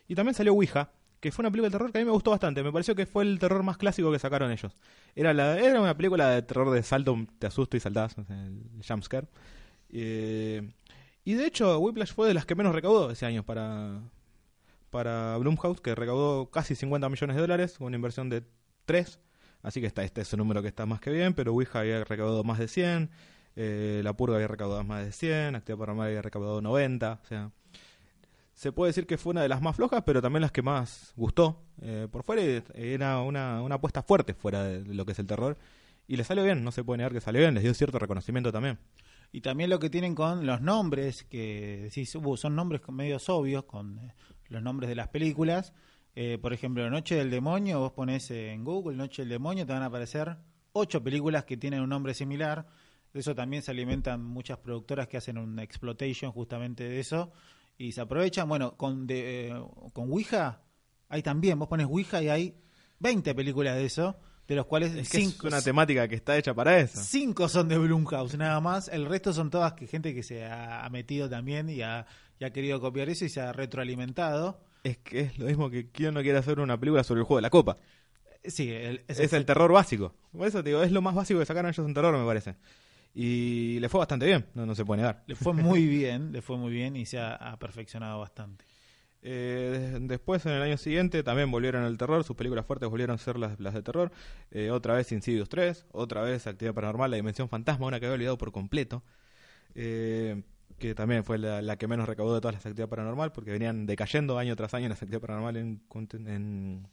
Y 0.07 0.15
también 0.15 0.35
salió 0.35 0.53
Ouija, 0.53 0.91
que 1.21 1.33
fue 1.33 1.43
una 1.43 1.51
película 1.51 1.69
de 1.69 1.73
terror 1.73 1.93
que 1.93 1.99
a 1.99 2.01
mí 2.01 2.05
me 2.05 2.13
gustó 2.13 2.31
bastante. 2.31 2.63
Me 2.63 2.73
pareció 2.73 2.95
que 2.95 3.07
fue 3.07 3.25
el 3.25 3.39
terror 3.39 3.63
más 3.63 3.77
clásico 3.77 4.13
que 4.13 4.19
sacaron 4.19 4.51
ellos. 4.51 4.77
Era, 5.15 5.31
era 5.59 5.81
una 5.81 5.97
película 5.97 6.31
de 6.31 6.43
terror 6.43 6.71
de 6.71 6.83
salto, 6.83 7.17
te 7.39 7.47
asusto 7.47 7.77
y 7.77 7.81
saltás, 7.81 8.17
el 8.19 8.83
jumpscare. 8.87 9.27
Eh, 9.91 10.71
y 11.25 11.35
de 11.35 11.47
hecho, 11.47 11.79
Whiplash 11.79 12.13
fue 12.13 12.29
de 12.29 12.35
las 12.35 12.47
que 12.47 12.55
menos 12.55 12.75
recaudó 12.75 13.11
ese 13.11 13.27
año 13.27 13.45
para, 13.45 14.01
para 14.91 15.37
Blumhouse, 15.39 15.81
que 15.81 15.95
recaudó 15.95 16.51
casi 16.51 16.75
50 16.75 17.09
millones 17.09 17.37
de 17.37 17.43
dólares, 17.43 17.77
una 17.81 17.97
inversión 17.97 18.29
de 18.29 18.45
3. 18.85 19.21
Así 19.63 19.81
que 19.81 19.87
está 19.87 20.05
este 20.05 20.21
es 20.21 20.33
un 20.33 20.39
número 20.39 20.63
que 20.63 20.69
está 20.69 20.87
más 20.87 21.01
que 21.01 21.11
bien, 21.11 21.35
pero 21.35 21.53
Ouija 21.53 21.81
había 21.81 22.05
recaudado 22.05 22.45
más 22.45 22.59
de 22.59 22.69
100, 22.69 23.11
eh, 23.57 24.01
La 24.05 24.13
Purga 24.17 24.37
había 24.37 24.49
recaudado 24.49 24.85
más 24.85 25.05
de 25.05 25.13
100, 25.13 25.57
Actividad 25.57 25.79
Paranormal 25.79 26.07
había 26.09 26.23
recaudado 26.23 26.61
90, 26.61 27.21
o 27.23 27.27
sea... 27.27 27.51
Se 28.57 28.73
puede 28.73 28.89
decir 28.89 29.07
que 29.07 29.19
fue 29.19 29.33
una 29.33 29.43
de 29.43 29.51
las 29.51 29.61
más 29.61 29.77
flojas, 29.77 30.03
pero 30.07 30.23
también 30.23 30.41
las 30.41 30.51
que 30.51 30.63
más 30.63 31.13
gustó. 31.15 31.63
Eh, 31.83 32.09
por 32.11 32.23
fuera 32.23 32.41
era 32.75 33.21
una, 33.21 33.61
una 33.61 33.75
apuesta 33.75 34.03
fuerte 34.03 34.33
fuera 34.33 34.65
de 34.65 34.95
lo 34.95 35.05
que 35.05 35.13
es 35.13 35.19
el 35.19 35.27
terror. 35.27 35.59
Y 36.09 36.17
le 36.17 36.25
salió 36.25 36.43
bien, 36.43 36.65
no 36.65 36.73
se 36.73 36.83
puede 36.83 36.97
negar 36.97 37.13
que 37.13 37.21
salió 37.21 37.43
bien, 37.43 37.53
les 37.53 37.63
dio 37.63 37.75
cierto 37.75 37.99
reconocimiento 37.99 38.51
también. 38.51 38.79
Y 39.31 39.43
también 39.43 39.69
lo 39.69 39.79
que 39.79 39.91
tienen 39.91 40.15
con 40.15 40.47
los 40.47 40.63
nombres, 40.63 41.25
que 41.25 41.81
decís, 41.83 42.15
"Uh, 42.15 42.37
son 42.39 42.57
nombres 42.57 42.81
medios 42.89 43.29
obvios, 43.29 43.65
con 43.65 43.99
eh, 43.99 44.15
los 44.49 44.63
nombres 44.63 44.89
de 44.89 44.95
las 44.95 45.09
películas. 45.09 45.75
Eh, 46.15 46.39
por 46.41 46.55
ejemplo, 46.55 46.89
Noche 46.89 47.17
del 47.17 47.31
Demonio, 47.31 47.81
vos 47.81 47.93
pones 47.93 48.31
en 48.31 48.65
Google 48.65 48.97
Noche 48.97 49.21
del 49.21 49.29
Demonio, 49.29 49.67
te 49.67 49.75
van 49.75 49.83
a 49.83 49.87
aparecer 49.87 50.35
ocho 50.73 51.05
películas 51.05 51.45
que 51.45 51.59
tienen 51.59 51.83
un 51.83 51.91
nombre 51.91 52.15
similar. 52.15 52.67
De 53.13 53.21
eso 53.21 53.35
también 53.35 53.63
se 53.63 53.71
alimentan 53.71 54.25
muchas 54.25 54.57
productoras 54.57 55.09
que 55.09 55.19
hacen 55.19 55.37
una 55.37 55.63
exploitation 55.63 56.33
justamente 56.33 56.85
de 56.85 57.01
eso. 57.01 57.33
Y 57.79 57.93
se 57.93 58.01
aprovechan, 58.01 58.49
bueno, 58.49 58.77
con, 58.77 59.07
de, 59.07 59.49
eh, 59.49 59.63
con 59.93 60.11
Ouija, 60.11 60.63
hay 61.09 61.23
también, 61.23 61.59
vos 61.59 61.69
pones 61.69 61.87
Ouija 61.87 62.23
y 62.23 62.29
hay 62.29 62.55
20 63.01 63.35
películas 63.35 63.77
de 63.77 63.85
eso, 63.85 64.17
de 64.49 64.55
los 64.55 64.67
cuales 64.67 64.95
Es 64.95 65.09
que 65.09 65.19
es 65.19 65.25
cinco, 65.25 65.49
una 65.49 65.61
temática 65.61 66.09
que 66.09 66.15
está 66.15 66.37
hecha 66.37 66.55
para 66.55 66.79
eso. 66.79 67.01
Cinco 67.03 67.49
son 67.49 67.69
de 67.69 67.79
Blumhouse, 67.79 68.37
nada 68.37 68.61
más. 68.61 68.89
El 68.89 69.07
resto 69.07 69.33
son 69.33 69.51
todas 69.51 69.75
que 69.75 69.87
gente 69.87 70.15
que 70.15 70.23
se 70.23 70.45
ha, 70.45 70.89
metido 70.91 71.29
también 71.29 71.69
y 71.69 71.83
ha, 71.83 72.07
y 72.39 72.45
ha 72.45 72.51
querido 72.51 72.81
copiar 72.81 73.09
eso 73.09 73.25
y 73.25 73.29
se 73.29 73.41
ha 73.41 73.53
retroalimentado. 73.53 74.61
Es 74.85 74.99
que 74.99 75.21
es 75.21 75.39
lo 75.39 75.47
mismo 75.47 75.69
que 75.69 75.91
quien 75.91 76.15
no 76.15 76.23
quiere 76.23 76.39
hacer 76.39 76.61
una 76.61 76.79
película 76.79 77.03
sobre 77.03 77.21
el 77.21 77.25
juego 77.25 77.39
de 77.39 77.43
la 77.43 77.51
copa. 77.51 77.77
Sí, 78.45 78.71
el, 78.71 79.05
Es, 79.09 79.33
el 79.33 79.45
terror 79.45 79.73
básico. 79.73 80.15
Por 80.31 80.47
eso 80.47 80.63
te 80.63 80.71
digo, 80.71 80.83
es 80.83 80.93
lo 80.93 81.03
más 81.03 81.15
básico 81.15 81.41
que 81.41 81.47
sacaron 81.47 81.71
ellos 81.71 81.85
en 81.85 81.95
terror, 81.95 82.17
me 82.17 82.25
parece. 82.25 82.55
Y 83.19 83.81
le 83.81 83.89
fue 83.89 83.99
bastante 83.99 84.27
bien, 84.27 84.45
no, 84.53 84.67
no 84.67 84.75
se 84.75 84.85
puede 84.85 85.01
negar. 85.01 85.25
Le 85.27 85.35
fue 85.35 85.55
muy 85.55 85.87
bien, 85.87 86.33
le 86.33 86.43
fue 86.43 86.59
muy 86.59 86.71
bien 86.71 86.97
y 86.97 87.07
se 87.07 87.19
ha, 87.19 87.35
ha 87.35 87.59
perfeccionado 87.59 88.21
bastante. 88.21 88.67
Eh, 89.23 89.97
después, 90.03 90.45
en 90.45 90.53
el 90.53 90.61
año 90.61 90.77
siguiente, 90.77 91.23
también 91.23 91.51
volvieron 91.51 91.83
al 91.83 91.97
terror. 91.97 92.25
Sus 92.25 92.37
películas 92.37 92.67
fuertes 92.67 92.91
volvieron 92.91 93.15
a 93.15 93.19
ser 93.19 93.39
las, 93.39 93.59
las 93.59 93.73
de 93.73 93.83
terror. 93.83 94.13
Eh, 94.51 94.71
otra 94.71 94.93
vez 94.93 95.11
Insidious 95.13 95.49
3, 95.49 95.87
otra 95.93 96.21
vez 96.21 96.47
Actividad 96.47 96.75
Paranormal, 96.75 97.11
La 97.11 97.17
Dimensión 97.17 97.49
Fantasma, 97.49 97.87
una 97.87 98.01
que 98.01 98.05
había 98.05 98.17
olvidado 98.17 98.37
por 98.37 98.53
completo. 98.53 99.03
Eh, 99.75 100.43
que 100.79 100.95
también 100.95 101.25
fue 101.25 101.39
la, 101.39 101.63
la 101.63 101.79
que 101.79 101.89
menos 101.89 102.07
recaudó 102.07 102.35
de 102.35 102.43
todas 102.43 102.57
las 102.57 102.67
Actividad 102.67 102.91
Paranormal, 102.91 103.33
porque 103.33 103.51
venían 103.51 103.87
decayendo 103.87 104.37
año 104.37 104.55
tras 104.57 104.75
año 104.75 104.91
las 104.91 105.01
Actividad 105.01 105.23
Paranormal 105.23 105.57
en, 105.57 105.81
en, 106.13 106.87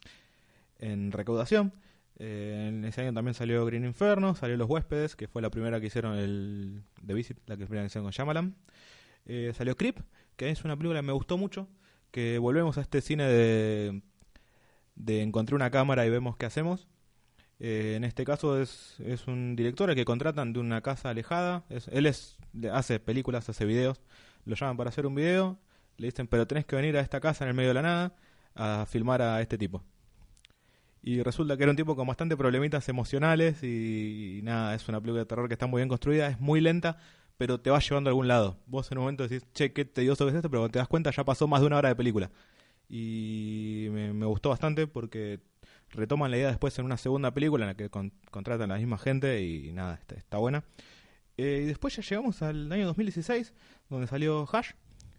en 0.79 1.12
recaudación. 1.12 1.73
Eh, 2.19 2.67
en 2.69 2.86
ese 2.86 3.02
año 3.02 3.13
también 3.13 3.34
salió 3.34 3.65
Green 3.65 3.86
Inferno, 3.86 4.36
salió 4.36 4.56
Los 4.58 4.69
Huéspedes, 4.69 5.15
que 5.15 5.28
fue 5.28 5.41
la 5.41 5.49
primera 5.49 5.80
que 5.80 5.88
hicieron 5.88 6.15
el 6.17 6.84
The 7.06 7.13
Visit, 7.13 7.38
la 7.47 7.58
que 7.58 7.65
primera 7.65 7.86
hicieron 7.86 8.06
con 8.06 8.12
Shyamalan. 8.12 8.56
Eh, 9.26 9.54
salió 9.56 9.76
Creep, 9.78 9.99
que 10.36 10.49
es 10.49 10.63
una 10.65 10.76
película 10.78 10.99
que 10.99 11.08
me 11.08 11.13
gustó 11.13 11.38
mucho, 11.38 11.67
que 12.12 12.38
volvemos 12.38 12.78
a 12.78 12.82
este 12.82 13.02
cine 13.02 13.26
de, 13.26 14.02
de 14.95 15.21
encontré 15.21 15.56
una 15.56 15.71
cámara 15.71 16.06
y 16.06 16.10
vemos 16.10 16.38
qué 16.38 16.45
hacemos. 16.45 16.88
Eh, 17.60 17.93
en 17.95 18.04
este 18.04 18.26
caso 18.26 18.62
es, 18.62 18.95
es 18.99 19.28
un 19.28 19.56
director 19.56 19.89
al 19.89 19.95
que 19.95 20.06
contratan 20.06 20.54
de 20.54 20.60
una 20.60 20.82
casa 20.82 21.10
alejada. 21.10 21.65
Es- 21.69 21.88
él 21.89 22.06
es, 22.06 22.38
hace 22.71 22.99
películas, 22.99 23.49
hace 23.49 23.65
videos. 23.65 24.02
Lo 24.45 24.56
llaman 24.56 24.78
para 24.78 24.89
hacer 24.89 25.06
un 25.06 25.15
video. 25.15 25.60
Le 25.97 26.08
dicen, 26.08 26.28
pero 26.28 26.47
tenés 26.47 26.65
que 26.65 26.76
venir 26.76 26.97
a 26.97 27.02
esta 27.02 27.19
casa 27.19 27.45
en 27.45 27.49
el 27.49 27.56
medio 27.56 27.69
de 27.69 27.73
la 27.76 27.82
nada 27.84 28.15
a 28.56 28.86
filmar 28.88 29.21
a 29.21 29.41
este 29.41 29.58
tipo. 29.58 29.84
Y 31.05 31.21
resulta 31.21 31.57
que 31.57 31.63
era 31.63 31.71
un 31.71 31.75
tipo 31.75 31.97
con 31.97 32.07
bastante 32.07 32.37
problemitas 32.37 32.87
emocionales 32.87 33.61
y, 33.61 34.39
nada, 34.43 34.73
es 34.73 34.87
una 34.87 35.01
película 35.01 35.19
de 35.19 35.25
terror 35.25 35.49
que 35.49 35.53
está 35.53 35.67
muy 35.67 35.81
bien 35.81 35.89
construida, 35.89 36.29
es 36.29 36.39
muy 36.39 36.61
lenta, 36.61 36.97
pero 37.37 37.59
te 37.59 37.69
va 37.69 37.79
llevando 37.79 38.09
a 38.09 38.11
algún 38.11 38.29
lado. 38.29 38.57
Vos 38.67 38.89
en 38.89 38.97
un 38.99 39.03
momento 39.03 39.27
decís, 39.27 39.45
che, 39.53 39.73
qué 39.73 39.83
tedioso 39.83 40.23
que 40.25 40.29
es 40.31 40.35
esto, 40.37 40.49
pero 40.49 40.61
cuando 40.61 40.71
te 40.71 40.79
das 40.79 40.87
cuenta 40.87 41.11
ya 41.11 41.25
pasó 41.25 41.45
más 41.45 41.59
de 41.59 41.67
una 41.67 41.77
hora 41.77 41.89
de 41.89 41.95
película. 41.95 42.31
Y 42.87 43.87
me, 43.91 44.25
gustó 44.25 44.49
bastante 44.49 44.87
porque 44.87 45.41
retoman 45.89 46.31
la 46.31 46.37
idea 46.37 46.47
después 46.47 46.77
en 46.79 46.85
una 46.85 46.97
segunda 46.97 47.33
película 47.33 47.65
en 47.65 47.69
la 47.69 47.75
que 47.75 47.89
con- 47.89 48.13
contratan 48.31 48.71
a 48.71 48.75
la 48.75 48.79
misma 48.79 48.97
gente 48.97 49.43
y 49.43 49.73
nada, 49.73 49.95
está, 49.95 50.15
está 50.15 50.37
buena. 50.37 50.63
Eh, 51.37 51.61
y 51.63 51.65
después 51.65 51.95
ya 51.97 52.01
llegamos 52.01 52.41
al 52.41 52.71
año 52.71 52.85
2016, 52.85 53.53
donde 53.89 54.07
salió 54.07 54.47
Hash. 54.51 54.71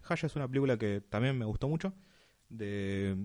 Hash 0.07 0.25
es 0.25 0.35
una 0.35 0.47
película 0.47 0.77
que 0.77 1.01
también 1.01 1.37
me 1.37 1.45
gustó 1.45 1.67
mucho, 1.67 1.93
de, 2.49 3.15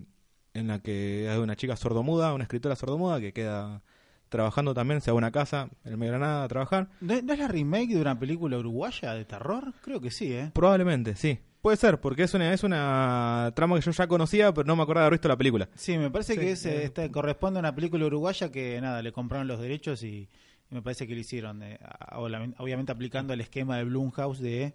en 0.54 0.68
la 0.68 0.80
que 0.80 1.28
hay 1.30 1.38
una 1.38 1.56
chica 1.56 1.76
sordomuda, 1.76 2.34
una 2.34 2.44
escritora 2.44 2.76
sordomuda 2.76 3.20
que 3.20 3.32
queda 3.32 3.82
trabajando 4.28 4.74
también, 4.74 5.00
se 5.00 5.10
va 5.10 5.16
a 5.16 5.18
una 5.18 5.32
casa 5.32 5.68
en 5.84 5.92
el 5.92 5.98
medio 5.98 6.12
de 6.12 6.18
la 6.20 6.26
nada 6.26 6.44
a 6.44 6.48
trabajar. 6.48 6.88
¿No, 7.00 7.14
es 7.14 7.24
la 7.24 7.48
remake 7.48 7.94
de 7.94 8.00
una 8.00 8.18
película 8.18 8.58
uruguaya 8.58 9.12
de 9.14 9.24
terror? 9.24 9.74
Creo 9.82 10.00
que 10.00 10.10
sí, 10.10 10.32
¿eh? 10.32 10.50
Probablemente, 10.54 11.16
sí. 11.16 11.38
Puede 11.60 11.76
ser, 11.76 12.00
porque 12.00 12.22
es 12.22 12.32
una, 12.32 12.54
es 12.54 12.62
una 12.64 13.52
trama 13.54 13.74
que 13.76 13.82
yo 13.82 13.90
ya 13.90 14.06
conocía, 14.06 14.54
pero 14.54 14.66
no 14.66 14.76
me 14.76 14.82
acordaba 14.82 15.02
de 15.02 15.06
haber 15.08 15.18
visto 15.18 15.28
la 15.28 15.36
película. 15.36 15.68
Sí, 15.74 15.98
me 15.98 16.10
parece 16.10 16.34
Sí, 16.34 16.38
que 16.40 16.52
es, 16.52 16.64
eh. 16.64 16.84
este, 16.84 17.10
corresponde 17.10 17.58
a 17.58 17.60
una 17.60 17.74
película 17.74 18.06
uruguaya 18.06 18.50
que 18.50 18.80
nada, 18.80 19.02
le 19.02 19.12
compraron 19.12 19.46
los 19.46 19.60
derechos 19.60 20.02
y, 20.04 20.28
y 20.70 20.74
me 20.74 20.80
parece 20.80 21.06
que 21.06 21.14
lo 21.14 21.20
hicieron. 21.20 21.62
eh, 21.62 21.78
obviamente 22.12 22.92
aplicando 22.92 23.32
el 23.34 23.40
esquema 23.40 23.76
de 23.76 23.84
Blumhouse 23.84 24.38
de 24.40 24.74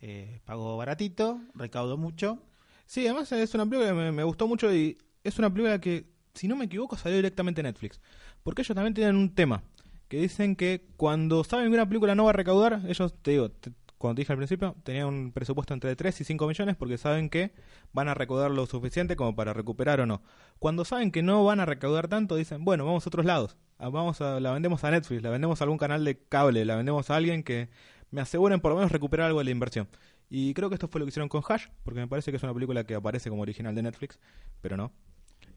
eh, 0.00 0.40
pago 0.44 0.76
baratito, 0.76 1.40
recaudo 1.54 1.96
mucho. 1.96 2.38
Sí, 2.86 3.06
además 3.06 3.32
es 3.32 3.54
una 3.54 3.64
película 3.64 3.88
que 3.90 3.94
me, 3.94 4.12
me 4.12 4.22
gustó 4.24 4.46
mucho 4.46 4.72
y 4.74 4.98
es 5.28 5.38
una 5.38 5.50
película 5.50 5.80
que, 5.80 6.06
si 6.34 6.48
no 6.48 6.56
me 6.56 6.66
equivoco, 6.66 6.96
salió 6.96 7.16
directamente 7.16 7.60
en 7.60 7.66
Netflix. 7.66 8.00
Porque 8.42 8.62
ellos 8.62 8.74
también 8.74 8.94
tienen 8.94 9.16
un 9.16 9.34
tema, 9.34 9.62
que 10.08 10.20
dicen 10.20 10.56
que 10.56 10.86
cuando 10.96 11.42
saben 11.44 11.68
que 11.68 11.74
una 11.74 11.88
película 11.88 12.14
no 12.14 12.24
va 12.24 12.30
a 12.30 12.34
recaudar, 12.34 12.82
ellos, 12.88 13.14
te 13.22 13.32
digo, 13.32 13.50
te- 13.50 13.72
cuando 13.98 14.16
te 14.16 14.20
dije 14.22 14.32
al 14.32 14.36
principio, 14.38 14.76
tenían 14.84 15.06
un 15.06 15.32
presupuesto 15.32 15.72
entre 15.72 15.96
3 15.96 16.20
y 16.20 16.24
5 16.24 16.46
millones 16.46 16.76
porque 16.76 16.98
saben 16.98 17.30
que 17.30 17.52
van 17.94 18.08
a 18.08 18.14
recaudar 18.14 18.50
lo 18.50 18.66
suficiente 18.66 19.16
como 19.16 19.34
para 19.34 19.54
recuperar 19.54 20.00
o 20.00 20.06
no. 20.06 20.22
Cuando 20.58 20.84
saben 20.84 21.10
que 21.10 21.22
no 21.22 21.44
van 21.44 21.60
a 21.60 21.64
recaudar 21.64 22.06
tanto, 22.06 22.36
dicen, 22.36 22.62
bueno, 22.64 22.84
vamos 22.84 23.06
a 23.06 23.08
otros 23.08 23.24
lados. 23.24 23.56
Ah, 23.78 23.88
Vamos 23.88 24.20
a, 24.20 24.38
la 24.38 24.52
vendemos 24.52 24.84
a 24.84 24.90
Netflix, 24.90 25.22
la 25.22 25.30
vendemos 25.30 25.60
a 25.60 25.64
algún 25.64 25.78
canal 25.78 26.04
de 26.04 26.18
cable, 26.18 26.64
la 26.66 26.76
vendemos 26.76 27.08
a 27.10 27.16
alguien 27.16 27.42
que 27.42 27.68
me 28.10 28.20
aseguren 28.20 28.60
por 28.60 28.70
lo 28.72 28.76
menos 28.76 28.92
recuperar 28.92 29.26
algo 29.28 29.38
de 29.40 29.44
la 29.46 29.50
inversión. 29.50 29.88
Y 30.28 30.52
creo 30.54 30.68
que 30.68 30.74
esto 30.74 30.88
fue 30.88 30.98
lo 30.98 31.06
que 31.06 31.10
hicieron 31.10 31.28
con 31.30 31.42
Hash, 31.48 31.66
porque 31.82 32.00
me 32.00 32.06
parece 32.06 32.30
que 32.30 32.36
es 32.36 32.42
una 32.42 32.52
película 32.54 32.84
que 32.84 32.94
aparece 32.94 33.30
como 33.30 33.42
original 33.42 33.74
de 33.74 33.82
Netflix, 33.82 34.18
pero 34.60 34.76
no. 34.76 34.92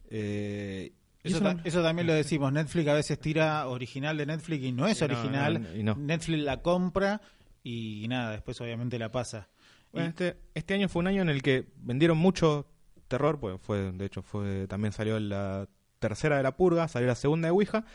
Eh, 0.09 0.91
Eso, 1.23 1.39
ta- 1.41 1.55
también 1.83 2.07
lo 2.07 2.13
decimos. 2.13 2.51
Netflix 2.51 2.87
a 2.87 2.93
veces 2.93 3.19
tira 3.19 3.67
original 3.67 4.17
de 4.17 4.25
Netflix 4.25 4.63
y 4.63 4.71
no 4.71 4.87
es 4.87 4.99
no, 5.01 5.05
original. 5.05 5.61
no, 5.61 5.75
y 5.75 5.83
no. 5.83 5.95
Netflix 5.95 6.43
la 6.43 6.61
compra 6.61 7.21
y 7.63 8.05
nada, 8.09 8.31
después 8.31 8.59
obviamente 8.61 8.97
la 8.97 9.11
pasa. 9.11 9.47
Bueno, 9.91 10.09
este, 10.09 10.37
este 10.53 10.73
año 10.75 10.87
fue 10.87 10.99
un 11.01 11.07
año 11.07 11.21
en 11.21 11.29
el 11.29 11.41
que 11.41 11.67
vendieron 11.77 12.17
mucho 12.17 12.67
terror, 13.07 13.39
pues 13.39 13.59
fue, 13.61 13.91
de 13.91 14.05
hecho, 14.05 14.21
fue 14.21 14.67
también 14.67 14.91
salió 14.91 15.19
la 15.19 15.67
tercera 15.99 16.37
de 16.37 16.43
la 16.43 16.55
purga, 16.55 16.87
salió 16.87 17.07
la 17.07 17.15
segunda 17.15 17.47
de 17.47 17.51
Ouija, 17.51 17.85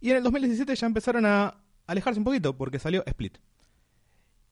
y 0.00 0.10
en 0.10 0.16
el 0.16 0.22
2017 0.22 0.74
ya 0.74 0.86
empezaron 0.86 1.26
a 1.26 1.54
alejarse 1.86 2.18
un 2.18 2.24
poquito, 2.24 2.56
porque 2.56 2.78
salió 2.78 3.04
Split. 3.06 3.38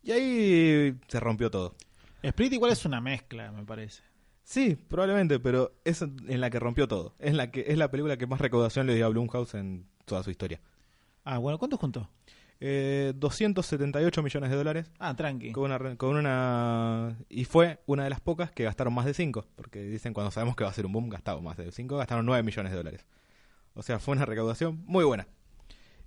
Y 0.03 0.13
ahí 0.13 0.95
se 1.09 1.19
rompió 1.21 1.51
todo. 1.51 1.75
Split 2.23 2.53
igual 2.53 2.73
es 2.73 2.85
una 2.85 3.01
mezcla, 3.01 3.51
me 3.53 3.65
parece. 3.65 4.03
Sí, 4.45 4.77
probablemente, 4.89 5.39
pero 5.39 5.73
es 5.85 6.03
en 6.03 6.41
la 6.41 6.51
que 6.51 6.59
rompió 6.59 6.89
todo. 6.89 7.15
Es 7.19 7.35
la 7.35 7.51
que 7.51 7.65
es 7.69 7.79
la 7.79 7.91
película 7.91 8.17
que 8.17 8.27
más 8.27 8.41
recaudación 8.41 8.87
le 8.87 8.95
dio 8.95 9.07
a 9.07 9.09
Blumhouse 9.09 9.55
en 9.55 9.87
toda 10.05 10.23
su 10.23 10.31
historia. 10.31 10.61
Ah, 11.25 11.39
bueno, 11.39 11.59
¿cuánto 11.59 11.77
juntó? 11.77 12.09
Eh, 12.65 13.13
278 13.17 14.23
millones 14.23 14.51
de 14.51 14.57
dólares. 14.57 14.91
Ah, 15.01 15.17
tranqui. 15.17 15.51
Con 15.51 15.73
una, 15.73 15.97
con 15.97 16.17
una 16.17 17.17
y 17.29 17.45
fue 17.45 17.81
una 17.87 18.05
de 18.05 18.11
las 18.11 18.21
pocas 18.21 18.53
que 18.53 18.63
gastaron 18.65 18.95
más 18.95 19.05
de 19.05 19.15
5, 19.15 19.47
porque 19.57 19.83
dicen 19.83 20.15
cuando 20.15 20.31
sabemos 20.31 20.55
que 20.55 20.63
va 20.63 20.71
a 20.71 20.73
ser 20.73 20.87
un 20.87 20.93
boom 20.93 21.09
gastamos 21.09 21.43
más 21.43 21.57
de 21.57 21.73
5, 21.73 21.97
gastaron 21.97 22.25
9 22.25 22.43
millones 22.45 22.71
de 22.71 22.79
dólares. 22.79 23.07
O 23.75 23.83
sea, 23.83 23.99
fue 23.99 24.15
una 24.15 24.27
recaudación 24.27 24.83
muy 24.87 25.05
buena. 25.05 25.27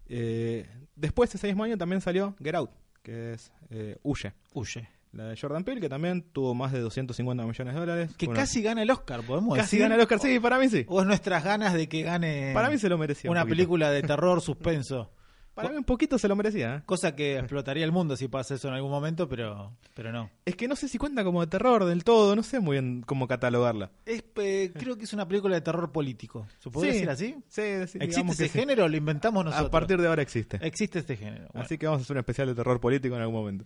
Eh, 0.08 0.66
después 0.96 1.34
ese 1.36 1.48
mismo 1.48 1.64
año 1.64 1.78
también 1.78 2.00
salió 2.00 2.36
Get 2.42 2.56
Out, 2.56 2.72
que 3.04 3.34
es 3.34 3.52
eh, 3.70 3.98
Huye, 4.04 4.34
Huye. 4.54 4.88
La 5.16 5.26
de 5.30 5.38
Jordan 5.38 5.64
Peele, 5.64 5.80
que 5.82 5.88
también 5.90 6.24
tuvo 6.34 6.54
más 6.54 6.72
de 6.74 6.80
250 6.82 7.44
millones 7.46 7.74
de 7.74 7.80
dólares. 7.80 8.12
Que 8.18 8.28
Una- 8.28 8.36
casi 8.42 8.62
gana 8.62 8.82
el 8.84 8.92
Oscar, 8.92 9.22
podemos 9.24 9.56
casi 9.56 9.78
decir. 9.78 9.80
gana 9.80 9.96
el 9.96 10.02
Oscar, 10.02 10.20
sí, 10.20 10.40
para 10.40 10.60
mí 10.60 10.68
sí. 10.70 10.86
O 10.90 11.00
es 11.02 11.08
nuestras 11.08 11.44
ganas 11.44 11.74
de 11.74 11.88
que 11.88 12.04
gane 12.04 12.52
Para 12.54 12.70
mí 12.70 12.78
se 12.78 12.90
lo 12.90 12.98
merecía. 12.98 13.32
un 13.32 13.38
una 13.38 13.42
poquito. 13.44 13.56
película 13.56 13.92
de 13.92 14.02
terror 14.04 14.42
suspenso. 14.42 15.10
Para 15.56 15.70
mí 15.70 15.78
un 15.78 15.84
poquito 15.86 16.18
se 16.20 16.28
lo 16.28 16.36
merecía. 16.36 16.76
¿eh? 16.76 16.82
Cosa 16.86 17.16
que 17.16 17.38
explotaría 17.40 17.84
el 17.86 17.92
mundo 17.92 18.16
si 18.18 18.28
pasa 18.28 18.56
eso 18.56 18.68
en 18.68 18.74
algún 18.74 18.92
momento, 18.92 19.28
pero, 19.30 19.72
pero 19.94 20.12
no. 20.12 20.30
Es 20.46 20.56
que 20.56 20.68
no 20.68 20.76
sé 20.76 20.88
si 20.90 20.98
cuenta 20.98 21.24
como 21.24 21.42
de 21.42 21.48
terror 21.48 21.86
del 21.86 22.04
todo, 22.04 22.36
no 22.36 22.44
sé 22.44 22.60
muy 22.60 22.76
bien 22.76 23.04
cómo 23.06 23.28
catalogarla. 23.28 23.90
Es, 24.06 24.24
eh, 24.36 24.72
creo 24.78 24.98
que 24.98 25.06
es 25.06 25.14
una 25.14 25.28
película 25.28 25.56
de 25.56 25.62
terror 25.62 25.92
político. 25.92 26.46
¿Se 26.60 26.70
puede 26.70 26.88
Sí. 26.92 26.94
decir 26.96 27.10
así? 27.10 27.36
Sí, 27.48 27.88
sí, 27.88 27.98
¿Existe 28.02 28.32
ese 28.34 28.48
sí. 28.50 28.60
género 28.60 28.88
lo 28.88 28.98
inventamos 28.98 29.46
nosotros? 29.46 29.68
A 29.68 29.72
partir 29.72 30.00
de 30.02 30.08
ahora 30.08 30.22
existe. 30.22 30.60
Existe 30.62 31.00
este 31.00 31.16
género. 31.16 31.48
Bueno, 31.54 31.66
Así 31.66 31.78
que 31.78 31.86
vamos 31.86 32.02
a 32.02 32.04
hacer 32.04 32.16
un 32.16 32.20
especial 32.20 32.48
de 32.50 32.56
terror 32.56 32.80
político 32.80 33.16
en 33.16 33.22
algún 33.22 33.36
momento. 33.36 33.66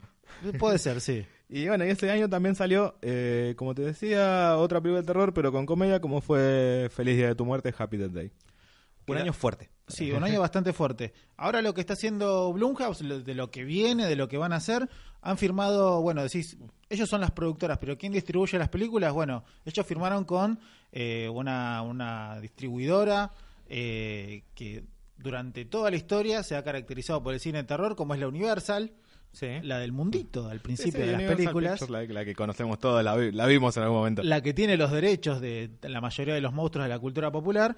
Puede 0.60 0.78
ser, 0.78 1.02
sí. 1.02 1.26
Y 1.52 1.68
bueno, 1.68 1.84
y 1.84 1.90
ese 1.90 2.12
año 2.12 2.30
también 2.30 2.54
salió, 2.54 2.96
eh, 3.02 3.56
como 3.58 3.74
te 3.74 3.82
decía, 3.82 4.56
otra 4.58 4.80
película 4.82 5.02
de 5.02 5.08
terror, 5.08 5.34
pero 5.34 5.52
con 5.52 5.66
comedia, 5.66 6.00
como 6.00 6.22
fue 6.22 6.90
Feliz 6.92 7.18
Día 7.18 7.30
de 7.30 7.34
tu 7.34 7.44
Muerte, 7.44 7.74
Happy 7.76 7.98
Death 7.98 8.12
Day. 8.12 8.32
Un 9.12 9.18
Era- 9.18 9.24
año 9.24 9.34
fuerte. 9.34 9.70
Sí, 9.88 10.12
un 10.12 10.24
año 10.24 10.40
bastante 10.40 10.72
fuerte. 10.72 11.14
Ahora 11.38 11.62
lo 11.64 11.74
que 11.74 11.82
está 11.82 11.94
haciendo 11.94 12.54
Blumhouse, 12.54 13.02
lo- 13.02 13.22
de 13.22 13.34
lo 13.34 13.50
que 13.50 13.64
viene, 13.64 14.06
de 14.06 14.16
lo 14.16 14.28
que 14.28 14.38
van 14.38 14.54
a 14.54 14.58
hacer, 14.58 14.88
han 15.22 15.38
firmado, 15.38 16.02
bueno, 16.02 16.22
decís, 16.24 16.58
ellos 16.90 17.10
son 17.10 17.22
las 17.22 17.32
productoras, 17.32 17.78
pero 17.80 17.98
¿quién 17.98 18.14
distribuye 18.14 18.58
las 18.60 18.70
películas? 18.70 19.12
Bueno, 19.14 19.44
ellos 19.66 19.86
firmaron 19.86 20.26
con 20.26 20.60
eh, 20.92 21.28
una, 21.32 21.82
una 21.84 22.40
distribuidora 22.40 23.32
eh, 23.68 24.44
que 24.56 24.84
durante 25.18 25.66
toda 25.66 25.90
la 25.92 25.98
historia 25.98 26.42
se 26.44 26.56
ha 26.56 26.64
caracterizado 26.64 27.22
por 27.22 27.34
el 27.34 27.40
cine 27.40 27.60
de 27.60 27.64
terror, 27.66 27.96
como 27.96 28.14
es 28.14 28.20
la 28.20 28.28
Universal, 28.28 28.92
Sí. 29.32 29.46
la 29.62 29.78
del 29.78 29.92
mundito 29.92 30.48
al 30.50 30.60
principio 30.60 30.94
sí, 30.94 30.98
de 31.00 31.06
las 31.06 31.16
Universal 31.16 31.38
películas. 31.38 31.80
Pictures, 31.80 32.08
la, 32.10 32.14
la 32.14 32.26
que 32.26 32.34
conocemos 32.34 32.80
todos, 32.80 33.04
la, 33.04 33.16
vi- 33.16 33.32
la 33.32 33.46
vimos 33.46 33.78
en 33.78 33.84
algún 33.84 33.98
momento. 34.00 34.24
la 34.24 34.42
que 34.42 34.54
tiene 34.56 34.76
los 34.76 34.92
derechos 34.92 35.40
de 35.40 35.70
la 35.84 36.02
mayoría 36.02 36.34
de 36.34 36.42
los 36.42 36.52
monstruos 36.54 36.86
de 36.86 36.90
la 36.90 36.98
cultura 36.98 37.30
popular 37.32 37.76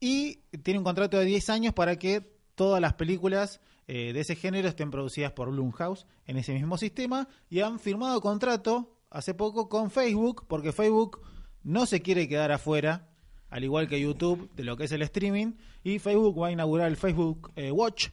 y 0.00 0.36
tiene 0.62 0.78
un 0.78 0.84
contrato 0.84 1.18
de 1.18 1.26
10 1.26 1.50
años 1.50 1.74
para 1.74 1.96
que 1.96 2.34
todas 2.54 2.80
las 2.80 2.94
películas 2.94 3.60
eh, 3.86 4.12
de 4.12 4.20
ese 4.20 4.34
género 4.34 4.68
estén 4.68 4.90
producidas 4.90 5.32
por 5.32 5.50
Blumhouse 5.50 6.06
en 6.26 6.36
ese 6.38 6.52
mismo 6.54 6.78
sistema 6.78 7.28
y 7.48 7.60
han 7.60 7.78
firmado 7.78 8.20
contrato 8.20 8.96
hace 9.10 9.34
poco 9.34 9.68
con 9.68 9.90
Facebook 9.90 10.46
porque 10.48 10.72
Facebook 10.72 11.20
no 11.62 11.86
se 11.86 12.00
quiere 12.00 12.28
quedar 12.28 12.52
afuera 12.52 13.08
al 13.50 13.64
igual 13.64 13.88
que 13.88 14.00
YouTube 14.00 14.50
de 14.54 14.64
lo 14.64 14.76
que 14.76 14.84
es 14.84 14.92
el 14.92 15.02
streaming 15.02 15.54
y 15.82 15.98
Facebook 15.98 16.40
va 16.40 16.48
a 16.48 16.52
inaugurar 16.52 16.88
el 16.88 16.96
Facebook 16.96 17.52
eh, 17.56 17.70
Watch 17.70 18.08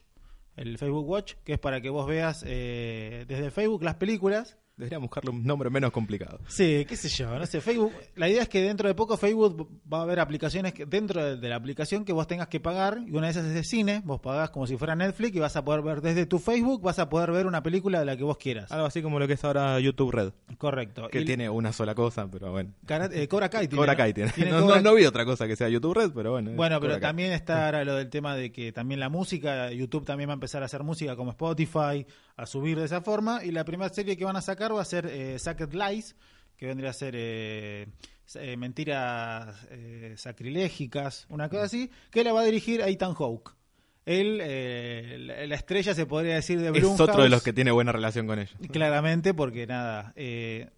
el 0.56 0.76
Facebook 0.78 1.08
Watch 1.08 1.34
que 1.44 1.54
es 1.54 1.58
para 1.58 1.80
que 1.80 1.90
vos 1.90 2.06
veas 2.06 2.44
eh, 2.46 3.24
desde 3.28 3.50
Facebook 3.50 3.82
las 3.82 3.94
películas 3.94 4.58
Deberíamos 4.78 5.08
buscarle 5.08 5.30
un 5.30 5.44
nombre 5.44 5.68
menos 5.70 5.90
complicado. 5.90 6.38
Sí, 6.48 6.86
qué 6.88 6.96
sé 6.96 7.08
yo, 7.08 7.38
no 7.38 7.44
sé, 7.46 7.60
Facebook, 7.60 7.92
la 8.16 8.28
idea 8.28 8.42
es 8.42 8.48
que 8.48 8.62
dentro 8.62 8.88
de 8.88 8.94
poco 8.94 9.16
Facebook 9.16 9.68
va 9.92 9.98
a 9.98 10.02
haber 10.02 10.20
aplicaciones 10.20 10.72
que 10.72 10.86
dentro 10.86 11.22
de, 11.22 11.36
de 11.36 11.48
la 11.48 11.56
aplicación 11.56 12.04
que 12.04 12.12
vos 12.12 12.26
tengas 12.28 12.48
que 12.48 12.60
pagar 12.60 13.00
y 13.06 13.10
una 13.10 13.26
de 13.26 13.32
esas 13.32 13.44
es 13.46 13.54
de 13.54 13.64
cine, 13.64 14.02
vos 14.04 14.20
pagás 14.20 14.50
como 14.50 14.66
si 14.66 14.76
fuera 14.76 14.94
Netflix 14.94 15.36
y 15.36 15.40
vas 15.40 15.56
a 15.56 15.64
poder 15.64 15.82
ver 15.82 16.00
desde 16.00 16.26
tu 16.26 16.38
Facebook, 16.38 16.80
vas 16.80 16.98
a 17.00 17.08
poder 17.08 17.32
ver 17.32 17.46
una 17.46 17.62
película 17.62 17.98
de 17.98 18.04
la 18.06 18.16
que 18.16 18.22
vos 18.22 18.38
quieras. 18.38 18.70
Algo 18.72 18.86
así 18.86 19.02
como 19.02 19.18
lo 19.18 19.26
que 19.26 19.32
es 19.34 19.44
ahora 19.44 19.78
YouTube 19.80 20.12
Red, 20.12 20.32
Correcto. 20.58 21.08
que 21.08 21.20
Y 21.20 21.24
tiene 21.24 21.50
una 21.50 21.72
sola 21.72 21.94
cosa, 21.94 22.28
pero 22.30 22.52
bueno. 22.52 22.72
Eh, 23.12 23.26
Cobra 23.26 23.48
Kai 23.50 23.66
tiene. 23.66 23.80
Cobra. 23.82 23.96
Kai 23.96 24.12
tiene. 24.14 24.32
No, 24.48 24.60
Cobra- 24.62 24.76
no- 24.76 24.82
no 24.90 24.94
vi 24.94 25.04
otra 25.06 25.24
cosa 25.24 25.46
que 25.48 25.56
sea 25.56 25.68
YouTube 25.68 25.94
Red, 25.94 26.12
pero 26.14 26.30
bueno. 26.32 26.52
Bueno, 26.52 26.80
pero 26.80 27.00
también 27.00 27.32
está 27.32 27.64
ahora 27.66 27.84
lo 27.84 27.96
del 27.96 28.10
tema 28.10 28.36
de 28.36 28.52
que 28.52 28.70
también 28.72 29.00
la 29.00 29.08
música, 29.08 29.72
YouTube 29.72 30.04
también 30.04 30.28
va 30.28 30.34
a 30.34 30.34
empezar 30.34 30.62
a 30.62 30.66
hacer 30.66 30.84
música 30.84 31.16
como 31.16 31.30
Spotify, 31.32 32.06
a 32.38 32.46
subir 32.46 32.78
de 32.78 32.86
esa 32.86 33.02
forma. 33.02 33.44
Y 33.44 33.50
la 33.50 33.64
primera 33.64 33.92
serie 33.92 34.16
que 34.16 34.24
van 34.24 34.36
a 34.36 34.40
sacar 34.40 34.74
va 34.74 34.80
a 34.80 34.84
ser 34.86 35.06
eh, 35.06 35.38
Sacred 35.38 35.72
Lies, 35.74 36.16
que 36.56 36.66
vendría 36.66 36.90
a 36.90 36.94
ser 36.94 37.14
eh, 37.16 37.86
eh, 38.36 38.56
mentiras 38.56 39.66
eh, 39.70 40.14
sacrilégicas, 40.16 41.26
una 41.28 41.48
cosa 41.48 41.64
así, 41.64 41.90
que 42.10 42.24
la 42.24 42.32
va 42.32 42.40
a 42.40 42.44
dirigir 42.44 42.80
Ethan 42.80 43.14
Hawke. 43.14 43.52
Él, 44.06 44.38
eh, 44.40 45.16
la, 45.20 45.46
la 45.46 45.54
estrella 45.54 45.94
se 45.94 46.06
podría 46.06 46.36
decir 46.36 46.58
de 46.60 46.68
Es 46.68 46.72
Blumhouse. 46.72 47.00
otro 47.00 47.22
de 47.22 47.28
los 47.28 47.42
que 47.42 47.52
tiene 47.52 47.70
buena 47.72 47.92
relación 47.92 48.26
con 48.26 48.38
ellos. 48.38 48.54
Claramente, 48.72 49.34
porque 49.34 49.66
nada. 49.66 50.14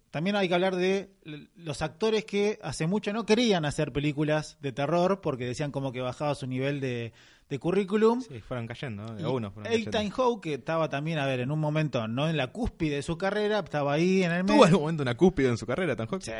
también 0.09 0.35
hay 0.35 0.49
que 0.49 0.53
hablar 0.53 0.75
de 0.75 1.11
los 1.55 1.81
actores 1.81 2.25
que 2.25 2.59
hace 2.61 2.87
mucho 2.87 3.13
no 3.13 3.25
querían 3.25 3.63
hacer 3.63 3.93
películas 3.93 4.57
de 4.61 4.73
terror 4.73 5.21
porque 5.21 5.45
decían 5.45 5.71
como 5.71 5.93
que 5.93 6.01
bajaba 6.01 6.35
su 6.35 6.45
nivel 6.45 6.81
de, 6.81 7.13
de 7.51 7.59
currículum. 7.59 8.21
Sí, 8.21 8.39
fueron 8.39 8.65
cayendo, 8.65 9.03
¿no? 9.03 9.13
De 9.15 9.27
uno. 9.27 9.51
fueron 9.51 9.71
cayendo. 9.71 10.15
Hawke, 10.15 10.41
que 10.43 10.53
estaba 10.55 10.89
también, 10.89 11.19
a 11.19 11.25
ver, 11.27 11.41
en 11.41 11.51
un 11.51 11.59
momento, 11.59 12.07
no 12.07 12.27
en 12.27 12.37
la 12.37 12.47
cúspide 12.47 12.95
de 12.95 13.01
su 13.03 13.17
carrera, 13.17 13.59
estaba 13.59 13.93
ahí 13.93 14.23
en 14.23 14.31
el 14.31 14.45
¿Tuvo 14.45 14.55
medio. 14.55 14.65
algún 14.67 14.81
momento 14.81 15.03
una 15.03 15.15
cúspide 15.17 15.49
en 15.49 15.57
su 15.57 15.67
carrera, 15.67 15.95
Tan 15.95 16.07
Hawk? 16.07 16.21
Sí, 16.21 16.31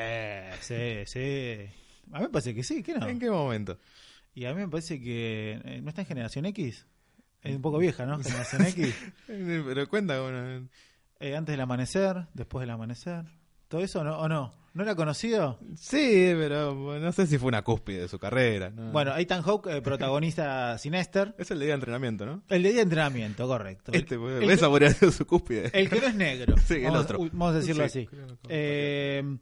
sí, 0.62 1.04
sí. 1.06 1.58
A 2.14 2.18
mí 2.20 2.24
me 2.24 2.30
parece 2.30 2.56
que 2.56 2.64
sí, 2.64 2.82
¿qué 2.82 2.94
no? 2.96 3.08
¿En 3.08 3.20
qué 3.20 3.30
momento? 3.30 3.78
Y 4.34 4.46
a 4.46 4.54
mí 4.54 4.62
me 4.62 4.70
parece 4.70 5.00
que 5.02 5.60
eh, 5.64 5.82
no 5.84 5.90
está 5.90 6.02
en 6.02 6.08
Generación 6.08 6.46
X. 6.48 6.88
Es 7.44 7.56
un 7.56 7.62
poco 7.62 7.78
vieja, 7.78 8.06
¿no? 8.06 8.18
Generación 8.24 8.66
X. 8.68 8.96
Pero 9.28 9.90
cuenta, 9.90 10.22
bueno, 10.22 10.68
Eh, 11.20 11.36
antes 11.36 11.54
del 11.54 11.60
amanecer, 11.62 12.28
después 12.34 12.62
del 12.62 12.70
amanecer. 12.70 13.26
¿Todo 13.72 13.82
eso 13.82 14.04
no, 14.04 14.20
o 14.20 14.28
no? 14.28 14.54
¿No 14.74 14.84
era 14.84 14.96
conocido? 14.96 15.58
Sí, 15.76 16.32
pero 16.38 17.00
no 17.00 17.12
sé 17.14 17.26
si 17.26 17.38
fue 17.38 17.48
una 17.48 17.62
cúspide 17.62 18.02
de 18.02 18.08
su 18.10 18.20
carrera. 18.20 18.70
¿no? 18.70 18.92
Bueno, 18.92 19.16
Ethan 19.18 19.42
Hawke 19.42 19.68
eh, 19.68 19.82
protagoniza 19.82 20.78
Sinester. 20.78 21.34
es 21.38 21.52
el 21.52 21.60
de 21.60 21.66
día 21.66 21.74
de 21.74 21.80
entrenamiento, 21.80 22.26
¿no? 22.26 22.44
El 22.50 22.64
de 22.64 22.70
día 22.70 22.78
de 22.78 22.84
entrenamiento, 22.84 23.48
correcto. 23.48 23.92
Este, 23.94 24.16
el, 24.16 24.50
esa 24.52 24.66
que, 24.66 24.70
podría 24.70 24.90
ser 24.92 25.12
su 25.14 25.26
cúspide. 25.26 25.72
el 25.74 25.90
que 25.90 26.00
no 26.02 26.08
es 26.08 26.16
negro. 26.16 26.56
Sí, 26.66 26.76
el 26.76 26.84
vamos, 26.84 27.02
otro. 27.02 27.20
Vamos 27.20 27.56
a 27.56 27.58
decirlo 27.60 27.88
Sí, 27.88 28.00
así. 28.00 28.08
creo 28.08 28.28
Eh, 28.50 29.38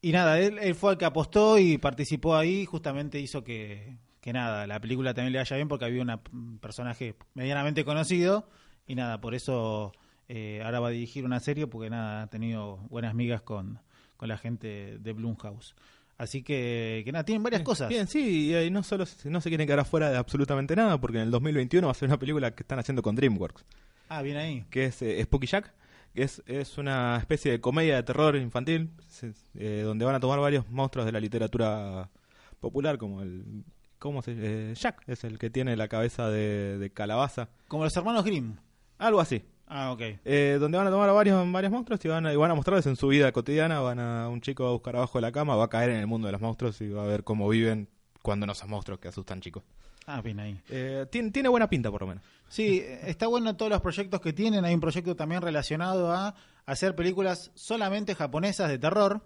y 0.00 0.12
nada, 0.12 0.38
él, 0.38 0.58
él 0.60 0.74
fue 0.76 0.92
el 0.92 0.98
que 0.98 1.04
apostó 1.04 1.58
y 1.58 1.78
participó 1.78 2.36
ahí. 2.36 2.64
Justamente 2.64 3.18
hizo 3.20 3.42
que, 3.42 3.98
que 4.20 4.32
nada, 4.32 4.66
la 4.68 4.80
película 4.80 5.14
también 5.14 5.32
le 5.32 5.38
vaya 5.40 5.56
bien 5.56 5.66
porque 5.68 5.84
había 5.84 6.02
una- 6.02 6.20
un 6.32 6.58
personaje 6.60 7.16
medianamente 7.34 7.84
conocido. 7.84 8.48
Y 8.86 8.94
nada, 8.94 9.20
por 9.20 9.34
eso 9.34 9.92
eh, 10.28 10.60
ahora 10.64 10.80
va 10.80 10.88
a 10.88 10.90
dirigir 10.90 11.24
una 11.24 11.40
serie 11.40 11.66
porque 11.66 11.90
nada, 11.90 12.22
ha 12.22 12.26
tenido 12.28 12.76
buenas 12.90 13.14
migas 13.14 13.42
con, 13.42 13.78
con 14.16 14.28
la 14.28 14.38
gente 14.38 14.98
de 14.98 15.12
Blumhouse. 15.12 15.74
Así 16.18 16.42
que, 16.42 17.02
que 17.04 17.12
nada, 17.12 17.24
tienen 17.24 17.42
varias 17.44 17.62
cosas. 17.62 17.88
Bien, 17.88 18.08
sí, 18.08 18.48
y 18.48 18.54
ahí 18.54 18.70
no 18.70 18.82
solo 18.82 19.04
no 19.24 19.40
se 19.40 19.48
quieren 19.50 19.66
quedar 19.68 19.80
afuera 19.80 20.10
de 20.10 20.16
absolutamente 20.16 20.74
nada, 20.74 21.00
porque 21.00 21.18
en 21.18 21.24
el 21.24 21.30
2021 21.30 21.86
va 21.86 21.92
a 21.92 21.94
ser 21.94 22.08
una 22.08 22.18
película 22.18 22.50
que 22.54 22.62
están 22.64 22.78
haciendo 22.80 23.02
con 23.02 23.14
DreamWorks, 23.14 23.64
Ah, 24.08 24.22
bien 24.22 24.36
ahí. 24.36 24.64
que 24.70 24.86
es 24.86 25.00
eh, 25.02 25.22
Spooky 25.22 25.46
Jack, 25.46 25.72
que 26.14 26.22
es, 26.24 26.42
es 26.46 26.76
una 26.76 27.18
especie 27.18 27.52
de 27.52 27.60
comedia 27.60 27.94
de 27.96 28.02
terror 28.02 28.34
infantil, 28.34 28.90
se- 29.06 29.32
eh, 29.54 29.82
donde 29.84 30.04
van 30.04 30.16
a 30.16 30.20
tomar 30.20 30.40
varios 30.40 30.68
monstruos 30.68 31.06
de 31.06 31.12
la 31.12 31.20
literatura 31.20 32.10
popular, 32.58 32.98
como 32.98 33.22
el... 33.22 33.64
¿Cómo 34.00 34.22
se 34.22 34.32
eh, 34.36 34.74
Jack 34.74 35.02
es 35.08 35.24
el 35.24 35.38
que 35.38 35.50
tiene 35.50 35.76
la 35.76 35.88
cabeza 35.88 36.28
de, 36.30 36.78
de 36.78 36.90
calabaza. 36.90 37.48
Como 37.68 37.82
los 37.84 37.96
hermanos 37.96 38.24
Grimm. 38.24 38.54
Algo 38.98 39.20
así. 39.20 39.42
Ah, 39.70 39.92
ok. 39.92 40.00
Eh, 40.24 40.56
donde 40.58 40.78
van 40.78 40.86
a 40.86 40.90
tomar 40.90 41.08
a 41.08 41.12
varios, 41.12 41.52
varios 41.52 41.70
monstruos 41.70 42.02
y 42.04 42.08
van, 42.08 42.26
a, 42.26 42.32
y 42.32 42.36
van 42.36 42.50
a 42.50 42.54
mostrarles 42.54 42.86
en 42.86 42.96
su 42.96 43.08
vida 43.08 43.30
cotidiana. 43.32 43.80
Van 43.80 43.98
a 43.98 44.28
un 44.28 44.40
chico 44.40 44.64
va 44.64 44.70
a 44.70 44.72
buscar 44.72 44.96
abajo 44.96 45.18
de 45.18 45.22
la 45.22 45.32
cama, 45.32 45.56
va 45.56 45.64
a 45.64 45.68
caer 45.68 45.90
en 45.90 45.98
el 45.98 46.06
mundo 46.06 46.26
de 46.26 46.32
los 46.32 46.40
monstruos 46.40 46.80
y 46.80 46.88
va 46.88 47.04
a 47.04 47.06
ver 47.06 47.22
cómo 47.22 47.48
viven 47.48 47.88
cuando 48.22 48.46
no 48.46 48.54
son 48.54 48.70
monstruos 48.70 48.98
que 48.98 49.08
asustan 49.08 49.40
chicos. 49.40 49.62
Ah, 50.06 50.22
bien 50.22 50.40
ahí. 50.40 50.58
Eh, 50.70 51.06
tiene, 51.10 51.30
tiene 51.30 51.50
buena 51.50 51.68
pinta, 51.68 51.90
por 51.90 52.00
lo 52.00 52.06
menos. 52.06 52.24
Sí, 52.48 52.82
está 53.02 53.26
bueno 53.26 53.56
todos 53.56 53.70
los 53.70 53.82
proyectos 53.82 54.22
que 54.22 54.32
tienen. 54.32 54.64
Hay 54.64 54.72
un 54.72 54.80
proyecto 54.80 55.14
también 55.14 55.42
relacionado 55.42 56.12
a 56.12 56.34
hacer 56.64 56.96
películas 56.96 57.50
solamente 57.54 58.14
japonesas 58.14 58.70
de 58.70 58.78
terror. 58.78 59.20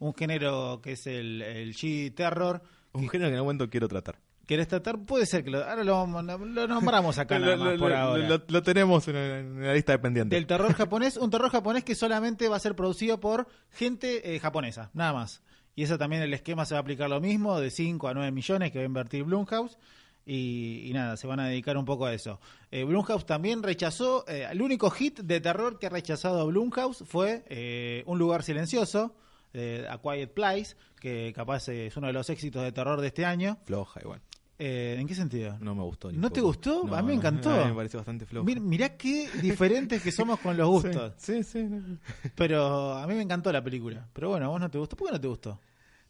Un 0.00 0.12
género 0.14 0.80
que 0.82 0.92
es 0.92 1.06
el, 1.06 1.40
el 1.42 1.72
G-Terror. 1.72 2.62
Un 2.92 3.08
género 3.08 3.28
que 3.28 3.34
en 3.34 3.38
algún 3.38 3.46
momento 3.46 3.70
quiero 3.70 3.86
tratar. 3.86 4.18
¿Querés 4.48 4.66
tratar? 4.66 4.98
Puede 4.98 5.26
ser 5.26 5.44
que 5.44 5.50
lo, 5.50 5.58
ahora 5.62 5.84
lo, 5.84 5.92
vamos- 5.92 6.24
lo 6.48 6.66
nombramos 6.66 7.18
acá 7.18 7.38
nada 7.38 7.56
más 7.58 7.78
por 7.78 7.92
ahora. 7.92 8.26
lo- 8.28 8.42
lo 8.48 8.62
tenemos 8.62 9.06
en, 9.06 9.14
en 9.16 9.62
la 9.66 9.74
lista 9.74 9.92
de 9.92 9.98
pendientes. 9.98 10.34
Del 10.36 10.46
terror 10.46 10.72
japonés, 10.74 11.18
un 11.18 11.28
terror 11.30 11.50
japonés 11.50 11.84
que 11.84 11.94
solamente 11.94 12.48
va 12.48 12.56
a 12.56 12.58
ser 12.60 12.74
producido 12.74 13.20
por 13.20 13.46
gente 13.70 14.34
eh, 14.34 14.40
japonesa, 14.40 14.90
nada 14.94 15.12
más. 15.12 15.42
Y 15.76 15.82
eso 15.82 15.98
también 15.98 16.22
el 16.22 16.32
esquema 16.32 16.64
se 16.64 16.72
va 16.74 16.78
a 16.78 16.80
aplicar 16.80 17.10
lo 17.10 17.20
mismo, 17.20 17.60
de 17.60 17.70
5 17.70 18.08
a 18.08 18.14
9 18.14 18.32
millones 18.32 18.72
que 18.72 18.78
va 18.78 18.82
a 18.84 18.86
invertir 18.86 19.22
Blumhouse. 19.24 19.76
Y, 20.24 20.82
y 20.86 20.92
nada, 20.92 21.16
se 21.18 21.26
van 21.26 21.40
a 21.40 21.46
dedicar 21.48 21.76
un 21.76 21.84
poco 21.84 22.06
a 22.06 22.12
eso. 22.14 22.40
Eh, 22.70 22.84
Blumhouse 22.84 23.24
también 23.26 23.62
rechazó, 23.62 24.24
eh, 24.28 24.46
el 24.50 24.60
único 24.62 24.90
hit 24.90 25.20
de 25.20 25.40
terror 25.40 25.78
que 25.78 25.86
ha 25.86 25.90
rechazado 25.90 26.46
Blumhouse 26.46 27.04
fue 27.06 27.44
eh, 27.48 28.02
Un 28.06 28.18
lugar 28.18 28.42
silencioso, 28.42 29.14
eh, 29.54 29.86
A 29.90 29.98
Quiet 29.98 30.32
Place, 30.34 30.74
que 31.00 31.32
capaz 31.34 31.68
es 31.68 31.96
uno 31.96 32.06
de 32.08 32.12
los 32.14 32.28
éxitos 32.30 32.62
de 32.62 32.72
terror 32.72 33.00
de 33.00 33.06
este 33.08 33.24
año. 33.24 33.58
Floja 33.64 34.00
igual. 34.02 34.20
Eh, 34.60 34.96
¿En 34.98 35.06
qué 35.06 35.14
sentido? 35.14 35.56
No 35.60 35.74
me 35.76 35.82
gustó. 35.82 36.10
ni 36.10 36.18
¿No 36.18 36.30
te 36.30 36.40
gustó? 36.40 36.82
No, 36.84 36.94
A 36.96 37.00
mí 37.02 37.08
me 37.08 37.14
encantó. 37.14 37.50
A 37.50 37.58
mí 37.64 37.70
me 37.70 37.76
pareció 37.76 38.00
bastante 38.00 38.26
floja. 38.26 38.44
Mir- 38.44 38.60
mirá 38.60 38.96
qué 38.96 39.28
diferentes 39.40 40.02
que 40.02 40.10
somos 40.10 40.40
con 40.40 40.56
los 40.56 40.66
gustos. 40.82 41.12
Sí, 41.16 41.44
sí. 41.44 41.68
sí. 41.68 41.98
Pero 42.34 42.94
a 42.94 43.06
mí 43.06 43.14
me 43.14 43.22
encantó 43.22 43.52
la 43.52 43.62
película. 43.62 44.08
Pero 44.12 44.30
bueno, 44.30 44.46
¿a 44.46 44.48
vos 44.48 44.60
no 44.60 44.68
te 44.70 44.78
gustó? 44.78 44.96
¿Por 44.96 45.08
qué 45.08 45.12
no 45.14 45.20
te 45.20 45.28
gustó? 45.28 45.60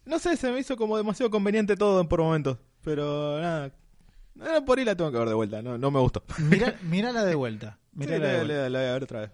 No 0.06 0.18
sé, 0.18 0.36
se 0.38 0.50
me 0.50 0.60
hizo 0.60 0.76
como 0.78 0.96
demasiado 0.96 1.30
conveniente 1.30 1.76
todo 1.76 2.08
por 2.08 2.20
momentos. 2.20 2.56
Pero 2.82 3.38
nada. 3.40 3.66
Eh, 3.66 4.62
por 4.64 4.78
ahí 4.78 4.84
la 4.86 4.96
tengo 4.96 5.12
que 5.12 5.18
ver 5.18 5.28
de 5.28 5.34
vuelta. 5.34 5.60
No, 5.60 5.76
no 5.76 5.90
me 5.90 6.00
gustó. 6.00 6.22
Mirá, 6.38 6.74
mirala 6.82 7.24
de 7.26 7.34
vuelta. 7.34 7.78
Sí, 7.92 7.98
Mirala 7.98 8.26
de 8.28 8.32
la, 8.32 8.38
vuelta. 8.38 8.54
la- 8.54 8.68
la 8.70 8.78
voy 8.78 8.88
a 8.88 8.92
ver 8.94 9.02
otra 9.02 9.20
vez. 9.20 9.30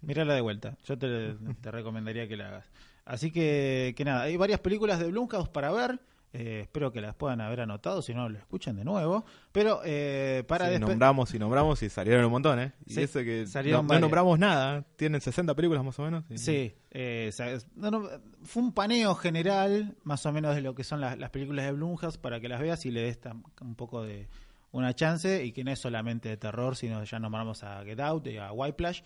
Mirala 0.00 0.34
de 0.34 0.40
vuelta. 0.40 0.78
Yo 0.84 0.96
te, 0.96 1.34
te 1.60 1.70
recomendaría 1.70 2.26
que 2.26 2.36
la 2.38 2.48
hagas. 2.48 2.66
Así 3.04 3.30
que, 3.30 3.92
que 3.96 4.04
nada, 4.06 4.22
hay 4.22 4.36
varias 4.38 4.60
películas 4.60 4.98
de 4.98 5.06
Blumhouse 5.10 5.48
para 5.50 5.70
ver. 5.72 6.00
Eh, 6.32 6.60
espero 6.62 6.92
que 6.92 7.00
las 7.00 7.14
puedan 7.14 7.40
haber 7.40 7.62
anotado, 7.62 8.02
si 8.02 8.12
no 8.12 8.28
lo 8.28 8.36
escuchen 8.38 8.76
de 8.76 8.84
nuevo. 8.84 9.24
Pero 9.52 9.80
eh, 9.84 10.44
para 10.46 10.66
Sí, 10.66 10.78
nombramos 10.78 11.32
y 11.32 11.38
nombramos 11.38 11.82
y 11.82 11.88
salieron 11.88 12.24
un 12.26 12.30
montón, 12.30 12.60
¿eh? 12.60 12.72
Y 12.84 12.94
Sí, 12.94 13.02
eso 13.02 13.20
que 13.20 13.46
no, 13.72 13.82
nombramos 14.02 14.38
nada. 14.38 14.84
Tienen 14.96 15.20
60 15.20 15.54
películas 15.54 15.82
más 15.82 15.98
o 15.98 16.02
menos. 16.02 16.24
y- 16.30 16.36
Sí, 16.36 16.74
eh, 16.90 17.30
sa- 17.32 17.46
no, 17.76 17.90
no, 17.90 18.08
fue 18.44 18.62
un 18.62 18.72
paneo 18.72 19.14
general, 19.14 19.94
más 20.04 20.26
o 20.26 20.32
menos 20.32 20.54
de 20.54 20.60
lo 20.60 20.74
que 20.74 20.84
son 20.84 21.00
las, 21.00 21.16
las 21.18 21.30
películas 21.30 21.64
de 21.64 21.72
Blumhouse, 21.72 22.18
para 22.18 22.38
que 22.40 22.48
las 22.48 22.60
veas 22.60 22.84
y 22.84 22.90
le 22.90 23.00
des 23.02 23.18
un 23.62 23.74
poco 23.74 24.02
de 24.02 24.28
una 24.72 24.94
chance 24.94 25.42
y 25.42 25.52
que 25.52 25.64
no 25.64 25.70
es 25.70 25.78
solamente 25.78 26.28
de 26.28 26.36
terror, 26.36 26.76
sino 26.76 27.02
ya 27.04 27.18
nombramos 27.18 27.62
a 27.64 27.82
Get 27.84 28.00
Out 28.00 28.26
y 28.26 28.36
a 28.36 28.52
Whiplash. 28.52 29.00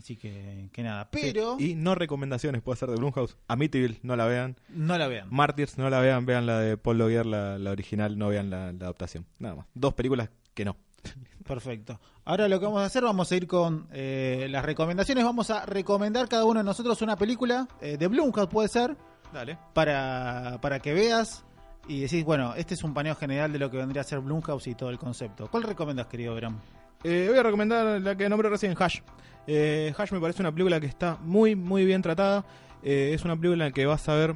Así 0.00 0.16
que, 0.16 0.70
que 0.72 0.82
nada, 0.82 1.10
pero 1.10 1.56
Y 1.58 1.74
no 1.74 1.94
recomendaciones 1.94 2.62
puede 2.62 2.78
ser 2.78 2.88
de 2.88 2.96
Blumhouse. 2.96 3.36
Amityville, 3.48 4.00
no 4.02 4.16
la 4.16 4.24
vean. 4.24 4.56
no 4.70 4.96
la 4.96 5.08
vean. 5.08 5.28
Martyrs, 5.30 5.76
no 5.76 5.90
la 5.90 6.00
vean. 6.00 6.24
Vean 6.24 6.46
la 6.46 6.58
de 6.58 6.78
Paul 6.78 6.96
Logier, 6.96 7.26
la, 7.26 7.58
la 7.58 7.70
original. 7.70 8.16
No 8.16 8.28
vean 8.28 8.48
la, 8.48 8.72
la 8.72 8.86
adaptación. 8.86 9.26
Nada 9.38 9.56
más. 9.56 9.66
Dos 9.74 9.92
películas 9.92 10.30
que 10.54 10.64
no. 10.64 10.76
Perfecto. 11.46 12.00
Ahora 12.24 12.48
lo 12.48 12.58
que 12.58 12.64
vamos 12.64 12.80
a 12.80 12.86
hacer, 12.86 13.02
vamos 13.02 13.30
a 13.30 13.36
ir 13.36 13.46
con 13.46 13.88
eh, 13.92 14.46
las 14.50 14.64
recomendaciones. 14.64 15.22
Vamos 15.22 15.50
a 15.50 15.66
recomendar 15.66 16.28
cada 16.28 16.46
uno 16.46 16.60
de 16.60 16.64
nosotros 16.64 17.02
una 17.02 17.16
película 17.16 17.68
eh, 17.82 17.98
de 17.98 18.08
Blumhouse, 18.08 18.48
puede 18.48 18.68
ser, 18.68 18.96
Dale. 19.34 19.58
para, 19.74 20.58
para 20.62 20.80
que 20.80 20.94
veas 20.94 21.44
y 21.88 22.00
decís, 22.00 22.24
bueno, 22.24 22.54
este 22.54 22.72
es 22.72 22.84
un 22.84 22.94
paneo 22.94 23.14
general 23.16 23.52
de 23.52 23.58
lo 23.58 23.70
que 23.70 23.76
vendría 23.76 24.00
a 24.00 24.04
ser 24.04 24.20
Blumhouse 24.20 24.66
y 24.68 24.74
todo 24.74 24.88
el 24.88 24.98
concepto. 24.98 25.48
¿Cuál 25.50 25.64
recomendas, 25.64 26.06
querido 26.06 26.34
Verán? 26.34 26.58
Eh, 27.02 27.26
voy 27.28 27.38
a 27.38 27.42
recomendar 27.42 28.00
la 28.00 28.14
que 28.14 28.28
nombré 28.28 28.48
recién, 28.50 28.74
Hash. 28.78 29.00
Eh, 29.46 29.92
Hash 29.96 30.12
me 30.12 30.20
parece 30.20 30.42
una 30.42 30.52
película 30.52 30.80
que 30.80 30.86
está 30.86 31.18
muy, 31.22 31.56
muy 31.56 31.84
bien 31.84 32.02
tratada. 32.02 32.44
Eh, 32.82 33.12
es 33.14 33.24
una 33.24 33.36
película 33.36 33.64
en 33.64 33.70
la 33.70 33.74
que 33.74 33.86
vas 33.86 34.08
a 34.08 34.14
ver 34.14 34.34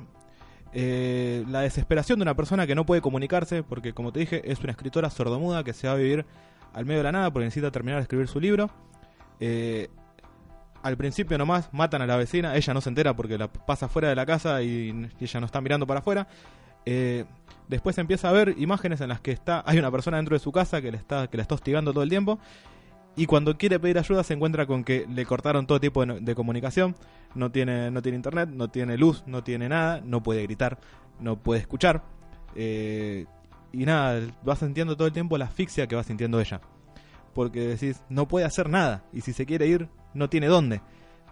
eh, 0.72 1.44
la 1.48 1.60
desesperación 1.60 2.18
de 2.18 2.24
una 2.24 2.34
persona 2.34 2.66
que 2.66 2.74
no 2.74 2.84
puede 2.84 3.00
comunicarse, 3.00 3.62
porque 3.62 3.92
como 3.92 4.12
te 4.12 4.20
dije, 4.20 4.50
es 4.50 4.60
una 4.60 4.72
escritora 4.72 5.10
sordomuda 5.10 5.64
que 5.64 5.72
se 5.72 5.86
va 5.86 5.94
a 5.94 5.96
vivir 5.96 6.24
al 6.72 6.84
medio 6.84 6.98
de 6.98 7.04
la 7.04 7.12
nada 7.12 7.30
porque 7.32 7.44
necesita 7.44 7.70
terminar 7.70 7.98
de 7.98 8.02
escribir 8.02 8.28
su 8.28 8.40
libro. 8.40 8.70
Eh, 9.40 9.88
al 10.82 10.96
principio 10.96 11.38
nomás 11.38 11.72
matan 11.72 12.02
a 12.02 12.06
la 12.06 12.16
vecina, 12.16 12.56
ella 12.56 12.74
no 12.74 12.80
se 12.80 12.90
entera 12.90 13.14
porque 13.14 13.38
la 13.38 13.48
pasa 13.48 13.88
fuera 13.88 14.08
de 14.08 14.16
la 14.16 14.26
casa 14.26 14.62
y, 14.62 15.08
ella 15.20 15.40
no 15.40 15.46
está 15.46 15.60
mirando 15.60 15.86
para 15.86 16.00
afuera. 16.00 16.26
Después 17.68 17.96
empieza 17.96 18.28
a 18.28 18.32
ver 18.32 18.54
imágenes 18.58 19.00
en 19.00 19.08
las 19.08 19.20
que 19.20 19.32
está 19.32 19.62
hay 19.64 19.78
una 19.78 19.90
persona 19.90 20.18
dentro 20.18 20.34
de 20.34 20.40
su 20.40 20.52
casa 20.52 20.82
que 20.82 20.90
le 20.90 20.98
está 20.98 21.28
que 21.28 21.38
la 21.38 21.42
está 21.42 21.54
hostigando 21.54 21.92
todo 21.92 22.02
el 22.02 22.10
tiempo 22.10 22.38
y 23.16 23.26
cuando 23.26 23.56
quiere 23.56 23.78
pedir 23.78 23.98
ayuda 23.98 24.24
se 24.24 24.34
encuentra 24.34 24.66
con 24.66 24.84
que 24.84 25.06
le 25.08 25.24
cortaron 25.26 25.66
todo 25.66 25.80
tipo 25.80 26.04
de, 26.04 26.34
comunicación 26.34 26.96
no 27.34 27.50
tiene 27.50 27.90
no 27.90 28.02
tiene 28.02 28.16
internet 28.16 28.48
no 28.52 28.68
tiene 28.68 28.96
luz 28.96 29.24
no 29.26 29.42
tiene 29.44 29.68
nada 29.68 30.00
no 30.04 30.22
puede 30.22 30.42
gritar 30.42 30.78
no 31.20 31.36
puede 31.36 31.60
escuchar 31.60 32.02
eh, 32.54 33.26
y 33.72 33.84
nada 33.86 34.20
va 34.46 34.56
sintiendo 34.56 34.96
todo 34.96 35.06
el 35.06 35.12
tiempo 35.12 35.38
la 35.38 35.46
asfixia 35.46 35.86
que 35.86 35.96
va 35.96 36.02
sintiendo 36.02 36.40
ella 36.40 36.60
porque 37.34 37.60
decís 37.60 38.02
no 38.08 38.28
puede 38.28 38.46
hacer 38.46 38.68
nada 38.68 39.04
y 39.12 39.20
si 39.20 39.32
se 39.32 39.46
quiere 39.46 39.66
ir 39.66 39.88
no 40.12 40.28
tiene 40.28 40.46
dónde 40.46 40.80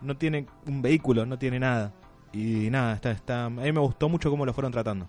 no 0.01 0.17
tiene 0.17 0.47
un 0.67 0.83
vehículo 0.83 1.27
no 1.27 1.39
tiene 1.39 1.59
nada 1.59 1.93
y 2.33 2.71
nada 2.71 2.95
está 2.95 3.11
está 3.11 3.47
a 3.47 3.51
mí 3.51 3.73
me 3.73 3.81
gustó 3.81 4.09
mucho 4.09 4.31
cómo 4.31 4.47
lo 4.47 4.53
fueron 4.53 4.73
tratando 4.73 5.09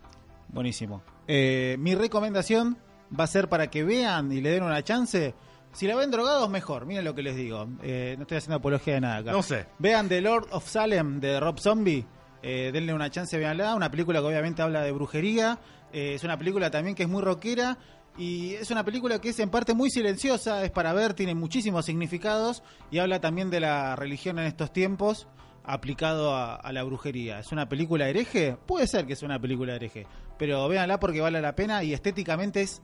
Buenísimo. 0.54 1.02
Eh, 1.28 1.78
mi 1.80 1.96
recomendación 1.96 2.78
va 3.18 3.24
a 3.24 3.28
ser 3.28 3.50
para 3.50 3.68
que 3.68 3.84
vean 3.84 4.32
y 4.32 4.40
le 4.40 4.52
den 4.52 4.64
una 4.64 4.84
chance. 4.84 5.34
Si 5.74 5.88
la 5.88 5.96
ven 5.96 6.12
drogados, 6.12 6.50
mejor. 6.50 6.86
Miren 6.86 7.04
lo 7.04 7.16
que 7.16 7.24
les 7.24 7.36
digo. 7.36 7.68
Eh, 7.82 8.14
no 8.18 8.24
estoy 8.24 8.38
haciendo 8.38 8.58
apología 8.58 8.94
de 8.96 9.02
nada 9.02 9.18
acá. 9.18 9.32
no 9.32 9.42
sé 9.44 9.66
Vean 9.80 10.08
The 10.08 10.22
Lord 10.22 10.48
of 10.52 10.68
Salem 10.68 11.20
de 11.20 11.40
Rob 11.40 11.60
Zombie. 11.60 12.06
Eh, 12.44 12.70
denle 12.72 12.94
una 12.94 13.10
chance, 13.10 13.38
véanla. 13.38 13.74
Una 13.76 13.90
película 13.90 14.20
que 14.20 14.26
obviamente 14.28 14.62
habla 14.62 14.82
de 14.82 14.92
brujería. 14.92 15.60
Eh, 15.92 16.14
es 16.14 16.24
una 16.24 16.38
película 16.38 16.70
también 16.70 16.96
que 16.96 17.04
es 17.04 17.10
muy 17.10 17.22
rockera. 17.24 17.78
Y 18.18 18.54
es 18.54 18.70
una 18.70 18.86
película 18.86 19.20
que 19.20 19.30
es 19.30 19.40
en 19.40 19.50
parte 19.50 19.74
muy 19.74 19.90
silenciosa. 19.90 20.64
Es 20.64 20.70
para 20.70 20.94
ver, 20.94 21.16
tiene 21.16 21.34
muchísimos 21.34 21.86
significados. 21.86 22.62
Y 22.92 23.00
habla 23.00 23.20
también 23.20 23.50
de 23.50 23.60
la 23.60 23.96
religión 23.96 24.38
en 24.38 24.46
estos 24.46 24.72
tiempos 24.72 25.28
aplicado 25.64 26.36
a, 26.36 26.56
a 26.56 26.72
la 26.74 26.84
brujería. 26.84 27.40
¿Es 27.40 27.52
una 27.52 27.68
película 27.70 28.08
hereje? 28.10 28.58
Puede 28.68 28.86
ser 28.86 29.08
que 29.08 29.16
sea 29.16 29.26
una 29.28 29.40
película 29.40 29.74
hereje. 29.76 30.06
Pero 30.38 30.68
véanla 30.68 31.00
porque 31.00 31.22
vale 31.22 31.42
la 31.42 31.56
pena 31.56 31.84
y 31.84 31.94
estéticamente 31.94 32.62
es 32.62 32.82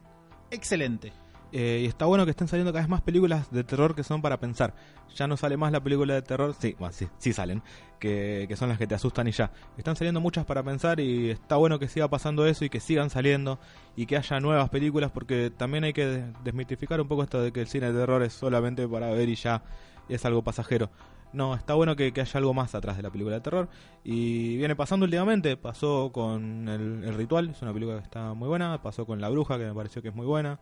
excelente. 0.49 1.11
Eh, 1.51 1.81
y 1.83 1.87
está 1.87 2.05
bueno 2.05 2.25
que 2.25 2.31
estén 2.31 2.47
saliendo 2.47 2.71
cada 2.71 2.83
vez 2.83 2.89
más 2.89 3.01
películas 3.01 3.49
de 3.51 3.63
terror 3.63 3.95
que 3.95 4.03
son 4.03 4.21
para 4.21 4.39
pensar. 4.39 4.75
Ya 5.15 5.27
no 5.27 5.35
sale 5.35 5.57
más 5.57 5.71
la 5.71 5.81
película 5.83 6.13
de 6.13 6.21
terror, 6.21 6.53
sí, 6.59 6.75
bueno, 6.77 6.93
sí, 6.93 7.07
sí 7.17 7.33
salen, 7.33 7.63
que, 7.99 8.45
que 8.47 8.55
son 8.55 8.69
las 8.69 8.77
que 8.77 8.85
te 8.85 8.93
asustan 8.93 9.27
y 9.27 9.31
ya. 9.31 9.51
Están 9.77 9.95
saliendo 9.95 10.21
muchas 10.21 10.45
para 10.45 10.61
pensar 10.61 10.99
y 10.99 11.31
está 11.31 11.55
bueno 11.55 11.79
que 11.79 11.87
siga 11.87 12.07
pasando 12.07 12.45
eso 12.45 12.65
y 12.65 12.69
que 12.69 12.79
sigan 12.79 13.09
saliendo 13.09 13.59
y 13.95 14.05
que 14.05 14.17
haya 14.17 14.39
nuevas 14.39 14.69
películas 14.69 15.09
porque 15.11 15.49
también 15.49 15.83
hay 15.85 15.93
que 15.93 16.05
de- 16.05 16.33
desmitificar 16.43 17.01
un 17.01 17.07
poco 17.07 17.23
esto 17.23 17.41
de 17.41 17.51
que 17.51 17.61
el 17.61 17.67
cine 17.67 17.91
de 17.91 17.99
terror 17.99 18.21
es 18.21 18.33
solamente 18.33 18.87
para 18.87 19.09
ver 19.09 19.27
y 19.29 19.35
ya 19.35 19.63
es 20.07 20.23
algo 20.25 20.43
pasajero. 20.43 20.91
No, 21.31 21.53
está 21.53 21.75
bueno 21.75 21.95
que, 21.95 22.11
que 22.11 22.21
haya 22.21 22.37
algo 22.39 22.55
más 22.55 22.73
atrás 22.73 22.97
de 22.97 23.03
la 23.03 23.11
película 23.11 23.35
de 23.35 23.41
terror. 23.41 23.69
Y 24.03 24.57
viene 24.57 24.75
pasando 24.75 25.03
últimamente. 25.05 25.57
Pasó 25.57 26.11
con 26.11 26.67
el, 26.67 27.03
El 27.03 27.13
Ritual, 27.13 27.49
es 27.49 27.61
una 27.61 27.71
película 27.71 27.99
que 27.99 28.03
está 28.03 28.33
muy 28.33 28.47
buena. 28.47 28.81
Pasó 28.81 29.05
con 29.05 29.21
La 29.21 29.29
Bruja, 29.29 29.59
que 29.59 29.65
me 29.65 29.73
pareció 29.75 30.01
que 30.01 30.07
es 30.07 30.15
muy 30.15 30.25
buena. 30.25 30.59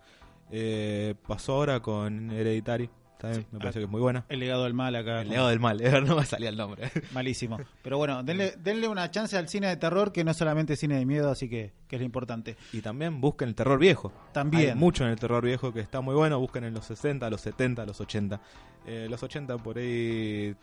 Eh, 0.52 1.16
pasó 1.28 1.54
ahora 1.54 1.82
con 1.82 2.32
Hereditary, 2.32 2.90
también 3.18 3.48
me 3.52 3.60
parece 3.60 3.80
que 3.80 3.86
es 3.86 3.92
muy 3.92 4.00
buena. 4.00 4.26
El 4.30 4.40
legado 4.40 4.64
del 4.64 4.74
mal 4.74 4.96
acá. 4.96 5.22
El 5.22 5.30
legado 5.30 5.50
del 5.50 5.60
mal, 5.60 5.82
no 6.06 6.16
me 6.16 6.26
salía 6.26 6.50
el 6.50 6.58
nombre. 6.58 6.92
Malísimo. 7.14 7.58
Pero 7.82 7.98
bueno, 7.98 8.24
denle, 8.24 8.54
denle 8.64 8.88
una 8.88 9.10
chance 9.10 9.36
al 9.38 9.50
cine 9.50 9.68
de 9.68 9.78
terror 9.78 10.12
que 10.12 10.24
no 10.24 10.32
es 10.32 10.38
solamente 10.38 10.76
cine 10.76 10.98
de 10.98 11.06
miedo, 11.06 11.32
así 11.32 11.50
que, 11.50 11.74
que 11.88 11.96
es 11.96 12.00
lo 12.00 12.06
importante. 12.06 12.58
Y 12.74 12.82
también 12.82 13.20
busquen 13.20 13.50
el 13.50 13.56
terror 13.56 13.80
viejo. 13.80 14.14
También. 14.34 14.70
Hay 14.72 14.76
mucho 14.76 15.04
en 15.04 15.10
el 15.10 15.20
terror 15.20 15.44
viejo 15.44 15.74
que 15.74 15.80
está 15.80 16.02
muy 16.02 16.14
bueno. 16.14 16.40
Busquen 16.40 16.64
en 16.64 16.74
los 16.74 16.86
60, 16.86 17.30
los 17.30 17.42
70, 17.42 17.86
los 17.86 18.00
80. 18.00 18.40
Eh, 18.86 19.08
los 19.10 19.22
80 19.22 19.58
por 19.58 19.78
ahí 19.78 20.56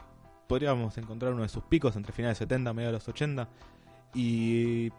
podríamos 0.46 0.96
encontrar 0.96 1.32
uno 1.32 1.42
de 1.42 1.48
sus 1.48 1.64
picos 1.64 1.96
entre 1.96 2.12
finales 2.12 2.38
de 2.38 2.44
70 2.44 2.72
medio 2.72 2.88
de 2.88 2.92
los 2.94 3.08
80. 3.08 3.48
Y 4.14 4.90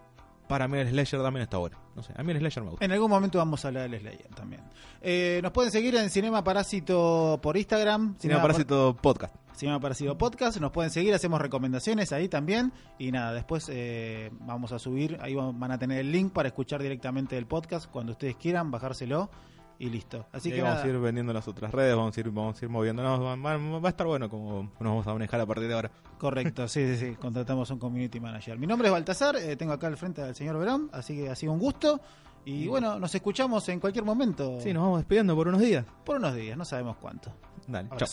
para 0.48 0.68
mí 0.68 0.78
el 0.78 0.88
Slasher 0.88 1.22
también 1.22 1.42
está 1.42 1.58
bueno. 1.58 1.78
No 1.94 2.02
sé, 2.02 2.12
a 2.16 2.22
mí 2.22 2.32
el 2.32 2.38
Slasher 2.38 2.62
me 2.62 2.70
gusta. 2.70 2.84
En 2.84 2.92
algún 2.92 3.10
momento 3.10 3.38
vamos 3.38 3.64
a 3.64 3.68
hablar 3.68 3.90
del 3.90 4.00
Slayer 4.00 4.28
también. 4.34 4.62
Eh, 5.00 5.40
nos 5.42 5.52
pueden 5.52 5.70
seguir 5.70 5.94
en 5.96 6.10
Cinema 6.10 6.42
Parásito 6.44 7.38
por 7.42 7.56
Instagram. 7.56 8.16
Cinema 8.18 8.42
Parásito 8.42 8.96
Podcast. 9.00 9.34
Cinema 9.54 9.80
Parásito 9.80 10.16
Podcast. 10.18 10.58
Nos 10.60 10.72
pueden 10.72 10.90
seguir, 10.90 11.14
hacemos 11.14 11.40
recomendaciones 11.40 12.12
ahí 12.12 12.28
también. 12.28 12.72
Y 12.98 13.12
nada, 13.12 13.32
después 13.32 13.70
eh, 13.72 14.30
vamos 14.40 14.72
a 14.72 14.78
subir, 14.78 15.18
ahí 15.20 15.34
van 15.34 15.70
a 15.70 15.78
tener 15.78 15.98
el 15.98 16.12
link 16.12 16.32
para 16.32 16.48
escuchar 16.48 16.82
directamente 16.82 17.36
el 17.36 17.46
podcast 17.46 17.90
cuando 17.90 18.12
ustedes 18.12 18.36
quieran, 18.36 18.70
bajárselo 18.70 19.30
y 19.78 19.90
listo. 19.90 20.26
Así 20.32 20.48
Y 20.48 20.52
que 20.52 20.62
vamos 20.62 20.76
nada, 20.78 20.86
a 20.86 20.90
ir 20.90 20.98
vendiendo 20.98 21.32
las 21.32 21.46
otras 21.48 21.70
redes, 21.72 21.94
vamos 21.96 22.16
a 22.16 22.20
ir, 22.20 22.30
vamos 22.30 22.60
a 22.60 22.64
ir 22.64 22.70
moviéndonos. 22.70 23.20
Va, 23.20 23.36
va- 23.36 23.78
va 23.80 23.88
a 23.88 23.90
estar 23.90 24.06
bueno 24.06 24.28
como 24.30 24.62
nos 24.62 24.70
vamos 24.80 25.06
a 25.06 25.12
manejar 25.12 25.40
a 25.40 25.46
partir 25.46 25.68
de 25.68 25.74
ahora. 25.74 25.90
Correcto, 26.18 26.66
sí, 26.68 26.86
sí, 26.86 26.96
sí. 27.10 27.14
Contratamos 27.16 27.70
un 27.70 27.78
community 27.78 28.18
manager. 28.20 28.58
Mi 28.58 28.66
nombre 28.66 28.88
es 28.88 28.92
Baltasar, 28.92 29.36
eh, 29.36 29.56
tengo 29.56 29.72
acá 29.72 29.86
al 29.88 29.96
frente 29.96 30.22
al 30.22 30.34
señor 30.34 30.58
Verón, 30.58 30.88
así 30.92 31.14
que 31.16 31.28
ha 31.30 31.34
sido 31.34 31.52
un 31.52 31.58
gusto. 31.58 32.00
Y 32.44 32.68
bueno, 32.68 32.98
nos 33.00 33.12
escuchamos 33.14 33.68
en 33.70 33.80
cualquier 33.80 34.04
momento. 34.04 34.60
Sí, 34.60 34.72
nos 34.72 34.84
vamos 34.84 34.98
despidiendo 35.00 35.34
por 35.34 35.48
unos 35.48 35.60
días. 35.60 35.84
Por 36.04 36.16
unos 36.18 36.34
días, 36.34 36.56
no 36.56 36.64
sabemos 36.64 36.96
cuánto. 36.96 37.32
Dale, 37.66 37.88
chao. 37.96 38.08